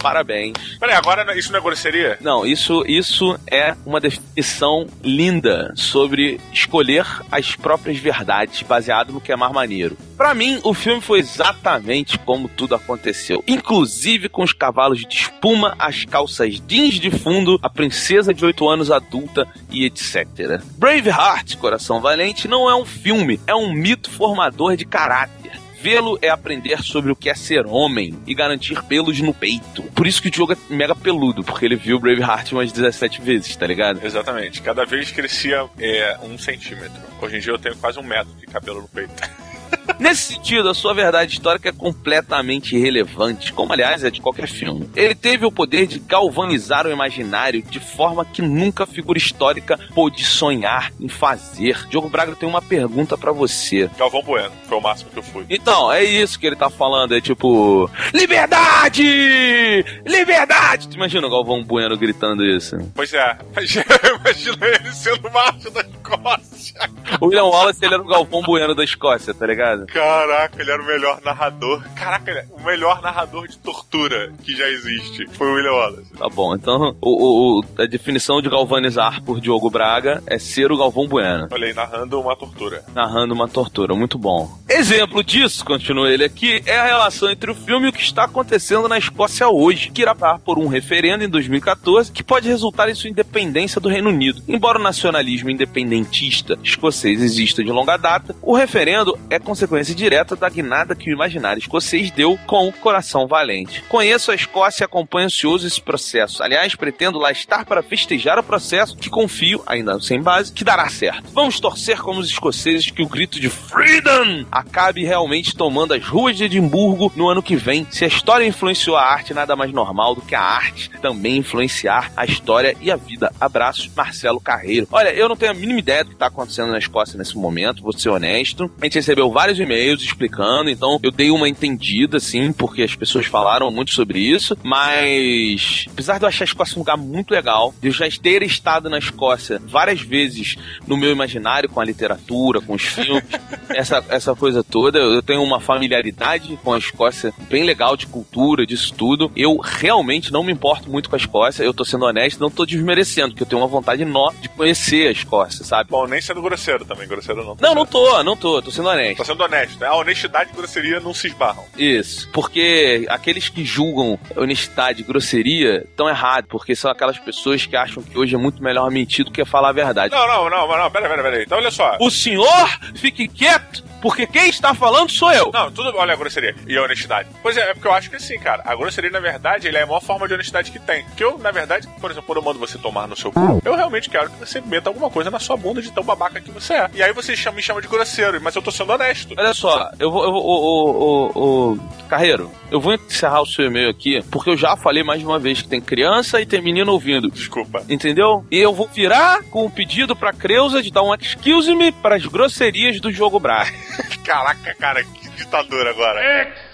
parabéns. 0.00 0.78
Peraí, 0.78 0.94
agora 0.94 1.38
isso 1.38 1.52
não 1.52 1.58
é 1.58 1.62
grosseria? 1.62 2.18
Não, 2.20 2.46
isso, 2.46 2.84
isso 2.86 3.38
é 3.50 3.76
uma 3.86 4.00
definição 4.00 4.86
linda 5.02 5.72
sobre 5.76 6.40
escolher 6.52 7.06
as 7.30 7.54
próprias 7.54 7.98
verdades 7.98 8.62
baseado 8.62 9.12
no 9.12 9.20
que 9.20 9.32
é 9.32 9.36
mais 9.36 9.52
maneiro. 9.52 9.96
Pra 10.16 10.34
mim, 10.34 10.60
o 10.64 10.74
filme 10.74 11.00
foi 11.00 11.18
exatamente 11.18 12.18
como 12.18 12.48
tudo 12.48 12.74
aconteceu, 12.74 13.42
inclusive 13.46 14.28
com 14.28 14.42
os 14.42 14.52
cavalos 14.52 15.00
de 15.00 15.14
espuma, 15.14 15.74
as 15.78 16.04
calças 16.04 16.60
jeans 16.66 16.94
de 16.94 17.10
fundo, 17.10 17.58
a 17.62 17.70
princesa 17.70 18.34
de 18.34 18.44
8 18.44 18.68
anos 18.68 18.90
adulta 18.90 19.46
e 19.70 19.84
etc. 19.84 20.60
Braveheart, 20.76 21.56
Coração 21.56 22.00
Valente, 22.00 22.48
não 22.48 22.68
é 22.68 22.74
um 22.74 22.84
filme, 22.84 23.40
é 23.46 23.54
um 23.54 23.72
mito 23.72 24.10
formador 24.10 24.76
de 24.76 24.84
caráter. 24.84 25.59
Vê-lo 25.80 26.18
é 26.20 26.28
aprender 26.28 26.82
sobre 26.82 27.10
o 27.10 27.16
que 27.16 27.30
é 27.30 27.34
ser 27.34 27.66
homem 27.66 28.18
e 28.26 28.34
garantir 28.34 28.82
pelos 28.82 29.18
no 29.20 29.32
peito. 29.32 29.82
Por 29.94 30.06
isso 30.06 30.20
que 30.20 30.28
o 30.28 30.30
Diogo 30.30 30.52
é 30.52 30.56
mega 30.68 30.94
peludo, 30.94 31.42
porque 31.42 31.64
ele 31.64 31.76
viu 31.76 31.98
Braveheart 31.98 32.52
umas 32.52 32.70
17 32.70 33.22
vezes, 33.22 33.56
tá 33.56 33.66
ligado? 33.66 34.04
Exatamente. 34.04 34.60
Cada 34.60 34.84
vez 34.84 35.10
crescia 35.10 35.66
é, 35.78 36.18
um 36.22 36.36
centímetro. 36.36 37.00
Hoje 37.20 37.38
em 37.38 37.40
dia 37.40 37.52
eu 37.52 37.58
tenho 37.58 37.76
quase 37.76 37.98
um 37.98 38.02
metro 38.02 38.32
de 38.34 38.46
cabelo 38.46 38.82
no 38.82 38.88
peito. 38.88 39.10
Nesse 39.98 40.34
sentido, 40.34 40.68
a 40.68 40.74
sua 40.74 40.94
verdade 40.94 41.32
histórica 41.32 41.68
é 41.68 41.72
completamente 41.72 42.76
irrelevante, 42.76 43.52
como 43.52 43.72
aliás 43.72 44.02
é 44.02 44.10
de 44.10 44.20
qualquer 44.20 44.48
filme. 44.48 44.88
Ele 44.96 45.14
teve 45.14 45.44
o 45.44 45.52
poder 45.52 45.86
de 45.86 45.98
galvanizar 45.98 46.86
o 46.86 46.90
imaginário 46.90 47.62
de 47.62 47.80
forma 47.80 48.24
que 48.24 48.42
nunca 48.42 48.84
a 48.84 48.86
figura 48.86 49.18
histórica 49.18 49.78
pôde 49.94 50.24
sonhar 50.24 50.92
em 51.00 51.08
fazer. 51.08 51.86
Diogo 51.88 52.08
Braga 52.08 52.34
tem 52.34 52.48
uma 52.48 52.62
pergunta 52.62 53.16
pra 53.18 53.32
você. 53.32 53.90
Galvão 53.98 54.22
Bueno, 54.22 54.52
foi 54.68 54.78
o 54.78 54.80
máximo 54.80 55.10
que 55.10 55.18
eu 55.18 55.22
fui. 55.22 55.44
Então, 55.50 55.92
é 55.92 56.02
isso 56.02 56.38
que 56.38 56.46
ele 56.46 56.56
tá 56.56 56.70
falando, 56.70 57.14
é 57.14 57.20
tipo. 57.20 57.90
Liberdade! 58.14 59.84
Liberdade! 60.06 60.88
Tu 60.88 60.96
imagina 60.96 61.26
o 61.26 61.30
Galvão 61.30 61.62
Bueno 61.62 61.96
gritando 61.96 62.44
isso? 62.44 62.76
Pois 62.94 63.12
é, 63.12 63.38
imagina 63.52 64.66
ele 64.66 64.92
sendo 64.92 65.30
macho 65.30 65.70
da 65.70 65.80
Escócia. 65.80 66.90
O 67.20 67.26
William 67.26 67.44
Wallace, 67.44 67.84
ele 67.84 67.94
era 67.94 68.02
o 68.02 68.06
Galvão 68.06 68.42
Bueno 68.42 68.74
da 68.74 68.84
Escócia, 68.84 69.34
tá 69.34 69.46
ligado? 69.46 69.79
Caraca, 69.86 70.60
ele 70.60 70.70
era 70.70 70.82
o 70.82 70.86
melhor 70.86 71.20
narrador. 71.24 71.82
Caraca, 71.94 72.30
ele 72.30 72.40
é 72.40 72.46
o 72.50 72.62
melhor 72.64 73.00
narrador 73.02 73.46
de 73.48 73.58
tortura 73.58 74.32
que 74.42 74.56
já 74.56 74.68
existe. 74.68 75.26
Foi 75.32 75.48
o 75.50 75.54
William 75.54 75.72
Wallace. 75.72 76.12
Tá 76.16 76.28
bom, 76.28 76.54
então 76.54 76.96
o, 77.00 77.60
o- 77.60 77.64
a 77.78 77.86
definição 77.86 78.40
de 78.42 78.48
galvanizar 78.48 79.22
por 79.22 79.40
Diogo 79.40 79.70
Braga 79.70 80.22
é 80.26 80.38
ser 80.38 80.70
o 80.72 80.76
Galvão 80.78 81.06
Bueno, 81.08 81.48
Olha 81.50 81.66
aí, 81.66 81.74
narrando 81.74 82.20
uma 82.20 82.36
tortura. 82.36 82.82
narrando 82.94 83.34
uma 83.34 83.48
tortura. 83.48 83.94
Muito 83.94 84.18
bom. 84.18 84.50
Exemplo 84.68 85.22
disso, 85.24 85.64
continua 85.64 86.10
ele 86.10 86.24
aqui, 86.24 86.62
é 86.66 86.76
a 86.78 86.84
relação 86.86 87.30
entre 87.30 87.50
o 87.50 87.54
filme 87.54 87.86
e 87.86 87.90
o 87.90 87.92
que 87.92 88.02
está 88.02 88.24
acontecendo 88.24 88.88
na 88.88 88.98
Escócia 88.98 89.48
hoje, 89.48 89.90
que 89.90 90.02
irá 90.02 90.14
por 90.44 90.58
um 90.58 90.66
referendo 90.66 91.24
em 91.24 91.28
2014 91.28 92.12
que 92.12 92.22
pode 92.22 92.48
resultar 92.48 92.88
em 92.88 92.94
sua 92.94 93.08
independência 93.10 93.80
do 93.80 93.88
Reino 93.88 94.10
Unido. 94.10 94.42
Embora 94.48 94.78
o 94.78 94.82
nacionalismo 94.82 95.50
independentista 95.50 96.58
escocês 96.62 97.22
exista 97.22 97.62
de 97.64 97.70
longa 97.70 97.96
data, 97.96 98.34
o 98.42 98.54
referendo 98.54 99.18
é 99.30 99.38
consequência 99.38 99.59
consequência 99.60 99.94
direta 99.94 100.34
da 100.34 100.48
guinada 100.48 100.94
que 100.94 101.10
o 101.10 101.12
imaginário 101.12 101.60
escocês 101.60 102.10
deu 102.10 102.38
com 102.46 102.66
o 102.66 102.72
coração 102.72 103.26
valente. 103.26 103.82
Conheço 103.90 104.30
a 104.30 104.34
Escócia 104.34 104.84
e 104.84 104.86
acompanho 104.86 105.26
ansioso 105.26 105.66
esse 105.66 105.82
processo. 105.82 106.42
Aliás, 106.42 106.74
pretendo 106.74 107.18
lá 107.18 107.30
estar 107.30 107.66
para 107.66 107.82
festejar 107.82 108.38
o 108.38 108.42
processo 108.42 108.96
que 108.96 109.10
confio, 109.10 109.62
ainda 109.66 110.00
sem 110.00 110.22
base, 110.22 110.50
que 110.50 110.64
dará 110.64 110.88
certo. 110.88 111.30
Vamos 111.34 111.60
torcer 111.60 112.00
como 112.00 112.20
os 112.20 112.30
escoceses 112.30 112.90
que 112.90 113.02
o 113.02 113.08
grito 113.08 113.38
de 113.38 113.50
Freedom 113.50 114.46
acabe 114.50 115.04
realmente 115.04 115.54
tomando 115.54 115.92
as 115.92 116.06
ruas 116.06 116.38
de 116.38 116.44
Edimburgo 116.44 117.12
no 117.14 117.28
ano 117.28 117.42
que 117.42 117.56
vem. 117.56 117.86
Se 117.90 118.04
a 118.04 118.08
história 118.08 118.46
influenciou 118.46 118.96
a 118.96 119.04
arte, 119.04 119.34
nada 119.34 119.54
mais 119.54 119.72
normal 119.72 120.14
do 120.14 120.22
que 120.22 120.34
a 120.34 120.40
arte 120.40 120.90
também 121.02 121.36
influenciar 121.36 122.10
a 122.16 122.24
história 122.24 122.74
e 122.80 122.90
a 122.90 122.96
vida. 122.96 123.32
Abraços, 123.38 123.90
Marcelo 123.94 124.40
Carreiro. 124.40 124.88
Olha, 124.90 125.10
eu 125.10 125.28
não 125.28 125.36
tenho 125.36 125.52
a 125.52 125.54
mínima 125.54 125.78
ideia 125.78 126.04
do 126.04 126.08
que 126.08 126.16
está 126.16 126.26
acontecendo 126.26 126.70
na 126.70 126.78
Escócia 126.78 127.18
nesse 127.18 127.36
momento, 127.36 127.82
vou 127.82 127.92
ser 127.92 128.08
honesto. 128.08 128.70
A 128.80 128.84
gente 128.84 128.94
recebeu 128.94 129.30
vários 129.30 129.49
e-mails 129.58 130.02
explicando, 130.02 130.70
então 130.70 130.98
eu 131.02 131.10
dei 131.10 131.30
uma 131.30 131.48
entendida, 131.48 132.18
assim, 132.18 132.52
porque 132.52 132.82
as 132.82 132.94
pessoas 132.94 133.26
falaram 133.26 133.70
muito 133.70 133.92
sobre 133.92 134.20
isso, 134.20 134.56
mas 134.62 135.86
apesar 135.90 136.18
de 136.18 136.24
eu 136.24 136.28
achar 136.28 136.44
a 136.44 136.46
Escócia 136.46 136.76
um 136.76 136.80
lugar 136.80 136.96
muito 136.96 137.30
legal, 137.30 137.74
de 137.80 137.88
eu 137.88 137.92
já 137.92 138.08
ter 138.20 138.42
estado 138.42 138.90
na 138.90 138.98
Escócia 138.98 139.60
várias 139.64 140.00
vezes 140.00 140.56
no 140.86 140.96
meu 140.96 141.10
imaginário 141.10 141.68
com 141.68 141.80
a 141.80 141.84
literatura, 141.84 142.60
com 142.60 142.74
os 142.74 142.82
filmes, 142.82 143.24
essa, 143.70 144.04
essa 144.08 144.34
coisa 144.34 144.62
toda, 144.62 144.98
eu 144.98 145.22
tenho 145.22 145.42
uma 145.42 145.60
familiaridade 145.60 146.58
com 146.62 146.72
a 146.72 146.78
Escócia 146.78 147.32
bem 147.48 147.64
legal 147.64 147.96
de 147.96 148.06
cultura, 148.06 148.66
disso 148.66 148.92
tudo. 148.94 149.30
Eu 149.36 149.58
realmente 149.58 150.32
não 150.32 150.42
me 150.42 150.52
importo 150.52 150.90
muito 150.90 151.08
com 151.08 151.16
a 151.16 151.18
Escócia, 151.18 151.62
eu 151.62 151.74
tô 151.74 151.84
sendo 151.84 152.04
honesto, 152.04 152.40
não 152.40 152.50
tô 152.50 152.66
desmerecendo, 152.66 153.28
porque 153.28 153.42
eu 153.42 153.46
tenho 153.46 153.62
uma 153.62 153.68
vontade 153.68 154.04
nó 154.04 154.32
de 154.40 154.48
conhecer 154.48 155.08
a 155.08 155.12
Escócia, 155.12 155.64
sabe? 155.64 155.90
Bom, 155.90 156.06
nem 156.06 156.20
sendo 156.20 156.42
grosseiro 156.42 156.84
também, 156.84 157.06
grosseiro 157.06 157.44
não. 157.44 157.56
Não, 157.60 157.74
não 157.74 157.86
tô, 157.86 158.22
não 158.22 158.36
tô, 158.36 158.60
tô 158.60 158.70
sendo 158.70 158.88
honesto. 158.88 159.18
Tô 159.18 159.24
sendo 159.24 159.39
honesto, 159.40 159.80
né? 159.80 159.86
A 159.86 159.94
honestidade 159.94 160.50
e 160.52 160.56
grosseria 160.56 161.00
não 161.00 161.14
se 161.14 161.28
esbarram. 161.28 161.64
Isso, 161.76 162.28
porque 162.32 163.06
aqueles 163.08 163.48
que 163.48 163.64
julgam 163.64 164.18
honestidade 164.36 165.00
e 165.00 165.04
grosseria 165.04 165.84
estão 165.88 166.08
errados, 166.08 166.48
porque 166.48 166.74
são 166.74 166.90
aquelas 166.90 167.18
pessoas 167.18 167.66
que 167.66 167.76
acham 167.76 168.02
que 168.02 168.18
hoje 168.18 168.34
é 168.34 168.38
muito 168.38 168.62
melhor 168.62 168.90
mentir 168.90 169.24
do 169.24 169.30
que 169.30 169.44
falar 169.44 169.70
a 169.70 169.72
verdade. 169.72 170.14
Não, 170.14 170.26
não, 170.26 170.50
não, 170.50 170.68
não, 170.68 170.90
pera, 170.90 171.08
pera, 171.08 171.22
pera 171.22 171.36
aí. 171.36 171.44
Então 171.44 171.58
olha 171.58 171.70
só. 171.70 171.96
O 172.00 172.10
senhor 172.10 172.80
fique 172.94 173.28
quieto, 173.28 173.84
porque 174.00 174.26
quem 174.26 174.48
está 174.48 174.74
falando 174.74 175.10
sou 175.10 175.32
eu. 175.32 175.50
Não, 175.52 175.70
tudo. 175.70 175.90
Olha 175.96 176.14
a 176.14 176.16
grosseria 176.16 176.54
e 176.66 176.76
a 176.76 176.82
honestidade. 176.82 177.28
Pois 177.42 177.56
é, 177.56 177.70
é 177.70 177.74
porque 177.74 177.88
eu 177.88 177.92
acho 177.92 178.08
que 178.08 178.16
assim, 178.16 178.38
cara, 178.38 178.62
a 178.64 178.74
grosseria, 178.74 179.10
na 179.10 179.20
verdade, 179.20 179.68
ele 179.68 179.76
é 179.76 179.82
a 179.82 179.86
maior 179.86 180.00
forma 180.00 180.26
de 180.26 180.34
honestidade 180.34 180.70
que 180.70 180.78
tem. 180.78 181.04
Porque 181.04 181.22
eu, 181.22 181.38
na 181.38 181.50
verdade, 181.50 181.88
por 182.00 182.10
exemplo, 182.10 182.26
quando 182.26 182.38
eu 182.38 182.44
mando 182.44 182.58
você 182.58 182.78
tomar 182.78 183.06
no 183.06 183.16
seu 183.16 183.32
cu, 183.32 183.60
eu 183.64 183.74
realmente 183.74 184.08
quero 184.08 184.30
que 184.30 184.38
você 184.38 184.60
meta 184.60 184.88
alguma 184.88 185.10
coisa 185.10 185.30
na 185.30 185.38
sua 185.38 185.56
bunda 185.56 185.82
de 185.82 185.90
tão 185.90 186.02
babaca 186.02 186.40
que 186.40 186.50
você 186.50 186.74
é. 186.74 186.90
E 186.94 187.02
aí 187.02 187.12
você 187.12 187.36
chama, 187.36 187.56
me 187.56 187.62
chama 187.62 187.82
de 187.82 187.88
grosseiro, 187.88 188.40
mas 188.40 188.54
eu 188.54 188.62
tô 188.62 188.70
sendo 188.70 188.92
honesto. 188.92 189.29
Olha 189.36 189.54
só, 189.54 189.90
eu 189.98 190.10
vou. 190.10 190.24
Eu 190.24 190.32
vou 190.32 190.42
o, 190.42 191.30
o, 191.34 191.72
o, 191.72 192.00
Carreiro, 192.08 192.50
eu 192.72 192.80
vou 192.80 192.94
encerrar 192.94 193.40
o 193.40 193.46
seu 193.46 193.66
e-mail 193.66 193.88
aqui, 193.88 194.20
porque 194.32 194.50
eu 194.50 194.56
já 194.56 194.76
falei 194.76 195.04
mais 195.04 195.20
de 195.20 195.26
uma 195.26 195.38
vez 195.38 195.62
que 195.62 195.68
tem 195.68 195.80
criança 195.80 196.40
e 196.40 196.46
tem 196.46 196.60
menino 196.60 196.90
ouvindo. 196.90 197.30
Desculpa. 197.30 197.84
Entendeu? 197.88 198.44
E 198.50 198.58
eu 198.58 198.74
vou 198.74 198.88
virar 198.88 199.44
com 199.44 199.64
um 199.64 199.70
pedido 199.70 200.16
pra 200.16 200.32
Creuza 200.32 200.82
de 200.82 200.90
dar 200.90 201.04
um 201.04 201.14
excuse 201.14 201.72
me 201.76 201.92
para 201.92 202.16
as 202.16 202.26
grosserias 202.26 203.00
do 203.00 203.12
jogo 203.12 203.38
Bra. 203.38 203.64
Caraca, 204.24 204.74
cara, 204.74 205.04
que 205.04 205.28
ditador 205.30 205.86
agora. 205.86 206.20
Roberto 206.20 206.70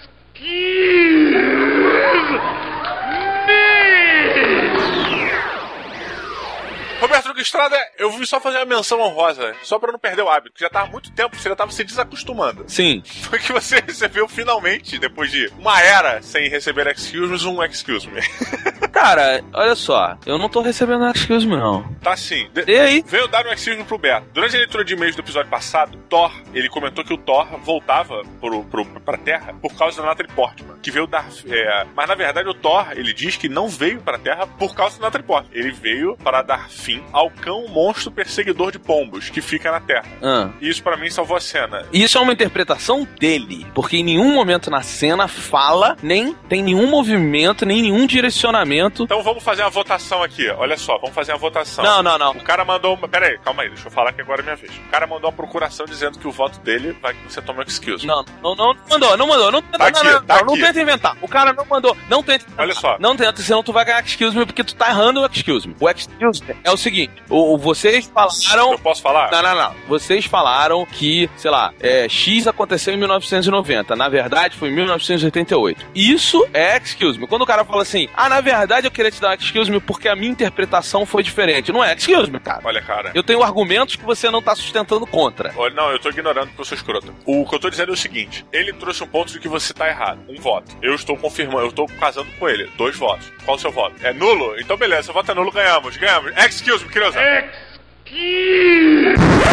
Estrada, 7.46 7.76
eu 7.98 8.10
vim 8.10 8.24
só 8.26 8.40
fazer 8.40 8.58
uma 8.58 8.64
menção 8.76 9.00
honrosa, 9.00 9.54
só 9.62 9.78
pra 9.78 9.92
não 9.92 9.98
perder 9.98 10.22
o 10.22 10.28
hábito, 10.28 10.54
que 10.54 10.60
já 10.60 10.68
tava 10.68 10.86
há 10.88 10.90
muito 10.90 11.12
tempo, 11.12 11.36
você 11.36 11.48
já 11.48 11.54
tava 11.56 11.70
se 11.70 11.84
desacostumando. 11.84 12.64
Sim. 12.66 13.02
Foi 13.22 13.38
que 13.38 13.52
você 13.52 13.76
recebeu 13.86 14.26
finalmente, 14.28 14.98
depois 14.98 15.30
de 15.30 15.46
uma 15.58 15.80
era 15.80 16.20
sem 16.22 16.48
receber 16.48 16.86
excuse 16.88 17.44
me, 17.46 17.50
um 17.56 17.62
excuse 17.62 18.08
me. 18.08 18.20
Cara, 18.92 19.44
olha 19.52 19.74
só, 19.74 20.16
eu 20.26 20.38
não 20.38 20.48
tô 20.48 20.60
recebendo 20.60 21.06
excuse 21.10 21.46
me, 21.46 21.56
não. 21.56 21.82
Tá 22.02 22.16
sim. 22.16 22.48
De- 22.52 22.64
E 22.70 22.78
aí? 22.78 23.04
Veio 23.06 23.28
dar 23.28 23.46
um 23.46 23.52
excuse 23.52 23.76
me 23.76 23.84
pro 23.84 23.98
Beto. 23.98 24.26
Durante 24.32 24.56
a 24.56 24.58
leitura 24.58 24.84
de 24.84 24.94
e-mails 24.94 25.14
do 25.14 25.20
episódio 25.22 25.50
passado, 25.50 25.96
Thor, 26.08 26.32
ele 26.52 26.68
comentou 26.68 27.04
que 27.04 27.12
o 27.14 27.18
Thor 27.18 27.46
voltava 27.60 28.22
pro, 28.40 28.64
pro, 28.64 28.84
pra 29.00 29.16
Terra 29.18 29.54
por 29.62 29.72
causa 29.76 30.00
da 30.02 30.08
Natalie 30.08 30.32
Portman, 30.32 30.78
que 30.82 30.90
veio 30.90 31.06
dar... 31.06 31.26
é, 31.48 31.86
mas 31.94 32.08
na 32.08 32.14
verdade 32.14 32.48
o 32.48 32.54
Thor, 32.54 32.88
ele 32.92 33.12
diz 33.12 33.36
que 33.36 33.48
não 33.48 33.68
veio 33.68 34.00
pra 34.00 34.18
Terra 34.18 34.46
por 34.46 34.74
causa 34.74 34.98
da 34.98 35.04
Natalie 35.06 35.26
Portman. 35.26 35.50
Ele 35.56 35.70
veio 35.72 36.16
para 36.16 36.42
dar 36.42 36.68
fim 36.70 37.02
ao 37.12 37.30
cão 37.36 37.66
monstro 37.68 38.10
perseguidor 38.10 38.72
de 38.72 38.78
pombos, 38.78 39.28
que 39.30 39.40
fica 39.40 39.70
na 39.70 39.80
Terra. 39.80 40.04
Ah. 40.22 40.48
Isso 40.60 40.82
pra 40.82 40.96
mim 40.96 41.10
salvou 41.10 41.36
a 41.36 41.40
cena. 41.40 41.84
Isso 41.92 42.18
é 42.18 42.20
uma 42.20 42.32
interpretação 42.32 43.06
dele, 43.18 43.66
porque 43.74 43.96
em 43.98 44.04
nenhum 44.04 44.32
momento 44.34 44.70
na 44.70 44.82
cena 44.82 45.28
fala, 45.28 45.96
nem 46.02 46.32
tem 46.48 46.62
nenhum 46.62 46.86
movimento, 46.88 47.64
nem 47.64 47.82
nenhum 47.82 48.06
direcionamento. 48.06 49.04
Então 49.04 49.22
vamos 49.22 49.42
fazer 49.42 49.62
uma 49.62 49.70
votação 49.70 50.22
aqui. 50.22 50.48
Olha 50.50 50.76
só, 50.76 50.98
vamos 50.98 51.14
fazer 51.14 51.32
uma 51.32 51.38
votação. 51.38 51.84
Não, 51.84 52.02
não, 52.02 52.18
não. 52.18 52.30
O 52.32 52.42
cara 52.42 52.64
mandou 52.64 52.94
uma. 52.94 53.08
Pera 53.08 53.26
aí, 53.26 53.38
calma 53.38 53.62
aí, 53.62 53.68
deixa 53.68 53.86
eu 53.86 53.90
falar 53.92 54.12
que 54.12 54.20
agora 54.20 54.40
é 54.40 54.44
minha 54.44 54.56
vez. 54.56 54.72
O 54.76 54.90
cara 54.90 55.06
mandou 55.06 55.30
uma 55.30 55.36
procuração 55.36 55.86
dizendo 55.86 56.18
que 56.18 56.26
o 56.26 56.30
voto 56.32 56.58
dele 56.60 56.96
vai 57.00 57.14
que 57.14 57.32
você 57.32 57.40
tome 57.42 57.60
um 57.60 57.62
excuse. 57.62 58.06
Não, 58.06 58.24
não, 58.42 58.54
não, 58.54 58.74
não 58.74 58.76
mandou, 58.88 59.16
não 59.16 59.26
mandou. 59.26 59.52
Não, 59.52 59.62
Tá 59.62 59.78
não, 59.78 59.86
aqui, 59.86 60.04
não, 60.04 60.12
não, 60.12 60.22
tá 60.24 60.44
não 60.44 60.54
aqui. 60.54 60.62
tenta 60.62 60.80
inventar. 60.80 61.16
O 61.20 61.28
cara 61.28 61.52
não 61.52 61.64
mandou. 61.66 61.96
Não 62.08 62.22
tenta 62.22 62.44
inventar. 62.44 62.64
Olha 62.64 62.74
só. 62.74 62.96
Não 62.98 63.16
tenta, 63.16 63.42
senão 63.42 63.62
tu 63.62 63.72
vai 63.72 63.84
ganhar 63.84 64.00
excuse 64.04 64.36
me, 64.36 64.46
porque 64.46 64.64
tu 64.64 64.74
tá 64.74 64.88
errando 64.90 65.20
o 65.20 65.26
excuse 65.26 65.66
me. 65.68 65.74
O 65.78 65.88
excuse 65.88 66.42
me 66.44 66.56
é 66.64 66.70
o 66.70 66.76
seguinte: 66.76 67.12
o, 67.28 67.56
vocês 67.58 68.06
falaram. 68.06 68.72
Eu 68.72 68.78
posso 68.78 69.02
falar? 69.02 69.30
Não, 69.30 69.42
não, 69.42 69.54
não. 69.54 69.74
Vocês 69.88 70.24
falaram 70.24 70.86
que, 70.86 71.28
sei 71.36 71.50
lá, 71.50 71.72
é, 71.80 72.08
X 72.08 72.46
aconteceu 72.46 72.94
em 72.94 72.96
1990. 72.96 73.96
Na 73.96 74.08
verdade, 74.08 74.56
foi 74.56 74.68
em 74.68 74.74
1988. 74.74 75.86
Isso 75.94 76.46
é 76.52 76.76
excuse 76.76 77.18
me. 77.18 77.26
Quando 77.26 77.42
o 77.42 77.46
cara 77.46 77.64
fala 77.64 77.82
assim, 77.82 78.08
ah, 78.14 78.28
na 78.28 78.40
verdade 78.40 78.86
eu 78.86 78.90
queria 78.90 79.10
te 79.10 79.20
dar 79.20 79.30
um 79.30 79.34
excuse 79.34 79.70
me 79.70 79.80
porque 79.80 80.08
a 80.08 80.16
minha 80.16 80.30
interpretação 80.30 81.04
foi 81.04 81.22
diferente. 81.22 81.72
Não 81.72 81.82
é 81.82 81.94
excuse 81.94 82.30
me, 82.30 82.38
cara. 82.38 82.60
Olha, 82.64 82.82
cara. 82.82 83.10
Eu 83.14 83.22
tenho 83.22 83.42
argumentos 83.42 83.96
que 83.96 84.04
você 84.04 84.30
não 84.30 84.42
tá 84.42 84.54
sustentando 84.54 85.06
contra. 85.06 85.52
Olha, 85.56 85.74
não, 85.74 85.90
eu 85.90 85.98
tô 85.98 86.10
ignorando 86.10 86.48
porque 86.48 86.60
eu 86.60 86.64
sou 86.64 86.76
escroto. 86.76 87.14
O 87.24 87.44
que 87.46 87.54
eu 87.54 87.58
tô 87.58 87.70
dizendo 87.70 87.90
é 87.90 87.94
o 87.94 87.96
seguinte: 87.96 88.44
ele 88.52 88.72
trouxe 88.72 89.02
um 89.02 89.06
ponto 89.06 89.32
de 89.32 89.40
que 89.40 89.48
você 89.48 89.72
tá 89.72 89.88
errado. 89.88 90.20
Um 90.28 90.40
voto. 90.40 90.76
Eu 90.82 90.94
estou 90.94 91.16
confirmando, 91.16 91.60
eu 91.60 91.68
estou 91.68 91.86
casando 91.86 92.28
com 92.38 92.48
ele. 92.48 92.70
Dois 92.76 92.96
votos. 92.96 93.32
Qual 93.44 93.56
o 93.56 93.60
seu 93.60 93.70
voto? 93.70 93.94
É 94.02 94.12
nulo? 94.12 94.58
Então 94.58 94.76
beleza, 94.76 95.04
seu 95.04 95.14
voto 95.14 95.30
é 95.30 95.34
nulo, 95.34 95.50
ganhamos, 95.50 95.96
ganhamos. 95.96 96.32
Excuse 96.36 96.84
me, 96.84 96.90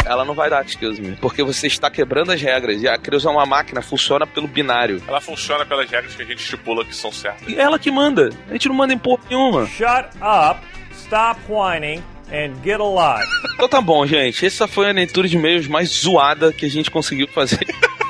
Ela 0.06 0.24
não 0.24 0.34
vai 0.34 0.50
dar 0.50 0.64
excuse 0.64 1.02
me, 1.02 1.16
porque 1.16 1.44
você 1.44 1.68
está 1.68 1.90
quebrando 1.90 2.32
as 2.32 2.42
regras. 2.42 2.82
E 2.82 2.88
a 2.88 2.98
Creuza 2.98 3.30
é 3.30 3.32
uma 3.32 3.46
máquina, 3.46 3.82
funciona 3.82 4.28
pelo 4.28 4.48
binário. 4.48 5.02
Ela 5.08 5.20
funciona 5.20 5.66
pelas 5.66 5.90
regras 5.90 6.16
que 6.16 6.22
a 6.22 6.26
gente 6.26 6.40
estipula 6.40 6.86
que 6.86 6.96
são 6.96 7.12
certas. 7.12 7.48
E 7.48 7.58
ela 7.58 7.80
que 7.80 7.90
manda. 7.90 8.30
A 8.50 8.54
gente 8.54 8.68
não 8.68 8.76
manda 8.76 8.94
em 8.94 8.98
porra 8.98 9.24
nenhuma. 9.30 9.66
Shut 9.68 10.10
up, 10.22 10.60
stop 10.94 11.40
whining, 11.50 12.04
and 12.32 12.54
get 12.64 12.80
alive. 12.80 13.28
Então 13.56 13.68
tá 13.68 13.82
bom, 13.82 14.06
gente. 14.06 14.46
Essa 14.46 14.68
foi 14.68 14.90
a 14.90 14.94
leitura 14.94 15.28
de 15.28 15.36
e-mails 15.36 15.68
mais 15.68 15.90
zoada 15.90 16.54
que 16.54 16.66
a 16.66 16.70
gente 16.70 16.92
conseguiu 16.92 17.28
fazer. 17.28 17.66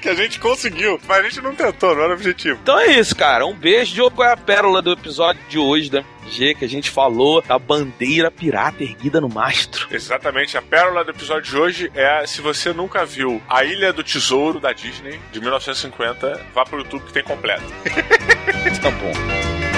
Que 0.00 0.08
a 0.08 0.14
gente 0.14 0.40
conseguiu, 0.40 0.98
mas 1.06 1.18
a 1.18 1.22
gente 1.22 1.40
não 1.40 1.54
tentou, 1.54 1.94
não 1.94 2.02
era 2.02 2.12
o 2.12 2.14
objetivo. 2.14 2.58
Então 2.62 2.78
é 2.78 2.86
isso, 2.98 3.14
cara. 3.14 3.46
Um 3.46 3.54
beijo. 3.54 3.94
Diogo, 3.94 4.16
qual 4.16 4.28
é 4.28 4.32
a 4.32 4.36
pérola 4.36 4.80
do 4.80 4.92
episódio 4.92 5.40
de 5.48 5.58
hoje 5.58 5.90
da 5.90 6.02
MG 6.22 6.54
que 6.54 6.64
a 6.64 6.68
gente 6.68 6.90
falou 6.90 7.42
da 7.42 7.58
bandeira 7.58 8.30
pirata 8.30 8.82
erguida 8.82 9.20
no 9.20 9.28
mastro? 9.28 9.88
Exatamente, 9.90 10.56
a 10.56 10.62
pérola 10.62 11.04
do 11.04 11.10
episódio 11.10 11.50
de 11.50 11.56
hoje 11.56 11.92
é 11.94 12.26
se 12.26 12.40
você 12.40 12.72
nunca 12.72 13.04
viu 13.04 13.42
A 13.48 13.64
Ilha 13.64 13.92
do 13.92 14.02
Tesouro 14.02 14.60
da 14.60 14.72
Disney, 14.72 15.20
de 15.32 15.40
1950, 15.40 16.46
vá 16.54 16.64
pro 16.64 16.78
YouTube 16.78 17.04
que 17.04 17.12
tem 17.12 17.22
completo. 17.22 17.64
Tá 18.80 18.90
bom. 18.90 19.69